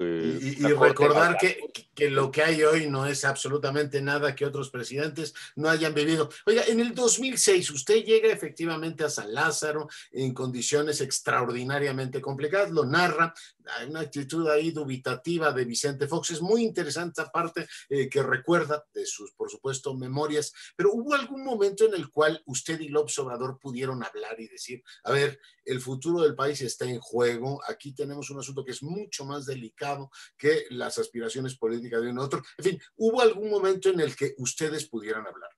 eh, 0.00 0.38
y, 0.42 0.64
recordar 0.64 1.36
que, 1.38 1.60
que, 1.96 2.10
lo 2.10 2.30
que 2.30 2.42
hay 2.42 2.62
hoy 2.62 2.88
no 2.88 3.06
es 3.06 3.24
absolutamente 3.24 4.00
nada 4.00 4.36
que 4.36 4.46
otros 4.46 4.70
presidentes 4.70 5.34
no 5.56 5.68
hayan 5.68 5.94
vivido. 5.94 6.28
Oiga, 6.44 6.62
en 6.68 6.78
el 6.78 6.94
2006 6.94 7.70
usted 7.70 8.04
llega 8.04 8.28
efectivamente 8.28 9.02
a 9.02 9.10
San 9.10 9.34
Lázaro 9.34 9.88
en 10.12 10.32
condiciones 10.32 11.00
extraordinariamente 11.00 12.20
complicadas, 12.20 12.70
lo 12.70 12.84
narra, 12.84 13.34
hay 13.78 13.88
una 13.88 14.00
actitud 14.00 14.48
ahí 14.48 14.70
dubitativa 14.70 15.52
de 15.52 15.64
Vicente 15.64 16.06
Fox, 16.06 16.30
es 16.30 16.42
muy 16.42 16.62
interesante 16.62 17.20
aparte 17.20 17.66
eh, 17.88 18.08
que 18.08 18.22
recuerda 18.22 18.84
de 18.94 19.04
sus, 19.06 19.32
por 19.32 19.50
supuesto, 19.50 19.94
memorias, 19.94 20.52
pero 20.76 20.92
hubo 20.92 21.14
algún 21.14 21.42
momento 21.42 21.84
en 21.86 21.94
el 21.94 22.10
cual 22.10 22.42
usted 22.46 22.78
y 22.78 22.88
López 22.88 23.18
Obrador 23.18 23.58
pudieron 23.58 24.04
hablar 24.04 24.38
y 24.38 24.48
decir, 24.48 24.82
a 25.04 25.12
ver, 25.12 25.40
el 25.64 25.80
futuro 25.80 26.22
del 26.22 26.36
país 26.36 26.60
está 26.60 26.84
en 26.84 27.00
juego, 27.00 27.60
aquí 27.68 27.92
tenemos 27.92 28.30
un 28.30 28.38
asunto 28.38 28.64
que 28.64 28.70
es 28.70 28.82
mucho 28.82 29.24
más 29.24 29.46
delicado 29.46 30.10
que 30.36 30.66
las 30.70 30.98
aspiraciones 30.98 31.56
políticas 31.56 31.85
de 31.88 32.10
un 32.10 32.18
otro. 32.18 32.42
En 32.58 32.64
fin, 32.64 32.80
¿hubo 32.96 33.20
algún 33.20 33.50
momento 33.50 33.90
en 33.90 34.00
el 34.00 34.14
que 34.14 34.34
ustedes 34.38 34.88
pudieran 34.88 35.26
hablar? 35.26 35.50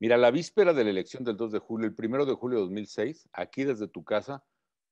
Mira, 0.00 0.16
la 0.16 0.30
víspera 0.30 0.74
de 0.74 0.84
la 0.84 0.90
elección 0.90 1.24
del 1.24 1.36
2 1.36 1.52
de 1.52 1.58
julio, 1.60 1.86
el 1.86 1.94
1 1.96 2.26
de 2.26 2.34
julio 2.34 2.58
de 2.58 2.64
2006, 2.64 3.28
aquí 3.32 3.64
desde 3.64 3.88
tu 3.88 4.04
casa, 4.04 4.44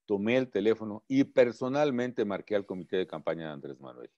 tomé 0.06 0.36
el 0.36 0.50
teléfono 0.50 1.04
y 1.08 1.24
personalmente 1.24 2.24
marqué 2.24 2.56
al 2.56 2.66
comité 2.66 2.96
de 2.96 3.06
campaña 3.06 3.46
de 3.46 3.52
Andrés 3.52 3.80
Manuel. 3.80 4.10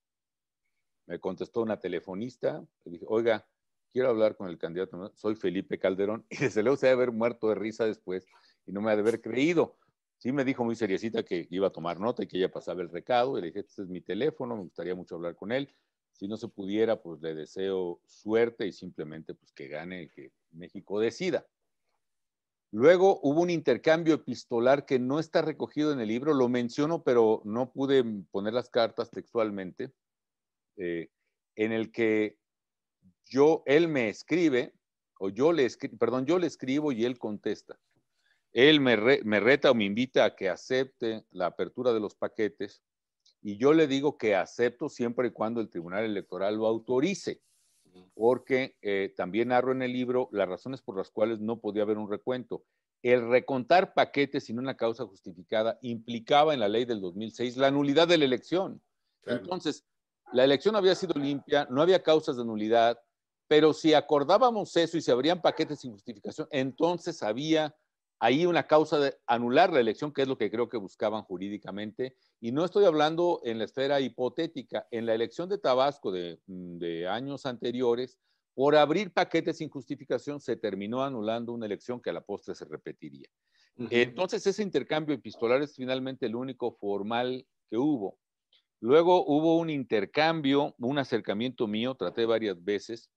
Me 1.06 1.18
contestó 1.18 1.62
una 1.62 1.80
telefonista, 1.80 2.64
le 2.84 2.92
dije, 2.92 3.04
oiga, 3.08 3.46
quiero 3.92 4.10
hablar 4.10 4.36
con 4.36 4.48
el 4.48 4.58
candidato, 4.58 5.12
soy 5.14 5.36
Felipe 5.36 5.78
Calderón, 5.78 6.26
y 6.30 6.36
desde 6.36 6.62
luego 6.62 6.76
se 6.76 6.86
debe 6.86 7.02
haber 7.02 7.12
muerto 7.12 7.48
de 7.48 7.54
risa 7.54 7.84
después 7.84 8.26
y 8.66 8.72
no 8.72 8.80
me 8.80 8.90
ha 8.90 8.94
de 8.94 9.02
haber 9.02 9.20
creído. 9.20 9.78
Sí 10.18 10.32
me 10.32 10.44
dijo 10.44 10.64
muy 10.64 10.74
seriecita 10.74 11.22
que 11.22 11.46
iba 11.50 11.66
a 11.66 11.72
tomar 11.72 12.00
nota 12.00 12.22
y 12.22 12.26
que 12.26 12.38
ella 12.38 12.50
pasaba 12.50 12.80
el 12.82 12.88
recado. 12.88 13.36
Y 13.36 13.42
le 13.42 13.48
dije, 13.48 13.60
este 13.60 13.82
es 13.82 13.88
mi 13.88 14.00
teléfono, 14.00 14.56
me 14.56 14.62
gustaría 14.62 14.94
mucho 14.94 15.16
hablar 15.16 15.36
con 15.36 15.52
él. 15.52 15.74
Si 16.14 16.28
no 16.28 16.36
se 16.36 16.48
pudiera, 16.48 17.02
pues 17.02 17.20
le 17.20 17.34
deseo 17.34 18.00
suerte 18.06 18.66
y 18.66 18.72
simplemente 18.72 19.34
pues 19.34 19.52
que 19.52 19.68
gane, 19.68 20.08
que 20.08 20.32
México 20.52 21.00
decida. 21.00 21.46
Luego 22.70 23.20
hubo 23.22 23.42
un 23.42 23.50
intercambio 23.50 24.14
epistolar 24.14 24.86
que 24.86 24.98
no 24.98 25.20
está 25.20 25.42
recogido 25.42 25.92
en 25.92 26.00
el 26.00 26.08
libro, 26.08 26.32
lo 26.34 26.48
menciono, 26.48 27.04
pero 27.04 27.42
no 27.44 27.72
pude 27.72 28.02
poner 28.30 28.52
las 28.52 28.70
cartas 28.70 29.10
textualmente, 29.10 29.92
eh, 30.76 31.08
en 31.56 31.72
el 31.72 31.92
que 31.92 32.38
yo, 33.26 33.62
él 33.66 33.88
me 33.88 34.08
escribe, 34.08 34.72
o 35.18 35.28
yo 35.28 35.52
le 35.52 35.64
escribo, 35.64 35.98
perdón, 35.98 36.26
yo 36.26 36.38
le 36.38 36.46
escribo 36.46 36.92
y 36.92 37.04
él 37.04 37.18
contesta. 37.18 37.78
Él 38.52 38.80
me, 38.80 38.96
reta 38.96 39.72
o 39.72 39.74
me 39.74 39.84
invita 39.84 40.24
a 40.24 40.36
que 40.36 40.48
acepte 40.48 41.24
la 41.32 41.46
apertura 41.46 41.92
de 41.92 42.00
los 42.00 42.14
paquetes 42.14 42.82
y 43.44 43.58
yo 43.58 43.74
le 43.74 43.86
digo 43.86 44.16
que 44.16 44.34
acepto 44.34 44.88
siempre 44.88 45.28
y 45.28 45.30
cuando 45.30 45.60
el 45.60 45.68
Tribunal 45.68 46.04
Electoral 46.04 46.56
lo 46.56 46.66
autorice, 46.66 47.42
porque 48.14 48.74
eh, 48.80 49.12
también 49.14 49.48
narro 49.48 49.72
en 49.72 49.82
el 49.82 49.92
libro 49.92 50.30
las 50.32 50.48
razones 50.48 50.80
por 50.80 50.96
las 50.96 51.10
cuales 51.10 51.40
no 51.40 51.60
podía 51.60 51.82
haber 51.82 51.98
un 51.98 52.10
recuento. 52.10 52.64
El 53.02 53.28
recontar 53.28 53.92
paquetes 53.92 54.44
sin 54.44 54.58
una 54.58 54.78
causa 54.78 55.04
justificada 55.04 55.78
implicaba 55.82 56.54
en 56.54 56.60
la 56.60 56.68
ley 56.68 56.86
del 56.86 57.02
2006 57.02 57.58
la 57.58 57.70
nulidad 57.70 58.08
de 58.08 58.16
la 58.16 58.24
elección. 58.24 58.80
Entonces, 59.26 59.84
la 60.32 60.44
elección 60.44 60.74
había 60.74 60.94
sido 60.94 61.20
limpia, 61.20 61.68
no 61.70 61.82
había 61.82 62.02
causas 62.02 62.38
de 62.38 62.46
nulidad, 62.46 62.98
pero 63.46 63.74
si 63.74 63.92
acordábamos 63.92 64.74
eso 64.74 64.96
y 64.96 65.02
se 65.02 65.12
abrían 65.12 65.42
paquetes 65.42 65.80
sin 65.80 65.92
justificación, 65.92 66.48
entonces 66.50 67.22
había 67.22 67.76
ahí 68.18 68.46
una 68.46 68.66
causa 68.66 68.98
de 68.98 69.16
anular 69.26 69.72
la 69.72 69.80
elección, 69.80 70.12
que 70.12 70.22
es 70.22 70.28
lo 70.28 70.38
que 70.38 70.50
creo 70.50 70.68
que 70.68 70.76
buscaban 70.76 71.22
jurídicamente. 71.22 72.16
Y 72.40 72.52
no 72.52 72.64
estoy 72.64 72.84
hablando 72.84 73.40
en 73.44 73.58
la 73.58 73.64
esfera 73.64 74.00
hipotética. 74.00 74.86
En 74.90 75.06
la 75.06 75.14
elección 75.14 75.48
de 75.48 75.58
Tabasco 75.58 76.10
de, 76.12 76.40
mm, 76.46 77.06
años 77.08 77.46
anteriores, 77.46 78.18
por 78.54 78.76
abrir 78.76 79.12
paquetes 79.12 79.58
sin 79.58 79.68
justificación, 79.68 80.40
se 80.40 80.56
terminó 80.56 81.02
anulando 81.02 81.52
una 81.52 81.66
elección 81.66 82.00
que 82.00 82.10
a 82.10 82.12
la 82.12 82.20
postre 82.20 82.54
se 82.54 82.64
repetiría. 82.64 83.28
Entonces, 83.90 84.46
ese 84.46 84.62
intercambio 84.62 85.16
epistolar 85.16 85.60
es 85.60 85.74
finalmente 85.74 86.26
el 86.26 86.36
único 86.36 86.72
formal 86.72 87.44
que 87.68 87.76
hubo. 87.76 88.18
Luego 88.80 89.24
hubo 89.26 89.58
un 89.58 89.70
intercambio, 89.70 90.74
un 90.78 90.98
acercamiento 90.98 91.66
mío, 91.66 91.94
traté 91.94 92.26
varias 92.26 92.62
veces, 92.62 93.10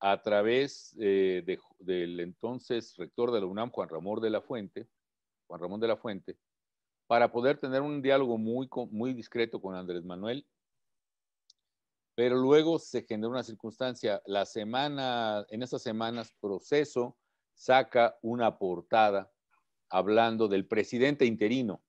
a 0.00 0.20
través 0.22 0.96
eh, 0.98 1.44
del 1.78 2.20
entonces 2.20 2.96
rector 2.96 3.30
de 3.30 3.40
la 3.40 3.46
UNAM, 3.46 3.70
Juan 3.70 3.88
Ramón 3.88 4.20
de 4.20 4.30
la 4.30 4.40
Fuente, 4.40 4.88
Juan 5.46 5.60
Ramón 5.60 5.80
de 5.80 5.88
la 5.88 5.96
Fuente, 5.96 6.38
para 7.06 7.30
poder 7.30 7.58
tener 7.58 7.82
un 7.82 8.00
diálogo 8.00 8.38
muy, 8.38 8.68
muy 8.90 9.12
discreto 9.12 9.60
con 9.60 9.74
Andrés 9.74 10.02
Manuel. 10.04 10.46
Pero 12.14 12.36
luego 12.36 12.78
se 12.78 13.02
generó 13.02 13.30
una 13.30 13.42
circunstancia, 13.42 14.22
la 14.26 14.46
semana, 14.46 15.44
en 15.50 15.62
esas 15.62 15.82
semanas, 15.82 16.34
Proceso 16.40 17.16
saca 17.54 18.18
una 18.22 18.58
portada 18.58 19.30
hablando 19.90 20.48
del 20.48 20.66
presidente 20.66 21.26
interino. 21.26 21.82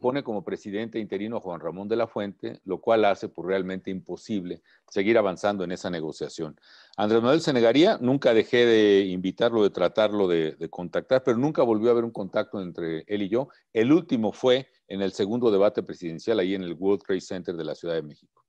Pone 0.00 0.22
como 0.22 0.44
presidente 0.44 0.98
interino 0.98 1.36
a 1.36 1.40
Juan 1.40 1.60
Ramón 1.60 1.88
de 1.88 1.96
la 1.96 2.06
Fuente, 2.06 2.60
lo 2.64 2.80
cual 2.80 3.04
hace 3.04 3.28
por 3.28 3.46
pues, 3.46 3.48
realmente 3.48 3.90
imposible 3.90 4.62
seguir 4.88 5.18
avanzando 5.18 5.64
en 5.64 5.72
esa 5.72 5.90
negociación. 5.90 6.58
Andrés 6.96 7.22
Manuel 7.22 7.40
se 7.40 7.52
negaría, 7.52 7.98
nunca 8.00 8.34
dejé 8.34 8.66
de 8.66 9.06
invitarlo, 9.06 9.62
de 9.62 9.70
tratarlo, 9.70 10.28
de, 10.28 10.52
de, 10.52 10.68
contactar, 10.68 11.22
pero 11.24 11.38
nunca 11.38 11.62
volvió 11.62 11.88
a 11.88 11.92
haber 11.92 12.04
un 12.04 12.10
contacto 12.10 12.60
entre 12.60 13.04
él 13.06 13.22
y 13.22 13.28
yo. 13.28 13.48
El 13.72 13.92
último 13.92 14.32
fue 14.32 14.68
en 14.86 15.02
el 15.02 15.12
segundo 15.12 15.50
debate 15.50 15.82
presidencial 15.82 16.38
ahí 16.38 16.54
en 16.54 16.62
el 16.62 16.74
World 16.74 17.02
Trade 17.02 17.20
Center 17.20 17.56
de 17.56 17.64
la 17.64 17.74
Ciudad 17.74 17.94
de 17.94 18.02
México. 18.02 18.39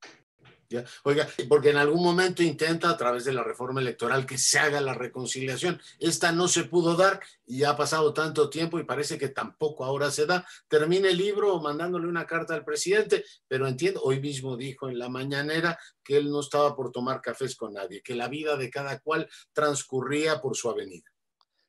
Oiga, 1.03 1.27
porque 1.49 1.69
en 1.69 1.77
algún 1.77 2.03
momento 2.03 2.43
intenta 2.43 2.89
a 2.89 2.97
través 2.97 3.25
de 3.25 3.33
la 3.33 3.43
reforma 3.43 3.81
electoral 3.81 4.25
que 4.25 4.37
se 4.37 4.59
haga 4.59 4.81
la 4.81 4.93
reconciliación. 4.93 5.79
Esta 5.99 6.31
no 6.31 6.47
se 6.47 6.65
pudo 6.65 6.95
dar 6.95 7.19
y 7.45 7.63
ha 7.63 7.75
pasado 7.75 8.13
tanto 8.13 8.49
tiempo 8.49 8.79
y 8.79 8.85
parece 8.85 9.17
que 9.17 9.29
tampoco 9.29 9.83
ahora 9.83 10.11
se 10.11 10.25
da. 10.25 10.45
Termina 10.67 11.09
el 11.09 11.17
libro 11.17 11.59
mandándole 11.59 12.07
una 12.07 12.25
carta 12.25 12.53
al 12.53 12.63
presidente, 12.63 13.25
pero 13.47 13.67
entiendo, 13.67 14.01
hoy 14.03 14.19
mismo 14.19 14.55
dijo 14.57 14.89
en 14.89 14.99
la 14.99 15.09
mañanera 15.09 15.77
que 16.03 16.17
él 16.17 16.29
no 16.29 16.39
estaba 16.39 16.75
por 16.75 16.91
tomar 16.91 17.21
cafés 17.21 17.55
con 17.55 17.73
nadie, 17.73 18.01
que 18.01 18.15
la 18.15 18.27
vida 18.27 18.55
de 18.55 18.69
cada 18.69 18.99
cual 18.99 19.29
transcurría 19.53 20.41
por 20.41 20.55
su 20.55 20.69
avenida. 20.69 21.09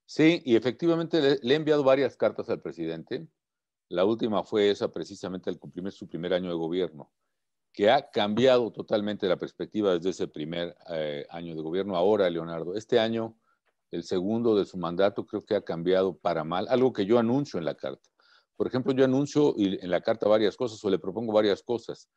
Sí, 0.07 0.43
y 0.45 0.57
efectivamente 0.57 1.21
le, 1.21 1.39
le 1.43 1.55
he 1.55 1.57
enviado 1.57 1.83
varias 1.83 2.17
cartas 2.17 2.49
al 2.51 2.61
presidente. 2.61 3.27
La 3.89 4.05
última 4.05 4.43
fue 4.45 4.71
esa 4.71 4.91
precisamente 4.91 5.51
al 5.51 5.59
cumplir 5.59 5.91
su 5.93 6.09
primer 6.09 6.35
año 6.35 6.49
de 6.49 6.57
gobierno 6.57 7.11
que 7.73 7.91
ha 7.91 8.11
cambiado 8.11 8.71
totalmente 8.71 9.27
la 9.27 9.37
perspectiva 9.37 9.95
desde 9.95 10.11
ese 10.11 10.29
primer 10.29 10.77
eh, 10.91 11.27
año 11.31 11.55
de 11.55 11.63
gobierno. 11.63 11.97
Ahora, 11.97 12.29
Leonardo, 12.29 12.75
este 12.75 12.99
año, 12.99 13.37
el 13.91 14.05
segundo 14.05 14.57
de 14.57 14.67
su 14.67 14.77
mandato, 14.77 15.27
creo 15.27 15.45
que 15.45 15.55
ha 15.55 15.63
cambiado 15.63 16.17
para 16.19 16.45
mal, 16.45 16.67
algo 16.69 16.93
que 16.93 17.07
yo 17.07 17.19
anuncio 17.19 17.59
en 17.59 17.65
la 17.65 17.75
carta. 17.75 18.11
Por 18.57 18.67
ejemplo, 18.67 18.93
yo 18.93 19.05
anuncio 19.05 19.55
en 19.57 19.91
la 19.91 20.03
carta 20.03 20.29
varias 20.29 20.57
cosas 20.57 20.85
o 20.85 20.91
le 20.91 20.99
propongo 20.99 21.33
varias 21.33 21.63
cosas, 21.63 22.09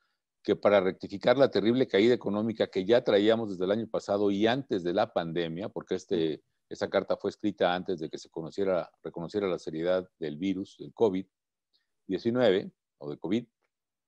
que 0.43 0.55
para 0.55 0.79
rectificar 0.79 1.37
la 1.37 1.49
terrible 1.49 1.87
caída 1.87 2.13
económica 2.13 2.67
que 2.67 2.85
ya 2.85 3.03
traíamos 3.03 3.49
desde 3.49 3.65
el 3.65 3.71
año 3.71 3.87
pasado 3.87 4.29
y 4.29 4.45
antes 4.45 4.83
de 4.83 4.93
la 4.93 5.11
pandemia, 5.11 5.69
porque 5.69 5.95
este, 5.95 6.43
esa 6.69 6.89
carta 6.89 7.17
fue 7.17 7.31
escrita 7.31 7.73
antes 7.73 7.99
de 7.99 8.09
que 8.09 8.19
se 8.19 8.29
conociera, 8.29 8.91
reconociera 9.01 9.47
la 9.47 9.57
seriedad 9.57 10.07
del 10.19 10.37
virus, 10.37 10.75
del 10.77 10.93
COVID-19 10.93 12.71
o 12.99 13.09
de 13.09 13.17
COVID, 13.17 13.45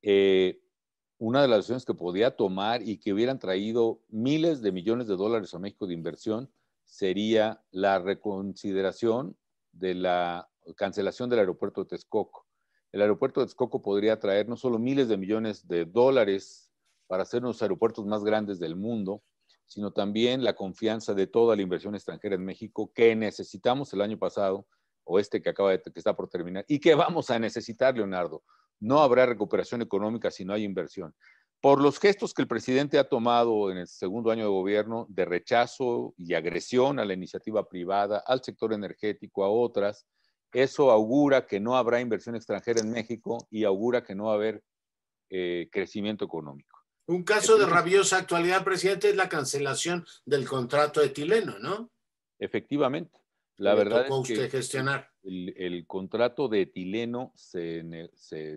eh, 0.04 0.62
una 1.20 1.41
de 1.41 1.47
las 1.47 1.59
decisiones 1.59 1.86
que 1.86 1.93
podía 1.93 2.36
tomar 2.36 2.82
y 2.82 2.97
que 2.97 3.13
hubieran 3.13 3.39
traído 3.39 4.01
miles 4.09 4.61
de 4.61 4.72
millones 4.72 5.07
de 5.07 5.15
dólares 5.15 5.53
a 5.53 5.59
México 5.59 5.88
de 5.88 5.93
inversión 5.93 6.51
sería 6.84 7.63
la 7.72 7.99
reconsideración 7.99 9.36
de 9.72 9.95
la 9.95 10.49
cancelación 10.76 11.30
del 11.30 11.39
aeropuerto 11.39 11.84
de 11.84 11.89
Texcoco. 11.89 12.45
El 12.91 13.01
aeropuerto 13.01 13.39
de 13.39 13.47
Texcoco 13.47 13.82
podría 13.82 14.20
traer 14.20 14.47
no 14.47 14.55
solo 14.55 14.80
miles 14.80 15.07
de 15.07 15.18
millones 15.18 15.68
de 15.68 15.86
dólares 15.86 16.72
para 17.07 17.26
ser 17.26 17.39
uno 17.39 17.49
de 17.49 17.53
los 17.53 17.61
aeropuertos 17.61 18.05
más 18.05 18.24
grandes 18.24 18.59
del 18.59 18.76
mundo, 18.76 19.24
sino 19.65 19.91
también 19.91 20.43
la 20.43 20.55
confianza 20.55 21.13
de 21.13 21.28
toda 21.28 21.55
la 21.55 21.61
inversión 21.61 21.95
extranjera 21.95 22.36
en 22.36 22.45
México 22.45 22.91
que 22.93 23.15
necesitamos 23.15 23.91
el 23.93 24.01
año 24.01 24.18
pasado 24.18 24.68
o 25.03 25.20
este 25.20 25.41
que 25.41 25.49
acaba 25.49 25.72
de 25.72 25.82
que 25.82 25.91
está 25.95 26.15
por 26.15 26.30
terminar 26.30 26.65
y 26.68 26.80
que 26.80 26.95
vamos 26.95 27.30
a 27.30 27.39
necesitar, 27.39 27.95
Leonardo, 27.95 28.43
no 28.80 29.01
habrá 29.01 29.25
recuperación 29.25 29.82
económica 29.82 30.32
si 30.32 30.45
no 30.45 30.53
hay 30.53 30.63
inversión. 30.63 31.13
Por 31.59 31.82
los 31.82 31.99
gestos 31.99 32.34
que 32.34 32.43
el 32.43 32.47
presidente 32.47 32.99
ha 32.99 33.09
tomado 33.09 33.71
en 33.71 33.78
el 33.78 33.88
segundo 33.88 34.30
año 34.30 34.43
de 34.43 34.51
gobierno 34.51 35.07
de 35.09 35.25
rechazo 35.25 36.13
y 36.17 36.36
agresión 36.36 36.99
a 36.99 37.05
la 37.05 37.13
iniciativa 37.13 37.67
privada, 37.67 38.23
al 38.25 38.43
sector 38.43 38.73
energético, 38.73 39.43
a 39.43 39.49
otras, 39.49 40.05
eso 40.53 40.91
augura 40.91 41.47
que 41.47 41.59
no 41.59 41.75
habrá 41.75 41.99
inversión 41.99 42.36
extranjera 42.36 42.80
en 42.80 42.91
México 42.91 43.47
y 43.49 43.63
augura 43.63 44.03
que 44.03 44.15
no 44.15 44.25
va 44.25 44.34
a 44.34 44.36
haber 44.36 44.63
eh, 45.30 45.67
crecimiento 45.71 46.25
económico. 46.25 46.80
Un 47.07 47.23
caso 47.23 47.57
de 47.57 47.65
rabiosa 47.65 48.17
actualidad, 48.17 48.63
presidente, 48.63 49.09
es 49.09 49.15
la 49.15 49.30
cancelación 49.30 50.05
del 50.25 50.47
contrato 50.47 51.01
etileno, 51.01 51.57
¿no? 51.59 51.89
Efectivamente. 52.38 53.17
La 53.58 53.74
verdad 53.74 54.05
es 54.05 54.12
usted 54.12 54.51
gestionar? 54.51 55.10
El, 55.24 55.86
contrato 55.88 56.47
de 56.47 56.62
etileno 56.62 57.34
se, 57.36 57.84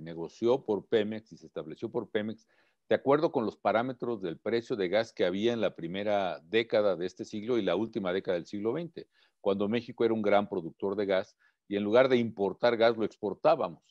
negoció 0.01 0.65
por 0.65 0.87
Pemex 0.87 1.33
y 1.33 1.39
se 1.39 1.47
estableció 1.47 1.91
por 1.91 2.11
Pemex 2.11 2.47
de 2.89 2.97
acuerdo 2.97 3.33
con 3.33 3.47
los 3.47 3.57
parámetros 3.57 4.21
del 4.21 4.39
precio 4.39 4.77
de 4.77 4.89
gas 4.89 5.13
que 5.13 5.25
había 5.25 5.53
en 5.53 5.61
la 5.61 5.75
primera 5.75 6.41
década 6.45 6.97
de 6.97 7.07
este 7.07 7.25
siglo 7.25 7.57
y 7.57 7.63
la 7.63 7.77
última 7.77 8.13
década 8.13 8.35
del 8.35 8.47
siglo 8.47 8.73
XX, 8.73 9.07
cuando 9.41 9.69
México 9.69 10.05
era 10.05 10.13
un 10.13 10.23
gran 10.23 10.49
productor 10.49 10.97
de 10.97 11.07
gas 11.07 11.37
y 11.69 11.77
en 11.77 11.85
lugar 11.85 12.09
de 12.09 12.17
importar 12.17 12.77
gas 12.77 12.97
lo 12.97 13.05
exportábamos. 13.05 13.83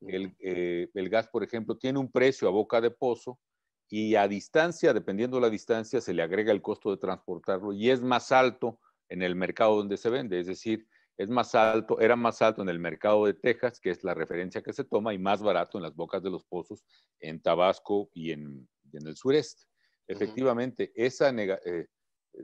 El, 0.00 0.34
eh, 0.38 0.88
el 0.94 1.08
gas, 1.08 1.26
por 1.28 1.42
ejemplo, 1.42 1.76
tiene 1.76 1.98
un 1.98 2.10
precio 2.10 2.46
a 2.46 2.52
boca 2.52 2.80
de 2.80 2.90
pozo 2.90 3.40
y 3.88 4.14
a 4.14 4.28
distancia, 4.28 4.94
dependiendo 4.94 5.36
de 5.38 5.42
la 5.42 5.50
distancia, 5.50 6.00
se 6.00 6.14
le 6.14 6.22
agrega 6.22 6.52
el 6.52 6.62
costo 6.62 6.90
de 6.90 6.96
transportarlo 6.96 7.72
y 7.72 7.90
es 7.90 8.00
más 8.00 8.30
alto 8.32 8.78
en 9.08 9.22
el 9.22 9.34
mercado 9.34 9.76
donde 9.76 9.96
se 9.96 10.10
vende, 10.10 10.40
es 10.40 10.46
decir, 10.46 10.86
es 11.16 11.30
más 11.30 11.54
alto, 11.54 12.00
era 12.00 12.16
más 12.16 12.42
alto 12.42 12.62
en 12.62 12.68
el 12.68 12.78
mercado 12.78 13.26
de 13.26 13.34
Texas, 13.34 13.78
que 13.78 13.90
es 13.90 14.02
la 14.02 14.14
referencia 14.14 14.62
que 14.62 14.72
se 14.72 14.84
toma, 14.84 15.14
y 15.14 15.18
más 15.18 15.42
barato 15.42 15.78
en 15.78 15.82
las 15.82 15.94
bocas 15.94 16.22
de 16.22 16.30
los 16.30 16.44
pozos 16.44 16.84
en 17.20 17.40
Tabasco 17.40 18.10
y 18.14 18.32
en, 18.32 18.68
el 18.92 19.16
sureste. 19.16 19.64
Efectivamente, 20.06 20.92
esa 20.94 21.30
eh, 21.30 21.88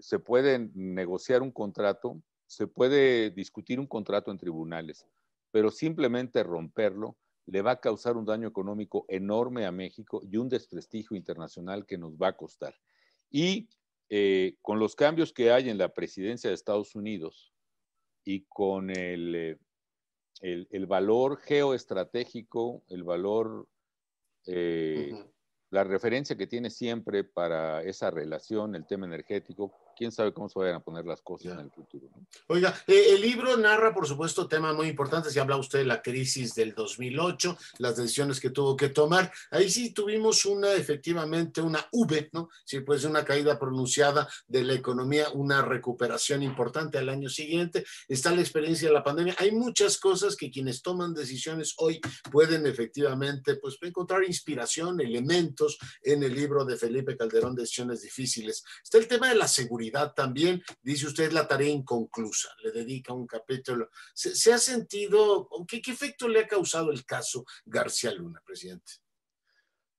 se 0.00 0.18
puede 0.18 0.70
negociar 0.74 1.42
un 1.42 1.52
contrato, 1.52 2.20
se 2.46 2.66
puede 2.66 3.30
discutir 3.30 3.78
un 3.78 3.86
contrato 3.86 4.30
en 4.30 4.38
tribunales, 4.38 5.06
pero 5.50 5.70
simplemente 5.70 6.42
romperlo 6.42 7.16
le 7.46 7.62
va 7.62 7.72
a 7.72 7.80
causar 7.80 8.16
un 8.16 8.24
daño 8.24 8.48
económico 8.48 9.04
enorme 9.08 9.66
a 9.66 9.72
México 9.72 10.22
y 10.24 10.36
un 10.36 10.48
desprestigio 10.48 11.16
internacional 11.16 11.86
que 11.86 11.98
nos 11.98 12.16
va 12.16 12.28
a 12.28 12.36
costar. 12.36 12.74
Y 13.30 13.68
eh, 14.12 14.56
con 14.60 14.80
los 14.80 14.96
cambios 14.96 15.32
que 15.32 15.52
hay 15.52 15.70
en 15.70 15.78
la 15.78 15.94
presidencia 15.94 16.50
de 16.50 16.54
Estados 16.54 16.96
Unidos 16.96 17.54
y 18.24 18.44
con 18.48 18.90
el, 18.90 19.34
eh, 19.36 19.58
el, 20.68 20.86
valor 20.86 21.38
geoestratégico, 21.38 22.82
el 22.88 23.04
valor, 23.04 23.68
eh, 24.46 25.12
la 25.70 25.84
referencia 25.84 26.36
que 26.36 26.48
tiene 26.48 26.70
siempre 26.70 27.22
para 27.22 27.84
esa 27.84 28.10
relación, 28.10 28.74
el 28.74 28.84
tema 28.84 29.06
energético, 29.06 29.72
quién 30.00 30.12
sabe 30.12 30.32
cómo 30.32 30.48
se 30.48 30.58
vayan 30.58 30.76
a 30.76 30.80
poner 30.80 31.04
las 31.04 31.20
cosas 31.20 31.52
en 31.52 31.58
el 31.58 31.70
futuro. 31.70 32.08
Oiga, 32.46 32.74
eh, 32.86 33.08
el 33.10 33.20
libro 33.20 33.54
narra, 33.58 33.92
por 33.92 34.06
supuesto, 34.06 34.48
temas 34.48 34.74
muy 34.74 34.88
importantes. 34.88 35.34
Ya 35.34 35.42
habla 35.42 35.58
usted 35.58 35.80
de 35.80 35.84
la 35.84 36.00
crisis 36.00 36.54
del 36.54 36.74
2008, 36.74 37.58
las 37.80 37.96
decisiones 37.96 38.40
que 38.40 38.48
tuvo 38.48 38.74
que 38.78 38.88
tomar. 38.88 39.30
Ahí 39.50 39.68
sí 39.68 39.92
tuvimos 39.92 40.46
una, 40.46 40.72
efectivamente, 40.72 41.60
una 41.60 41.86
V, 41.92 42.30
¿no? 42.32 42.48
Sí, 42.64 42.80
pues 42.80 43.04
una 43.04 43.26
caída 43.26 43.58
pronunciada 43.58 44.26
de 44.48 44.64
la 44.64 44.72
economía, 44.72 45.28
una 45.34 45.60
recuperación 45.60 46.42
importante 46.42 46.96
al 46.96 47.10
año 47.10 47.28
siguiente. 47.28 47.84
Está 48.08 48.34
la 48.34 48.40
experiencia 48.40 48.88
de 48.88 48.94
la 48.94 49.04
pandemia. 49.04 49.34
Hay 49.36 49.52
muchas 49.52 49.98
cosas 49.98 50.34
que 50.34 50.50
quienes 50.50 50.80
toman 50.80 51.12
decisiones 51.12 51.74
hoy 51.76 52.00
pueden 52.32 52.64
efectivamente, 52.64 53.56
pues, 53.56 53.76
encontrar 53.82 54.24
inspiración, 54.24 54.98
elementos 54.98 55.76
en 56.02 56.22
el 56.22 56.34
libro 56.34 56.64
de 56.64 56.78
Felipe 56.78 57.18
Calderón, 57.18 57.54
Decisiones 57.54 58.00
Difíciles. 58.00 58.64
Está 58.82 58.96
el 58.96 59.06
tema 59.06 59.28
de 59.28 59.34
la 59.34 59.46
seguridad 59.46 59.89
también, 60.14 60.62
dice 60.82 61.06
usted, 61.06 61.32
la 61.32 61.46
tarea 61.46 61.70
inconclusa, 61.70 62.48
le 62.62 62.72
dedica 62.72 63.12
un 63.12 63.26
capítulo. 63.26 63.90
¿Se, 64.14 64.52
ha 64.52 64.58
sentido, 64.58 65.48
¿qué, 65.66 65.80
qué 65.80 65.92
efecto 65.92 66.28
le 66.28 66.40
ha 66.40 66.46
causado 66.48 66.90
el 66.90 67.04
caso 67.04 67.44
García 67.64 68.12
Luna, 68.12 68.40
presidente? 68.44 68.92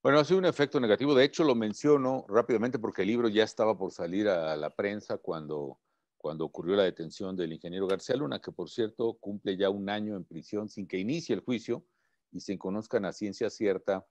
Bueno, 0.02 0.18
ha 0.18 0.24
sido 0.24 0.38
un 0.38 0.46
efecto 0.46 0.80
negativo. 0.80 1.14
De 1.14 1.24
hecho, 1.24 1.44
lo 1.44 1.54
menciono 1.54 2.24
rápidamente 2.28 2.78
porque 2.78 3.02
el 3.02 3.08
libro 3.08 3.28
ya 3.28 3.44
estaba 3.44 3.78
por 3.78 3.92
salir 3.92 4.28
a 4.28 4.56
la 4.56 4.70
prensa 4.70 5.18
cuando, 5.18 5.78
cuando 6.16 6.44
ocurrió 6.44 6.74
la 6.74 6.82
detención 6.82 7.36
del 7.36 7.52
ingeniero 7.52 7.86
García 7.86 8.16
Luna, 8.16 8.40
que 8.40 8.50
por 8.50 8.68
cierto 8.68 9.14
cumple 9.20 9.56
ya 9.56 9.70
un 9.70 9.88
año 9.88 10.16
en 10.16 10.24
prisión 10.24 10.68
sin 10.68 10.88
que 10.88 10.98
inicie 10.98 11.34
el 11.34 11.42
juicio 11.42 11.86
y 12.32 12.40
se 12.40 12.58
conozcan 12.58 13.04
a 13.04 13.12
ciencia 13.12 13.48
cierta 13.48 14.04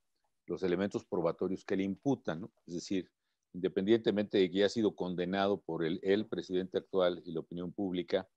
los 0.45 0.63
elementos 0.63 1.03
probatorios 1.05 1.65
que 1.65 1.75
le 1.75 1.83
imputan. 1.83 2.49
Es 2.67 2.75
decir, 2.75 3.11
independientemente 3.53 4.37
de 4.37 4.49
que 4.49 4.57
haya 4.57 4.69
sido 4.69 4.95
condenado 4.95 5.59
por 5.61 5.83
el, 5.83 5.99
el 6.03 6.27
presidente 6.27 6.77
actual 6.77 7.21
y 7.25 7.31
la 7.31 7.41
opinión 7.41 7.71
pública, 7.71 8.27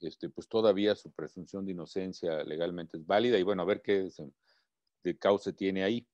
este, 0.00 0.28
pues 0.28 0.48
todavía 0.48 0.94
su 0.94 1.12
presunción 1.12 1.64
de 1.64 1.72
inocencia 1.72 2.42
legalmente 2.44 2.96
es 2.96 3.06
válida 3.06 3.38
y 3.38 3.42
bueno, 3.42 3.62
a 3.62 3.66
ver 3.66 3.82
qué 3.82 4.08
de 5.02 5.18
causa 5.18 5.52
tiene 5.52 5.84
ahí. 5.84 6.06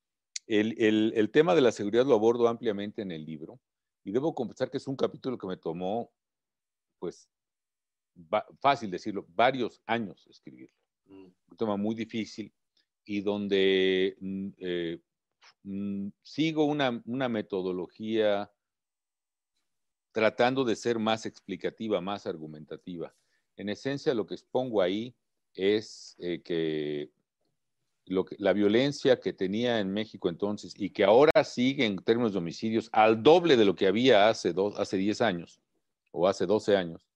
El, 0.46 0.74
el, 0.78 1.12
el, 1.16 1.30
tema 1.30 1.55
de 1.55 1.61
la 1.61 1.72
seguridad 1.72 2.05
lo 2.05 2.14
abordo 2.14 2.48
ampliamente 2.48 3.03
en 3.03 3.12
el 3.12 3.24
libro 3.24 3.61
y 4.05 4.12
debo 4.12 4.34
confesar 4.34 4.70
que 4.70 4.76
es 4.76 4.86
un 4.86 4.96
capítulo 4.96 5.38
que 5.38 5.46
me 5.46 5.57
tomó, 5.57 6.12
pues, 6.98 7.28
fácil 8.61 8.90
decirlo, 8.90 9.24
varios 9.28 9.80
años 9.86 10.26
escribirlo. 10.28 10.76
Mm. 11.07 11.26
Un 11.50 11.57
tema 11.57 11.76
muy 11.76 11.94
difícil 11.94 12.53
y 13.05 13.20
donde 13.20 14.16
mm, 14.20 14.48
eh, 14.59 15.00
sigo 16.22 16.64
una, 16.64 17.03
metodología 17.28 18.51
tratando 20.12 20.64
de 20.64 20.76
ser 20.76 20.99
más 20.99 21.26
explicativa, 21.26 22.01
más 22.01 22.26
argumentativa. 22.26 23.14
En 23.57 23.68
esencia, 23.68 24.14
lo 24.14 24.26
que 24.26 24.34
expongo 24.34 24.82
ahí 24.82 25.14
es 25.55 26.16
eh, 26.18 26.43
que 26.43 27.11
la 28.07 28.53
violencia 28.53 29.20
que 29.20 29.32
tenía 29.32 29.78
en 29.78 29.93
México 29.93 30.28
entonces 30.28 30.74
y 30.76 30.90
que 30.90 31.05
ahora 31.05 31.45
sigue 31.45 31.86
en 31.86 31.97
términos 31.99 32.32
de 32.32 32.38
homicidios 32.38 32.88
al 32.93 33.22
doble 33.22 33.57
de 33.57 33.64
lo 33.64 33.74
que 33.74 33.86
había 33.86 34.28
hace 34.28 34.53
10 34.53 35.20
años 35.20 35.61
o 36.11 36.26
hace 36.26 36.45
12 36.47 36.76
años, 36.76 37.07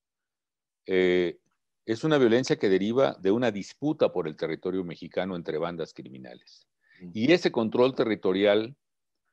eh, 0.86 1.38
es 1.84 2.04
una 2.04 2.18
violencia 2.18 2.56
que 2.56 2.68
deriva 2.68 3.16
de 3.20 3.30
una 3.30 3.50
disputa 3.50 4.12
por 4.12 4.26
el 4.26 4.36
territorio 4.36 4.84
mexicano 4.84 5.36
entre 5.36 5.58
bandas 5.58 5.92
criminales. 5.92 6.66
Y 7.12 7.32
ese 7.32 7.52
control 7.52 7.94
territorial 7.94 8.76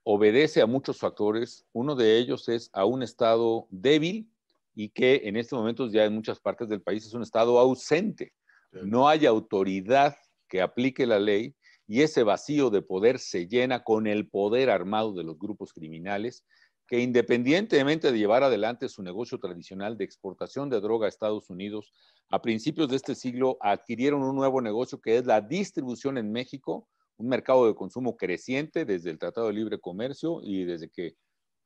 obedece 0.03 0.61
a 0.61 0.65
muchos 0.65 0.97
factores. 0.99 1.65
Uno 1.71 1.95
de 1.95 2.17
ellos 2.17 2.49
es 2.49 2.69
a 2.73 2.85
un 2.85 3.03
Estado 3.03 3.67
débil 3.69 4.29
y 4.75 4.89
que 4.89 5.21
en 5.25 5.37
estos 5.37 5.57
momentos 5.57 5.91
ya 5.91 6.05
en 6.05 6.13
muchas 6.13 6.39
partes 6.39 6.67
del 6.67 6.81
país 6.81 7.05
es 7.05 7.13
un 7.13 7.23
Estado 7.23 7.57
ausente. 7.59 8.33
No 8.71 9.07
hay 9.07 9.25
autoridad 9.25 10.15
que 10.49 10.61
aplique 10.61 11.05
la 11.05 11.19
ley 11.19 11.55
y 11.87 12.01
ese 12.01 12.23
vacío 12.23 12.69
de 12.69 12.81
poder 12.81 13.19
se 13.19 13.47
llena 13.47 13.83
con 13.83 14.07
el 14.07 14.27
poder 14.29 14.69
armado 14.69 15.13
de 15.13 15.23
los 15.23 15.37
grupos 15.37 15.73
criminales 15.73 16.45
que 16.87 16.99
independientemente 16.99 18.11
de 18.11 18.17
llevar 18.17 18.43
adelante 18.43 18.89
su 18.89 19.03
negocio 19.03 19.39
tradicional 19.39 19.97
de 19.97 20.03
exportación 20.03 20.69
de 20.69 20.81
droga 20.81 21.05
a 21.05 21.09
Estados 21.09 21.49
Unidos, 21.49 21.93
a 22.29 22.41
principios 22.41 22.89
de 22.89 22.97
este 22.97 23.15
siglo 23.15 23.57
adquirieron 23.61 24.21
un 24.21 24.35
nuevo 24.35 24.61
negocio 24.61 24.99
que 24.99 25.17
es 25.17 25.25
la 25.25 25.39
distribución 25.39 26.17
en 26.17 26.31
México 26.31 26.89
un 27.23 27.29
mercado 27.29 27.65
de 27.65 27.75
consumo 27.75 28.17
creciente 28.17 28.83
desde 28.83 29.09
el 29.09 29.17
Tratado 29.17 29.47
de 29.47 29.53
Libre 29.53 29.79
Comercio 29.79 30.41
y 30.43 30.65
desde 30.65 30.89
que 30.89 31.15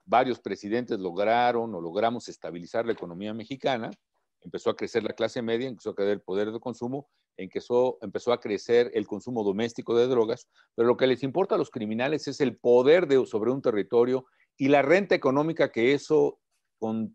varios 0.05 0.39
presidentes 0.39 0.99
lograron 0.99 1.73
o 1.73 1.81
logramos 1.81 2.29
estabilizar 2.29 2.85
la 2.85 2.93
economía 2.93 3.33
mexicana, 3.33 3.89
empezó 4.41 4.69
a 4.69 4.75
crecer 4.75 5.03
la 5.03 5.13
clase 5.13 5.41
media, 5.41 5.67
empezó 5.67 5.89
a 5.89 5.95
crecer 5.95 6.13
el 6.13 6.21
poder 6.21 6.51
de 6.51 6.59
consumo, 6.59 7.09
empezó, 7.37 7.97
empezó 8.01 8.31
a 8.31 8.39
crecer 8.39 8.91
el 8.93 9.07
consumo 9.07 9.43
doméstico 9.43 9.97
de 9.97 10.07
drogas, 10.07 10.47
pero 10.75 10.87
lo 10.87 10.95
que 10.95 11.07
les 11.07 11.23
importa 11.23 11.55
a 11.55 11.57
los 11.57 11.71
criminales 11.71 12.27
es 12.27 12.39
el 12.39 12.57
poder 12.57 13.07
de, 13.07 13.25
sobre 13.25 13.51
un 13.51 13.61
territorio 13.61 14.25
y 14.57 14.67
la 14.67 14.83
renta 14.83 15.15
económica 15.15 15.71
que 15.71 15.93
eso 15.93 16.39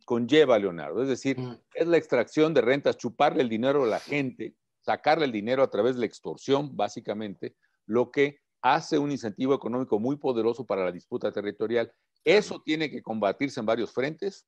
conlleva, 0.05 0.59
Leonardo. 0.59 1.01
Es 1.01 1.09
decir, 1.09 1.39
mm. 1.39 1.61
es 1.75 1.87
la 1.87 1.97
extracción 1.97 2.53
de 2.53 2.61
rentas, 2.61 2.97
chuparle 2.97 3.43
el 3.43 3.49
dinero 3.49 3.85
a 3.85 3.87
la 3.87 4.01
gente, 4.01 4.57
sacarle 4.81 5.27
el 5.27 5.33
dinero 5.33 5.63
a 5.63 5.71
través 5.71 5.95
de 5.95 6.01
la 6.01 6.07
extorsión, 6.07 6.77
básicamente, 6.77 7.55
lo 7.93 8.11
que 8.11 8.39
hace 8.63 8.99
un 8.99 9.11
incentivo 9.11 9.55
económico 9.55 9.99
muy 9.99 10.17
poderoso 10.17 10.65
para 10.65 10.85
la 10.85 10.93
disputa 10.93 11.31
territorial. 11.31 11.93
Eso 12.25 12.63
tiene 12.65 12.91
que 12.91 13.03
combatirse 13.03 13.61
en 13.61 13.67
varios 13.67 13.93
frentes. 13.93 14.47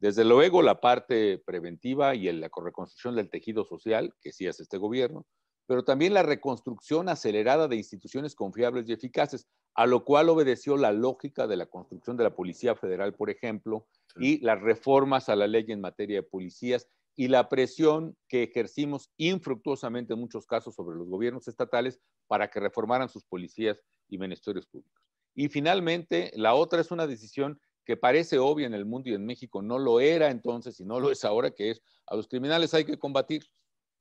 Desde 0.00 0.24
luego, 0.24 0.60
la 0.60 0.80
parte 0.80 1.38
preventiva 1.38 2.16
y 2.16 2.32
la 2.32 2.50
reconstrucción 2.52 3.14
del 3.14 3.30
tejido 3.30 3.64
social, 3.64 4.12
que 4.20 4.32
sí 4.32 4.48
hace 4.48 4.64
este 4.64 4.78
gobierno, 4.78 5.24
pero 5.66 5.84
también 5.84 6.14
la 6.14 6.24
reconstrucción 6.24 7.08
acelerada 7.08 7.68
de 7.68 7.76
instituciones 7.76 8.34
confiables 8.34 8.88
y 8.88 8.92
eficaces, 8.92 9.46
a 9.74 9.86
lo 9.86 10.04
cual 10.04 10.28
obedeció 10.28 10.76
la 10.76 10.90
lógica 10.90 11.46
de 11.46 11.56
la 11.56 11.66
construcción 11.66 12.16
de 12.16 12.24
la 12.24 12.34
Policía 12.34 12.74
Federal, 12.74 13.14
por 13.14 13.30
ejemplo, 13.30 13.86
y 14.16 14.40
las 14.40 14.60
reformas 14.60 15.28
a 15.28 15.36
la 15.36 15.46
ley 15.46 15.66
en 15.68 15.80
materia 15.80 16.16
de 16.16 16.22
policías 16.24 16.88
y 17.16 17.28
la 17.28 17.48
presión 17.48 18.16
que 18.28 18.44
ejercimos 18.44 19.10
infructuosamente 19.16 20.14
en 20.14 20.20
muchos 20.20 20.46
casos 20.46 20.74
sobre 20.74 20.96
los 20.96 21.08
gobiernos 21.08 21.48
estatales 21.48 22.00
para 22.26 22.48
que 22.48 22.60
reformaran 22.60 23.08
sus 23.08 23.24
policías 23.24 23.82
y 24.08 24.18
ministerios 24.18 24.66
públicos. 24.66 25.04
Y 25.34 25.48
finalmente, 25.48 26.30
la 26.34 26.54
otra 26.54 26.80
es 26.80 26.90
una 26.90 27.06
decisión 27.06 27.60
que 27.84 27.96
parece 27.96 28.38
obvia 28.38 28.66
en 28.66 28.74
el 28.74 28.84
mundo 28.84 29.10
y 29.10 29.14
en 29.14 29.26
México, 29.26 29.62
no 29.62 29.78
lo 29.78 30.00
era 30.00 30.30
entonces 30.30 30.78
y 30.80 30.84
no 30.84 31.00
lo 31.00 31.10
es 31.10 31.24
ahora, 31.24 31.50
que 31.50 31.70
es 31.70 31.82
a 32.06 32.14
los 32.14 32.28
criminales 32.28 32.74
hay 32.74 32.84
que 32.84 32.98
combatir. 32.98 33.44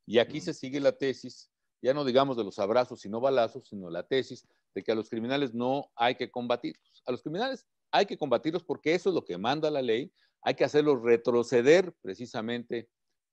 Y 0.06 0.20
aquí 0.20 0.42
se 0.42 0.54
sigue 0.54 0.80
la 0.80 0.92
tesis, 0.92 1.50
ya 1.82 1.94
no 1.94 2.04
digamos 2.04 2.38
de 2.38 2.44
los 2.44 2.60
abrazos 2.60 3.02
sino 3.02 3.20
balazos, 3.20 3.68
sino 3.68 3.90
la 3.90 4.04
tesis 4.04 4.48
de 4.74 4.84
que 4.84 4.92
a 4.92 4.96
los 4.96 5.10
criminales 5.10 5.54
no 5.54 5.92
hay 5.96 6.16
que 6.16 6.30
combatirlos. 6.30 7.04
A 7.06 7.12
los 7.12 7.22
criminales 7.22 7.66
hay 7.92 8.06
que 8.06 8.18
combatirlos 8.18 8.64
porque 8.64 8.94
eso 8.94 9.10
es 9.10 9.16
lo 9.16 9.26
que 9.26 9.38
manda 9.38 9.72
la 9.72 9.82
ley, 9.82 10.12
hay 10.42 10.56
que 10.56 10.64
hacerlos 10.64 11.02
retroceder 11.02 11.94
precisamente 12.02 12.90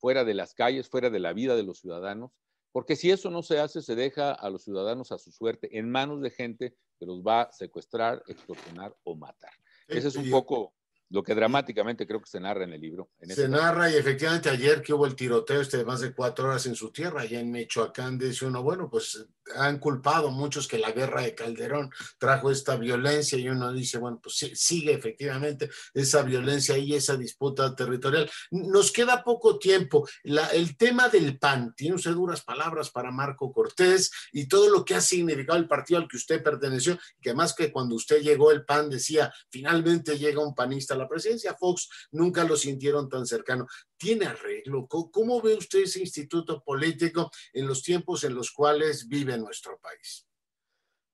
fuera 0.06 0.22
de 0.22 0.34
las 0.34 0.54
calles, 0.54 0.88
fuera 0.88 1.10
de 1.10 1.18
la 1.18 1.32
vida 1.32 1.56
de 1.56 1.64
los 1.64 1.80
ciudadanos, 1.80 2.30
porque 2.70 2.94
si 2.94 3.10
eso 3.10 3.28
no 3.28 3.42
se 3.42 3.58
hace, 3.58 3.82
se 3.82 3.96
deja 3.96 4.30
a 4.30 4.48
los 4.50 4.62
ciudadanos 4.62 5.10
a 5.10 5.18
su 5.18 5.32
suerte 5.32 5.76
en 5.76 5.90
manos 5.90 6.22
de 6.22 6.30
gente 6.30 6.76
que 6.96 7.06
los 7.06 7.24
va 7.24 7.42
a 7.42 7.52
secuestrar, 7.52 8.22
extorsionar 8.28 8.94
o 9.02 9.16
matar. 9.16 9.50
Ese 9.88 10.06
es 10.06 10.14
un 10.14 10.30
poco 10.30 10.75
lo 11.08 11.22
que 11.22 11.34
dramáticamente 11.34 12.06
creo 12.06 12.20
que 12.20 12.30
se 12.30 12.40
narra 12.40 12.64
en 12.64 12.72
el 12.72 12.80
libro. 12.80 13.10
se 13.28 13.48
narra 13.48 13.90
y 13.90 13.94
efectivamente 13.94 14.50
ayer 14.50 14.82
que 14.82 14.92
hubo 14.92 15.06
el 15.06 15.14
tiroteo 15.14 15.60
este 15.60 15.78
de 15.78 15.84
más 15.84 16.00
de 16.00 16.14
cuatro 16.14 16.48
horas 16.48 16.66
en 16.66 16.74
su 16.74 16.90
tierra, 16.90 17.22
allá 17.22 17.40
en 17.40 17.50
Michoacán, 17.50 18.18
dice 18.18 18.46
uno, 18.46 18.62
bueno, 18.62 18.90
pues 18.90 19.26
han 19.54 19.78
culpado 19.78 20.30
muchos 20.30 20.66
que 20.66 20.78
la 20.78 20.90
guerra 20.90 21.22
de 21.22 21.34
Calderón 21.34 21.90
trajo 22.18 22.50
esta 22.50 22.76
violencia 22.76 23.38
y 23.38 23.48
uno 23.48 23.72
dice, 23.72 23.98
bueno, 23.98 24.18
pues 24.20 24.36
sigue 24.54 24.92
efectivamente 24.92 25.70
esa 25.94 26.22
violencia 26.22 26.76
y 26.76 26.94
esa 26.94 27.16
disputa 27.16 27.74
territorial. 27.76 28.28
Nos 28.50 28.90
queda 28.90 29.22
poco 29.22 29.58
tiempo. 29.58 30.08
el 30.24 30.76
tema 30.76 31.08
del 31.08 31.38
PAN, 31.38 31.74
tiene 31.76 31.94
usted 31.94 32.12
duras 32.12 32.42
palabras 32.42 32.90
para 32.90 33.12
Marco 33.12 33.52
Cortés 33.52 34.10
y 34.32 34.48
todo 34.48 34.68
lo 34.70 34.84
que 34.84 34.94
ha 34.94 35.00
significado 35.00 35.58
el 35.58 35.68
partido 35.68 36.00
al 36.00 36.08
que 36.08 36.16
usted 36.16 36.42
perteneció, 36.42 36.98
que 37.20 37.34
más 37.34 37.54
que 37.54 37.70
cuando 37.70 37.94
usted 37.94 38.22
llegó 38.22 38.50
el 38.50 38.64
PAN 38.64 38.90
decía, 38.90 39.32
finalmente 39.50 40.18
llega 40.18 40.44
un 40.44 40.54
panista 40.54 40.95
la 40.96 41.08
presidencia, 41.08 41.54
Fox 41.54 41.88
nunca 42.12 42.44
lo 42.44 42.56
sintieron 42.56 43.08
tan 43.08 43.26
cercano. 43.26 43.66
¿Tiene 43.96 44.26
arreglo? 44.26 44.86
¿Cómo 44.86 45.40
ve 45.40 45.54
usted 45.54 45.80
ese 45.80 46.00
instituto 46.00 46.62
político 46.62 47.30
en 47.52 47.66
los 47.66 47.82
tiempos 47.82 48.24
en 48.24 48.34
los 48.34 48.50
cuales 48.50 49.08
vive 49.08 49.36
nuestro 49.38 49.78
país? 49.78 50.26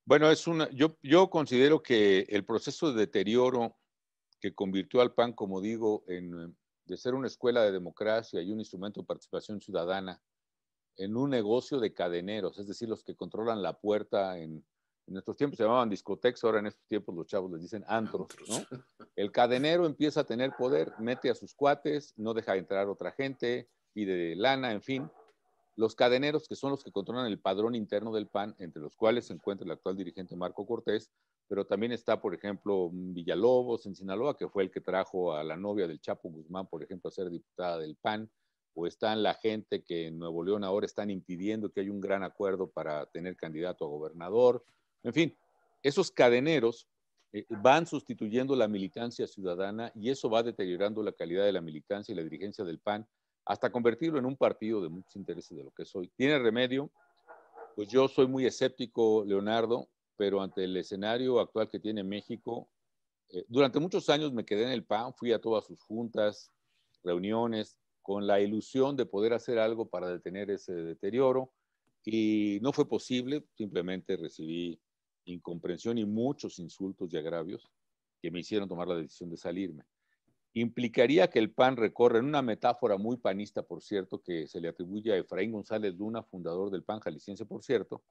Bueno, 0.05 0.30
es 0.30 0.47
una, 0.47 0.68
yo, 0.70 0.97
yo 1.03 1.30
considero 1.30 1.83
que 1.83 2.26
el 2.28 2.45
proceso 2.45 2.93
de 2.93 3.01
deterioro 3.01 3.78
que 4.41 4.55
convirtió 4.55 5.01
al 5.01 5.14
PAN, 5.14 5.33
como 5.33 5.61
digo, 5.61 6.05
en, 6.09 6.57
de 6.85 6.97
ser 6.97 7.14
una 7.14 7.28
escuela 7.28 7.62
de 7.62 7.70
democracia 7.70 8.43
y 8.43 8.51
un 8.51 8.59
instrumento 8.59 9.01
de 9.01 9.07
participación 9.07 9.61
ciudadana, 9.61 10.20
en 10.97 11.16
un 11.16 11.30
negocio 11.30 11.78
de 11.78 11.95
cadeneros, 11.95 12.59
es 12.59 12.66
decir, 12.66 12.89
los 12.89 13.03
que 13.03 13.14
controlan 13.14 13.62
la 13.62 13.78
puerta 13.78 14.39
en, 14.39 14.64
en 15.13 15.15
nuestros 15.15 15.37
tiempos 15.37 15.59
se 15.59 15.65
llamaban 15.65 15.91
discotecas, 15.91 16.43
ahora 16.43 16.61
en 16.61 16.67
estos 16.67 16.87
tiempos 16.87 17.15
los 17.15 17.27
chavos 17.27 17.53
les 17.53 17.61
dicen 17.61 17.85
antros, 17.87 18.29
¿no? 18.49 18.57
El 19.17 19.31
cadenero 19.31 19.85
empieza 19.85 20.21
a 20.21 20.25
tener 20.25 20.53
poder, 20.57 20.95
mete 20.99 21.29
a 21.29 21.35
sus 21.35 21.55
cuates, 21.55 22.15
no 22.17 22.33
deja 22.33 22.57
entrar 22.57 22.89
otra 22.89 23.13
gente, 23.13 23.69
pide 23.93 24.35
lana, 24.35 24.73
en 24.73 24.83
fin 24.83 25.11
los 25.77 25.95
cadeneros, 25.95 26.49
que 26.49 26.55
son 26.55 26.71
los 26.71 26.85
que 26.85 26.93
controlan 26.93 27.27
el 27.27 27.41
padrón 27.41 27.75
interno 27.75 28.13
del 28.13 28.29
PAN, 28.29 28.55
entre 28.59 28.83
los 28.83 28.95
cuales 28.95 29.27
se 29.27 29.33
encuentra 29.33 29.65
el 29.65 29.71
actual 29.71 29.97
dirigente 29.97 30.37
Marco 30.37 30.67
Cortés, 30.67 31.11
pero 31.49 31.67
también 31.67 31.93
está, 31.93 32.21
por 32.21 32.35
ejemplo, 32.35 32.91
Villalobos 32.93 33.87
en 33.87 33.95
Sinaloa, 33.95 34.37
que 34.37 34.49
fue 34.49 34.65
el 34.65 34.71
que 34.71 34.81
trajo 34.81 35.35
a 35.35 35.43
la 35.43 35.57
novia 35.57 35.87
del 35.87 36.01
Chapo 36.01 36.31
Guzmán, 36.31 36.67
por 36.67 36.83
ejemplo, 36.83 37.09
a 37.09 37.13
ser 37.13 37.31
diputada 37.31 37.79
del 37.79 37.97
PAN, 37.97 38.31
o 38.75 38.87
están 38.87 39.23
la 39.23 39.35
gente 39.35 39.83
que 39.83 40.07
en 40.07 40.19
Nuevo 40.19 40.45
León 40.45 40.65
ahora 40.65 40.87
están 40.87 41.11
impidiendo 41.11 41.71
que 41.71 41.81
haya 41.81 41.91
un 41.91 42.01
gran 42.01 42.23
acuerdo 42.23 42.71
para 42.71 43.07
tener 43.07 43.37
candidato 43.37 43.85
a 43.85 43.89
gobernador. 43.89 44.65
En 45.03 45.12
fin, 45.12 45.36
esos 45.82 46.11
cadeneros 46.11 46.88
eh, 47.32 47.44
van 47.48 47.86
sustituyendo 47.86 48.55
la 48.55 48.68
militancia 48.68 49.26
ciudadana 49.26 49.90
y 49.94 50.11
eso 50.11 50.28
va 50.28 50.42
deteriorando 50.42 51.03
la 51.03 51.12
calidad 51.12 51.44
de 51.44 51.53
la 51.53 51.61
militancia 51.61 52.12
y 52.12 52.16
la 52.16 52.22
dirigencia 52.22 52.64
del 52.64 52.78
PAN 52.78 53.07
hasta 53.44 53.72
convertirlo 53.72 54.18
en 54.18 54.26
un 54.26 54.36
partido 54.36 54.80
de 54.80 54.88
muchos 54.88 55.16
intereses 55.16 55.57
de 55.57 55.64
lo 55.64 55.72
que 55.72 55.84
soy. 55.84 56.09
¿Tiene 56.16 56.38
remedio? 56.38 56.90
Pues 57.74 57.88
yo 57.88 58.07
soy 58.07 58.28
muy 58.28 58.46
escéptico, 58.46 59.24
Leonardo, 59.24 59.88
pero 60.16 60.42
ante 60.42 60.64
el 60.64 60.76
escenario 60.76 61.40
actual 61.40 61.68
que 61.68 61.80
tiene 61.80 62.05
México, 62.05 62.68
eh, 63.30 63.44
durante 63.48 63.80
muchos 63.80 64.09
años 64.11 64.32
me 64.32 64.44
quedé 64.44 64.64
en 64.64 64.70
el 64.70 64.84
PAN, 64.84 65.14
fui 65.14 65.32
a 65.32 65.40
todas 65.40 65.64
sus 65.64 65.82
juntas, 65.82 66.53
reuniones, 67.03 67.78
con 68.03 68.26
la 68.26 68.40
ilusión 68.40 68.96
de 68.96 69.07
poder 69.07 69.32
hacer 69.32 69.59
algo 69.59 69.88
para 69.88 70.09
detener 70.09 70.50
ese 70.50 70.74
deterioro 70.74 71.53
y 72.05 72.59
no 72.62 72.72
fue 72.72 72.88
posible, 72.88 73.44
simplemente 73.55 74.16
recibí 74.16 74.80
incomprensión 75.25 75.99
y 75.99 76.05
muchos 76.05 76.59
insultos 76.59 77.12
y 77.12 77.16
agravios 77.16 77.70
que 78.20 78.31
me 78.31 78.41
hicieron 78.41 78.68
tomar 78.68 78.89
la 78.89 78.97
decisión 78.97 79.31
de 79.31 79.37
salirme 79.37 79.85
implicaría 80.55 81.29
que 81.29 81.39
el 81.39 81.53
PAN 81.53 81.77
recorre, 81.77 82.18
en 82.18 82.27
una 82.27 82.43
metáfora 82.43 82.97
muy 82.99 83.16
panista, 83.16 83.62
por 83.62 83.83
cierto, 83.83 84.20
que 84.20 84.47
se 84.47 84.61
le 84.61 84.68
atribuye 84.68 85.12
a 85.12 85.16
Efraín 85.16 85.53
González 85.53 85.95
Luna, 85.95 86.23
fundador 86.23 86.70
del 86.70 86.85
PAN 86.85 87.01
jalisciense, 87.01 87.47
por 87.47 87.62
cierto, 87.62 88.03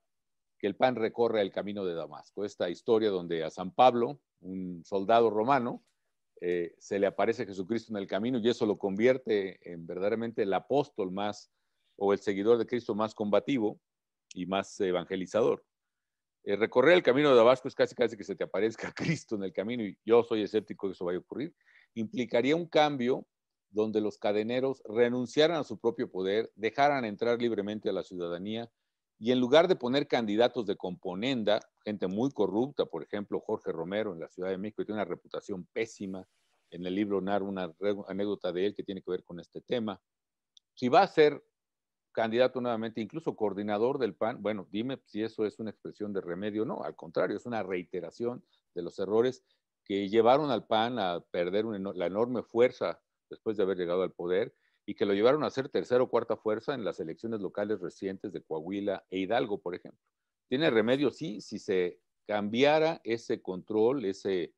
que 0.58 0.68
el 0.68 0.76
PAN 0.76 0.96
recorre 0.96 1.42
el 1.42 1.52
camino 1.52 1.86
de 1.86 1.94
Damasco. 1.94 2.44
Esta 2.44 2.70
historia 2.70 3.10
donde 3.10 3.44
a 3.44 3.50
San 3.50 3.72
Pablo, 3.72 4.20
un 4.42 4.84
soldado 4.86 5.30
romano, 5.30 5.84
eh, 6.40 6.74
se 6.80 6.98
le 6.98 7.06
aparece 7.06 7.46
Jesucristo 7.46 7.94
en 7.94 7.98
el 7.98 8.08
camino 8.08 8.40
y 8.40 8.50
eso 8.50 8.66
lo 8.66 8.80
convierte 8.80 9.60
en 9.72 9.86
verdaderamente 9.86 10.42
el 10.42 10.54
apóstol 10.54 11.12
más 11.12 11.52
o 11.98 12.14
el 12.14 12.20
seguidor 12.20 12.58
de 12.58 12.66
Cristo 12.66 12.96
más 12.96 13.14
combativo 13.14 13.80
y 14.34 14.48
más 14.48 14.80
evangelizador. 14.80 15.64
Eh, 16.44 16.56
recorrer 16.56 16.96
el 16.96 17.04
camino 17.04 17.30
de 17.30 17.36
Damasco 17.36 17.68
es 17.68 17.76
casi 17.76 17.94
casi 17.96 18.18
que 18.18 18.24
se 18.24 18.36
te 18.36 18.44
aparezca 18.44 18.92
Cristo 18.96 19.36
en 19.36 19.44
el 19.44 19.54
camino 19.54 19.84
y 19.84 19.98
yo 20.04 20.24
soy 20.24 20.42
escéptico 20.42 20.88
que 20.88 20.94
eso 20.94 21.06
vaya 21.06 21.18
a 21.18 21.22
ocurrir 21.22 21.54
implicaría 21.94 22.56
un 22.56 22.68
cambio 22.68 23.28
donde 23.70 24.02
los 24.02 24.18
cadeneros 24.18 24.82
renunciaran 24.86 25.58
a 25.58 25.64
su 25.64 25.80
propio 25.80 26.12
poder, 26.12 26.52
dejaran 26.56 27.06
entrar 27.06 27.42
libremente 27.42 27.90
a 27.90 27.94
la 27.94 28.04
ciudadanía 28.04 28.70
y 29.18 29.32
en 29.32 29.40
lugar 29.40 29.68
de 29.68 29.76
poner 29.76 30.08
candidatos 30.08 30.66
de 30.66 30.76
componenda, 30.76 31.60
gente 31.86 32.08
muy 32.08 32.32
corrupta, 32.32 32.86
por 32.86 33.04
ejemplo, 33.04 33.40
Jorge 33.40 33.72
Romero 33.72 34.14
en 34.14 34.20
la 34.20 34.28
Ciudad 34.28 34.50
de 34.50 34.58
México, 34.58 34.84
tiene 34.84 35.00
una 35.00 35.06
reputación 35.06 35.68
pésima, 35.72 36.28
en 36.72 36.86
el 36.86 36.96
libro 36.96 37.22
narra 37.22 37.46
una 37.46 37.72
anécdota 38.08 38.52
de 38.52 38.66
él 38.66 38.76
que 38.76 38.84
tiene 38.84 39.02
que 39.02 39.12
ver 39.12 39.24
con 39.24 39.40
este 39.40 39.62
tema. 39.62 40.02
Si 40.74 40.90
va 40.90 41.04
a 41.04 41.08
ser 41.08 41.44
candidato 42.12 42.62
nuevamente, 42.62 43.02
incluso 43.02 43.36
coordinador 43.36 43.98
del 43.98 44.16
PAN, 44.16 44.42
bueno, 44.42 44.68
dime 44.72 45.00
si 45.06 45.24
eso 45.24 45.46
es 45.46 45.60
una 45.60 45.72
expresión 45.72 46.14
de 46.14 46.22
remedio. 46.22 46.66
No, 46.66 46.84
al 46.84 46.96
contrario, 46.96 47.38
es 47.38 47.46
una 47.46 47.64
reiteración 47.64 48.44
de 48.74 48.82
los 48.82 49.00
errores 49.00 49.44
que 49.84 50.10
llevaron 50.10 50.52
al 50.52 50.66
PAN 50.66 51.00
a 51.00 51.22
perder 51.32 51.66
la 51.66 52.06
enorme 52.06 52.44
fuerza 52.44 53.02
después 53.30 53.58
de 53.58 53.64
haber 53.64 53.78
llegado 53.78 54.04
al 54.04 54.12
poder 54.12 54.56
y 54.86 54.96
que 54.96 55.06
lo 55.06 55.14
llevaron 55.14 55.44
a 55.44 55.50
ser 55.50 55.70
tercera 55.70 56.04
o 56.04 56.10
cuarta 56.10 56.36
fuerza 56.36 56.74
en 56.74 56.84
las 56.84 57.00
elecciones 57.00 57.40
locales 57.40 57.80
recientes 57.80 58.34
de 58.34 58.44
Coahuila 58.44 59.06
e 59.10 59.20
Hidalgo, 59.20 59.62
por 59.62 59.76
ejemplo. 59.76 60.02
Tiene 60.50 60.70
remedio, 60.70 61.12
sí, 61.12 61.40
si 61.42 61.60
se 61.60 62.00
cambiara 62.28 63.00
ese 63.04 63.42
control, 63.42 64.06
ese, 64.06 64.54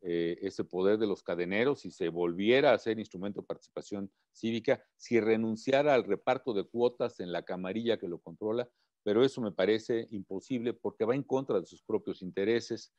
eh, 0.00 0.38
ese 0.42 0.64
poder 0.64 0.98
de 0.98 1.06
los 1.06 1.22
cadeneros, 1.22 1.80
si 1.80 1.90
se 1.90 2.08
volviera 2.08 2.72
a 2.72 2.78
ser 2.78 2.98
instrumento 2.98 3.40
de 3.40 3.46
participación 3.46 4.10
cívica, 4.32 4.82
si 4.96 5.20
renunciara 5.20 5.94
al 5.94 6.04
reparto 6.04 6.52
de 6.52 6.64
cuotas 6.64 7.20
en 7.20 7.32
la 7.32 7.42
camarilla 7.42 7.98
que 7.98 8.08
lo 8.08 8.18
controla, 8.18 8.68
pero 9.02 9.24
eso 9.24 9.40
me 9.40 9.52
parece 9.52 10.06
imposible 10.10 10.72
porque 10.72 11.04
va 11.04 11.14
en 11.14 11.22
contra 11.22 11.60
de 11.60 11.66
sus 11.66 11.82
propios 11.82 12.22
intereses. 12.22 12.92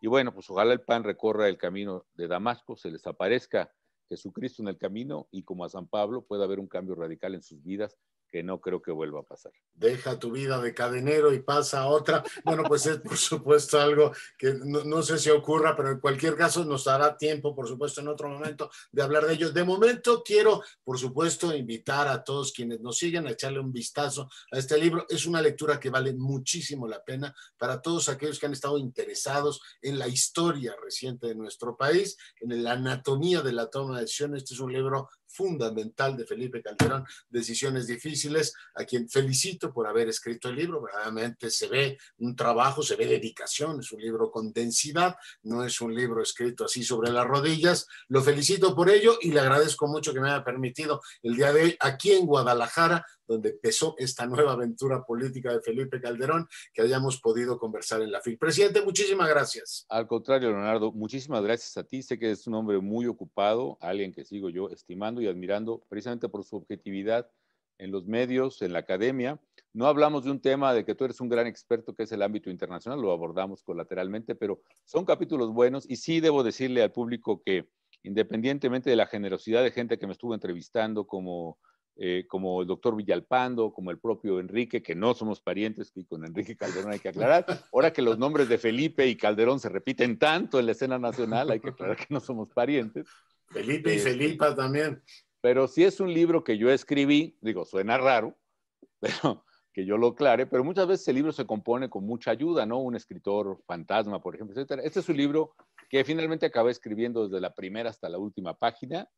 Y 0.00 0.06
bueno, 0.06 0.32
pues 0.32 0.48
ojalá 0.48 0.72
el 0.72 0.82
PAN 0.82 1.04
recorra 1.04 1.48
el 1.48 1.58
camino 1.58 2.06
de 2.14 2.28
Damasco, 2.28 2.76
se 2.76 2.90
les 2.90 3.06
aparezca 3.06 3.72
Jesucristo 4.08 4.62
en 4.62 4.68
el 4.68 4.78
camino 4.78 5.28
y 5.30 5.42
como 5.42 5.64
a 5.64 5.68
San 5.68 5.88
Pablo 5.88 6.22
pueda 6.22 6.44
haber 6.44 6.60
un 6.60 6.68
cambio 6.68 6.94
radical 6.94 7.34
en 7.34 7.42
sus 7.42 7.62
vidas 7.62 7.96
que 8.30 8.42
no 8.42 8.60
creo 8.60 8.82
que 8.82 8.92
vuelva 8.92 9.20
a 9.20 9.24
pasar. 9.24 9.52
Deja 9.74 10.18
tu 10.18 10.30
vida 10.30 10.60
de 10.60 10.74
cadenero 10.74 11.32
y 11.32 11.40
pasa 11.40 11.82
a 11.82 11.86
otra. 11.86 12.24
Bueno, 12.44 12.64
pues 12.64 12.86
es 12.86 12.98
por 12.98 13.16
supuesto 13.16 13.80
algo 13.80 14.12
que 14.38 14.54
no, 14.64 15.02
sé 15.02 15.18
si 15.18 15.30
ocurra, 15.30 15.76
pero 15.76 15.90
en 15.90 16.00
cualquier 16.00 16.34
caso 16.36 16.64
nos 16.64 16.84
dará 16.84 17.16
tiempo, 17.16 17.54
por 17.54 17.68
supuesto, 17.68 18.00
en 18.00 18.08
otro 18.08 18.28
momento 18.28 18.70
de 18.90 19.02
hablar 19.02 19.26
de 19.26 19.34
ello. 19.34 19.52
De 19.52 19.64
momento 19.64 20.22
quiero, 20.24 20.62
por 20.82 20.98
supuesto, 20.98 21.54
invitar 21.54 22.08
a 22.08 22.24
todos 22.24 22.52
quienes 22.52 22.80
nos 22.80 22.98
siguen 22.98 23.26
a 23.26 23.30
echarle 23.30 23.60
un 23.60 23.72
vistazo 23.72 24.28
a 24.50 24.58
este 24.58 24.78
libro. 24.78 25.06
Es 25.08 25.26
una 25.26 25.42
lectura 25.42 25.78
que 25.78 25.90
vale 25.90 26.12
muchísimo 26.14 26.88
la 26.88 27.02
pena 27.04 27.34
para 27.56 27.80
todos 27.80 28.08
aquellos 28.08 28.38
que 28.38 28.46
han 28.46 28.52
estado 28.52 28.78
interesados 28.78 29.60
en 29.82 29.98
la 29.98 30.08
historia 30.08 30.74
reciente 30.82 31.26
de 31.26 31.34
nuestro 31.34 31.76
país, 31.76 32.16
en 32.40 32.62
la 32.62 32.72
anatomía 32.72 33.42
de 33.42 33.52
la 33.52 33.68
toma 33.68 33.96
de 33.96 34.02
decisiones. 34.02 34.42
Este 34.42 34.54
es 34.54 34.60
un 34.60 34.72
libro 34.72 35.08
fundamental 35.36 36.16
de 36.16 36.24
Felipe 36.24 36.62
Calderón, 36.62 37.04
Decisiones 37.28 37.86
Difíciles, 37.86 38.54
a 38.74 38.84
quien 38.84 39.08
felicito 39.08 39.72
por 39.72 39.86
haber 39.86 40.08
escrito 40.08 40.48
el 40.48 40.56
libro. 40.56 40.82
Verdaderamente 40.82 41.50
se 41.50 41.68
ve 41.68 41.98
un 42.18 42.34
trabajo, 42.34 42.82
se 42.82 42.96
ve 42.96 43.06
dedicación, 43.06 43.80
es 43.80 43.92
un 43.92 44.00
libro 44.00 44.30
con 44.30 44.52
densidad, 44.52 45.16
no 45.42 45.64
es 45.64 45.80
un 45.80 45.94
libro 45.94 46.22
escrito 46.22 46.64
así 46.64 46.82
sobre 46.82 47.10
las 47.10 47.26
rodillas. 47.26 47.86
Lo 48.08 48.22
felicito 48.22 48.74
por 48.74 48.88
ello 48.88 49.18
y 49.20 49.30
le 49.30 49.40
agradezco 49.40 49.86
mucho 49.86 50.14
que 50.14 50.20
me 50.20 50.30
haya 50.30 50.44
permitido 50.44 51.02
el 51.22 51.36
día 51.36 51.52
de 51.52 51.62
hoy 51.62 51.76
aquí 51.80 52.12
en 52.12 52.26
Guadalajara 52.26 53.04
donde 53.26 53.50
empezó 53.50 53.94
esta 53.98 54.26
nueva 54.26 54.52
aventura 54.52 55.04
política 55.04 55.52
de 55.52 55.60
Felipe 55.60 56.00
Calderón, 56.00 56.46
que 56.72 56.82
hayamos 56.82 57.20
podido 57.20 57.58
conversar 57.58 58.02
en 58.02 58.12
la 58.12 58.20
FIL. 58.20 58.38
Presidente, 58.38 58.82
muchísimas 58.82 59.28
gracias. 59.28 59.86
Al 59.88 60.06
contrario, 60.06 60.50
Leonardo, 60.50 60.92
muchísimas 60.92 61.42
gracias 61.42 61.76
a 61.76 61.84
ti. 61.84 62.02
Sé 62.02 62.18
que 62.18 62.30
es 62.30 62.46
un 62.46 62.54
hombre 62.54 62.78
muy 62.80 63.06
ocupado, 63.06 63.78
alguien 63.80 64.12
que 64.12 64.24
sigo 64.24 64.50
yo 64.50 64.68
estimando 64.70 65.20
y 65.20 65.26
admirando 65.26 65.84
precisamente 65.88 66.28
por 66.28 66.44
su 66.44 66.56
objetividad 66.56 67.30
en 67.78 67.90
los 67.90 68.06
medios, 68.06 68.62
en 68.62 68.72
la 68.72 68.80
academia. 68.80 69.40
No 69.72 69.86
hablamos 69.86 70.24
de 70.24 70.30
un 70.30 70.40
tema 70.40 70.72
de 70.72 70.84
que 70.84 70.94
tú 70.94 71.04
eres 71.04 71.20
un 71.20 71.28
gran 71.28 71.46
experto, 71.46 71.94
que 71.94 72.04
es 72.04 72.12
el 72.12 72.22
ámbito 72.22 72.50
internacional, 72.50 73.00
lo 73.00 73.12
abordamos 73.12 73.62
colateralmente, 73.62 74.34
pero 74.34 74.62
son 74.84 75.04
capítulos 75.04 75.52
buenos 75.52 75.84
y 75.88 75.96
sí 75.96 76.20
debo 76.20 76.42
decirle 76.42 76.82
al 76.82 76.92
público 76.92 77.42
que 77.44 77.68
independientemente 78.02 78.88
de 78.88 78.96
la 78.96 79.06
generosidad 79.06 79.62
de 79.62 79.72
gente 79.72 79.98
que 79.98 80.06
me 80.06 80.12
estuvo 80.12 80.32
entrevistando, 80.32 81.06
como 81.06 81.58
eh, 81.98 82.26
como 82.28 82.60
el 82.60 82.66
doctor 82.66 82.94
Villalpando, 82.94 83.72
como 83.72 83.90
el 83.90 83.98
propio 83.98 84.38
Enrique, 84.38 84.82
que 84.82 84.94
no 84.94 85.14
somos 85.14 85.40
parientes, 85.40 85.92
y 85.94 86.04
con 86.04 86.26
Enrique 86.26 86.54
Calderón 86.54 86.92
hay 86.92 86.98
que 86.98 87.08
aclarar. 87.08 87.46
Ahora 87.72 87.90
que 87.92 88.02
los 88.02 88.18
nombres 88.18 88.50
de 88.50 88.58
Felipe 88.58 89.06
y 89.06 89.16
Calderón 89.16 89.60
se 89.60 89.70
repiten 89.70 90.18
tanto 90.18 90.60
en 90.60 90.66
la 90.66 90.72
escena 90.72 90.98
nacional, 90.98 91.50
hay 91.50 91.60
que 91.60 91.70
aclarar 91.70 91.96
que 91.96 92.06
no 92.10 92.20
somos 92.20 92.50
parientes. 92.50 93.06
Felipe 93.48 93.94
y 93.94 93.98
Felipa 93.98 94.54
también. 94.54 95.02
Pero 95.40 95.68
si 95.68 95.84
es 95.84 95.98
un 95.98 96.12
libro 96.12 96.44
que 96.44 96.58
yo 96.58 96.70
escribí, 96.70 97.38
digo, 97.40 97.64
suena 97.64 97.96
raro, 97.96 98.36
pero 99.00 99.44
que 99.72 99.86
yo 99.86 99.96
lo 99.96 100.08
aclare, 100.08 100.46
pero 100.46 100.64
muchas 100.64 100.86
veces 100.86 101.08
el 101.08 101.16
libro 101.16 101.32
se 101.32 101.46
compone 101.46 101.88
con 101.88 102.04
mucha 102.04 102.30
ayuda, 102.30 102.66
¿no? 102.66 102.78
Un 102.78 102.96
escritor 102.96 103.62
fantasma, 103.66 104.20
por 104.20 104.34
ejemplo, 104.34 104.60
etc. 104.60 104.80
Este 104.82 105.00
es 105.00 105.08
un 105.08 105.16
libro 105.16 105.54
que 105.88 106.04
finalmente 106.04 106.46
acabé 106.46 106.72
escribiendo 106.72 107.26
desde 107.26 107.40
la 107.40 107.54
primera 107.54 107.88
hasta 107.88 108.08
la 108.08 108.18
última 108.18 108.58
página 108.58 109.08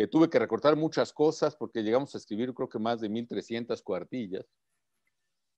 que 0.00 0.06
tuve 0.06 0.30
que 0.30 0.38
recortar 0.38 0.76
muchas 0.76 1.12
cosas 1.12 1.54
porque 1.54 1.82
llegamos 1.82 2.14
a 2.14 2.16
escribir 2.16 2.54
creo 2.54 2.70
que 2.70 2.78
más 2.78 3.02
de 3.02 3.10
1.300 3.10 3.82
cuartillas, 3.82 4.46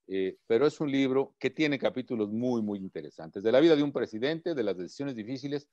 eh, 0.09 0.37
pero 0.49 0.67
es 0.67 0.81
un 0.81 0.91
libro 0.91 1.37
que 1.39 1.49
tiene 1.49 1.79
capítulos 1.79 2.29
muy, 2.33 2.61
muy 2.61 2.81
interesantes, 2.81 3.45
de 3.45 3.53
la 3.53 3.61
vida 3.61 3.77
de 3.77 3.85
un 3.85 3.93
presidente, 3.93 4.57
de 4.57 4.65
las 4.65 4.77
decisiones 4.77 5.15
difíciles, 5.15 5.69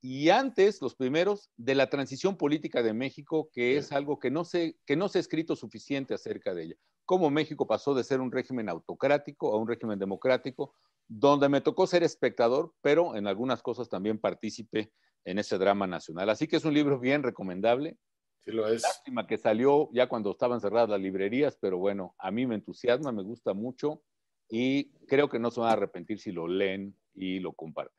y 0.00 0.28
antes, 0.28 0.80
los 0.80 0.94
primeros, 0.94 1.50
de 1.56 1.74
la 1.74 1.90
transición 1.90 2.36
política 2.36 2.80
de 2.84 2.94
México, 2.94 3.50
que 3.52 3.76
es 3.76 3.90
algo 3.90 4.20
que 4.20 4.30
no, 4.30 4.44
se, 4.44 4.78
que 4.86 4.94
no 4.94 5.08
se 5.08 5.18
ha 5.18 5.22
escrito 5.22 5.56
suficiente 5.56 6.14
acerca 6.14 6.54
de 6.54 6.62
ella. 6.62 6.76
Cómo 7.04 7.28
México 7.28 7.66
pasó 7.66 7.92
de 7.92 8.04
ser 8.04 8.20
un 8.20 8.30
régimen 8.30 8.68
autocrático 8.68 9.52
a 9.52 9.56
un 9.56 9.66
régimen 9.66 9.98
democrático, 9.98 10.74
donde 11.08 11.48
me 11.48 11.60
tocó 11.60 11.88
ser 11.88 12.04
espectador, 12.04 12.72
pero 12.82 13.16
en 13.16 13.26
algunas 13.26 13.62
cosas 13.62 13.88
también 13.88 14.20
partícipe 14.20 14.92
en 15.24 15.38
ese 15.38 15.58
drama 15.58 15.86
nacional. 15.86 16.30
Así 16.30 16.46
que 16.46 16.56
es 16.56 16.64
un 16.64 16.74
libro 16.74 16.98
bien 16.98 17.22
recomendable. 17.22 17.96
Sí 18.44 18.52
lo 18.52 18.66
es. 18.66 18.82
Lástima 18.82 19.26
que 19.26 19.38
salió 19.38 19.90
ya 19.92 20.08
cuando 20.08 20.30
estaban 20.30 20.60
cerradas 20.60 20.88
las 20.88 21.00
librerías, 21.00 21.56
pero 21.60 21.78
bueno, 21.78 22.14
a 22.18 22.30
mí 22.30 22.46
me 22.46 22.54
entusiasma, 22.54 23.12
me 23.12 23.22
gusta 23.22 23.52
mucho 23.52 24.02
y 24.48 24.90
creo 25.06 25.28
que 25.28 25.38
no 25.38 25.50
se 25.50 25.60
van 25.60 25.70
a 25.70 25.72
arrepentir 25.72 26.18
si 26.18 26.32
lo 26.32 26.48
leen 26.48 26.96
y 27.14 27.38
lo 27.38 27.52
comparten. 27.52 27.96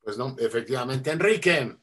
Pues 0.00 0.16
no, 0.16 0.34
efectivamente. 0.38 1.10
Enrique. 1.10 1.76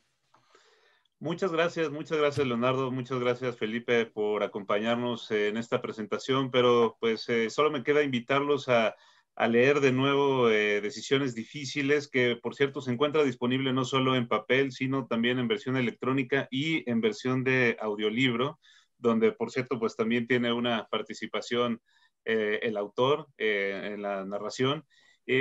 Muchas 1.20 1.54
gracias, 1.54 1.90
muchas 1.90 2.18
gracias 2.18 2.46
Leonardo, 2.46 2.92
muchas 2.92 3.18
gracias 3.18 3.56
Felipe 3.56 4.06
por 4.06 4.44
acompañarnos 4.44 5.32
en 5.32 5.56
esta 5.56 5.82
presentación, 5.82 6.52
pero 6.52 6.98
pues 7.00 7.30
eh, 7.30 7.50
solo 7.50 7.72
me 7.72 7.82
queda 7.82 8.04
invitarlos 8.04 8.68
a 8.68 8.94
a 9.36 9.48
leer 9.48 9.80
de 9.80 9.92
nuevo 9.92 10.50
eh, 10.50 10.82
Decisiones 10.82 11.34
Difíciles, 11.34 12.08
que 12.08 12.36
por 12.36 12.56
cierto 12.56 12.82
se 12.82 12.92
encuentra 12.92 13.24
disponible 13.24 13.74
no 13.74 13.86
solo 13.86 14.16
en 14.16 14.28
papel, 14.28 14.72
sino 14.72 15.08
también 15.08 15.40
en 15.40 15.48
versión 15.48 15.76
electrónica 15.78 16.48
y 16.52 16.90
en 16.90 17.02
versión 17.02 17.44
de 17.44 17.78
audiolibro, 17.82 18.60
donde 18.98 19.32
por 19.32 19.52
cierto 19.52 19.80
pues 19.80 19.96
también 19.96 20.28
tiene 20.28 20.54
una 20.54 20.88
participación 20.90 21.82
eh, 22.26 22.60
el 22.64 22.78
autor 22.78 23.28
eh, 23.38 23.92
en 23.94 24.02
la 24.04 24.24
narración. 24.26 24.86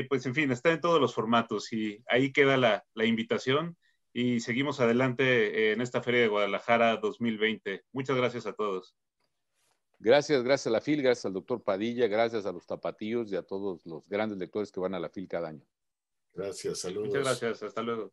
pues 0.09 0.27
en 0.27 0.35
fin, 0.35 0.51
está 0.51 0.73
en 0.73 0.81
todos 0.81 1.01
los 1.01 1.15
formatos 1.15 1.73
y 1.73 2.03
ahí 2.09 2.33
queda 2.33 2.57
la, 2.57 2.85
la 2.95 3.05
invitación 3.05 3.77
y 4.13 4.41
seguimos 4.41 4.81
adelante 4.81 5.73
en 5.73 5.81
esta 5.81 6.03
Feria 6.03 6.23
de 6.23 6.29
Guadalajara 6.29 6.97
2020. 6.99 7.85
Muchas 7.93 8.17
gracias 8.17 8.47
a 8.47 8.55
todos. 8.55 8.97
Gracias, 10.03 10.43
gracias 10.43 10.67
a 10.67 10.71
la 10.71 10.81
FIL, 10.81 11.01
gracias 11.01 11.27
al 11.27 11.33
doctor 11.33 11.63
Padilla, 11.63 12.09
gracias 12.09 12.45
a 12.45 12.51
los 12.51 12.67
tapatíos 12.67 13.31
y 13.31 13.37
a 13.37 13.43
todos 13.43 13.87
los 13.87 14.09
grandes 14.09 14.37
lectores 14.37 14.73
que 14.73 14.81
van 14.81 14.95
a 14.95 14.99
la 14.99 15.09
FIL 15.09 15.29
cada 15.29 15.49
año. 15.49 15.65
Gracias, 16.35 16.81
saludos. 16.81 17.07
Muchas 17.07 17.23
gracias, 17.23 17.63
hasta 17.63 17.83
luego. 17.83 18.13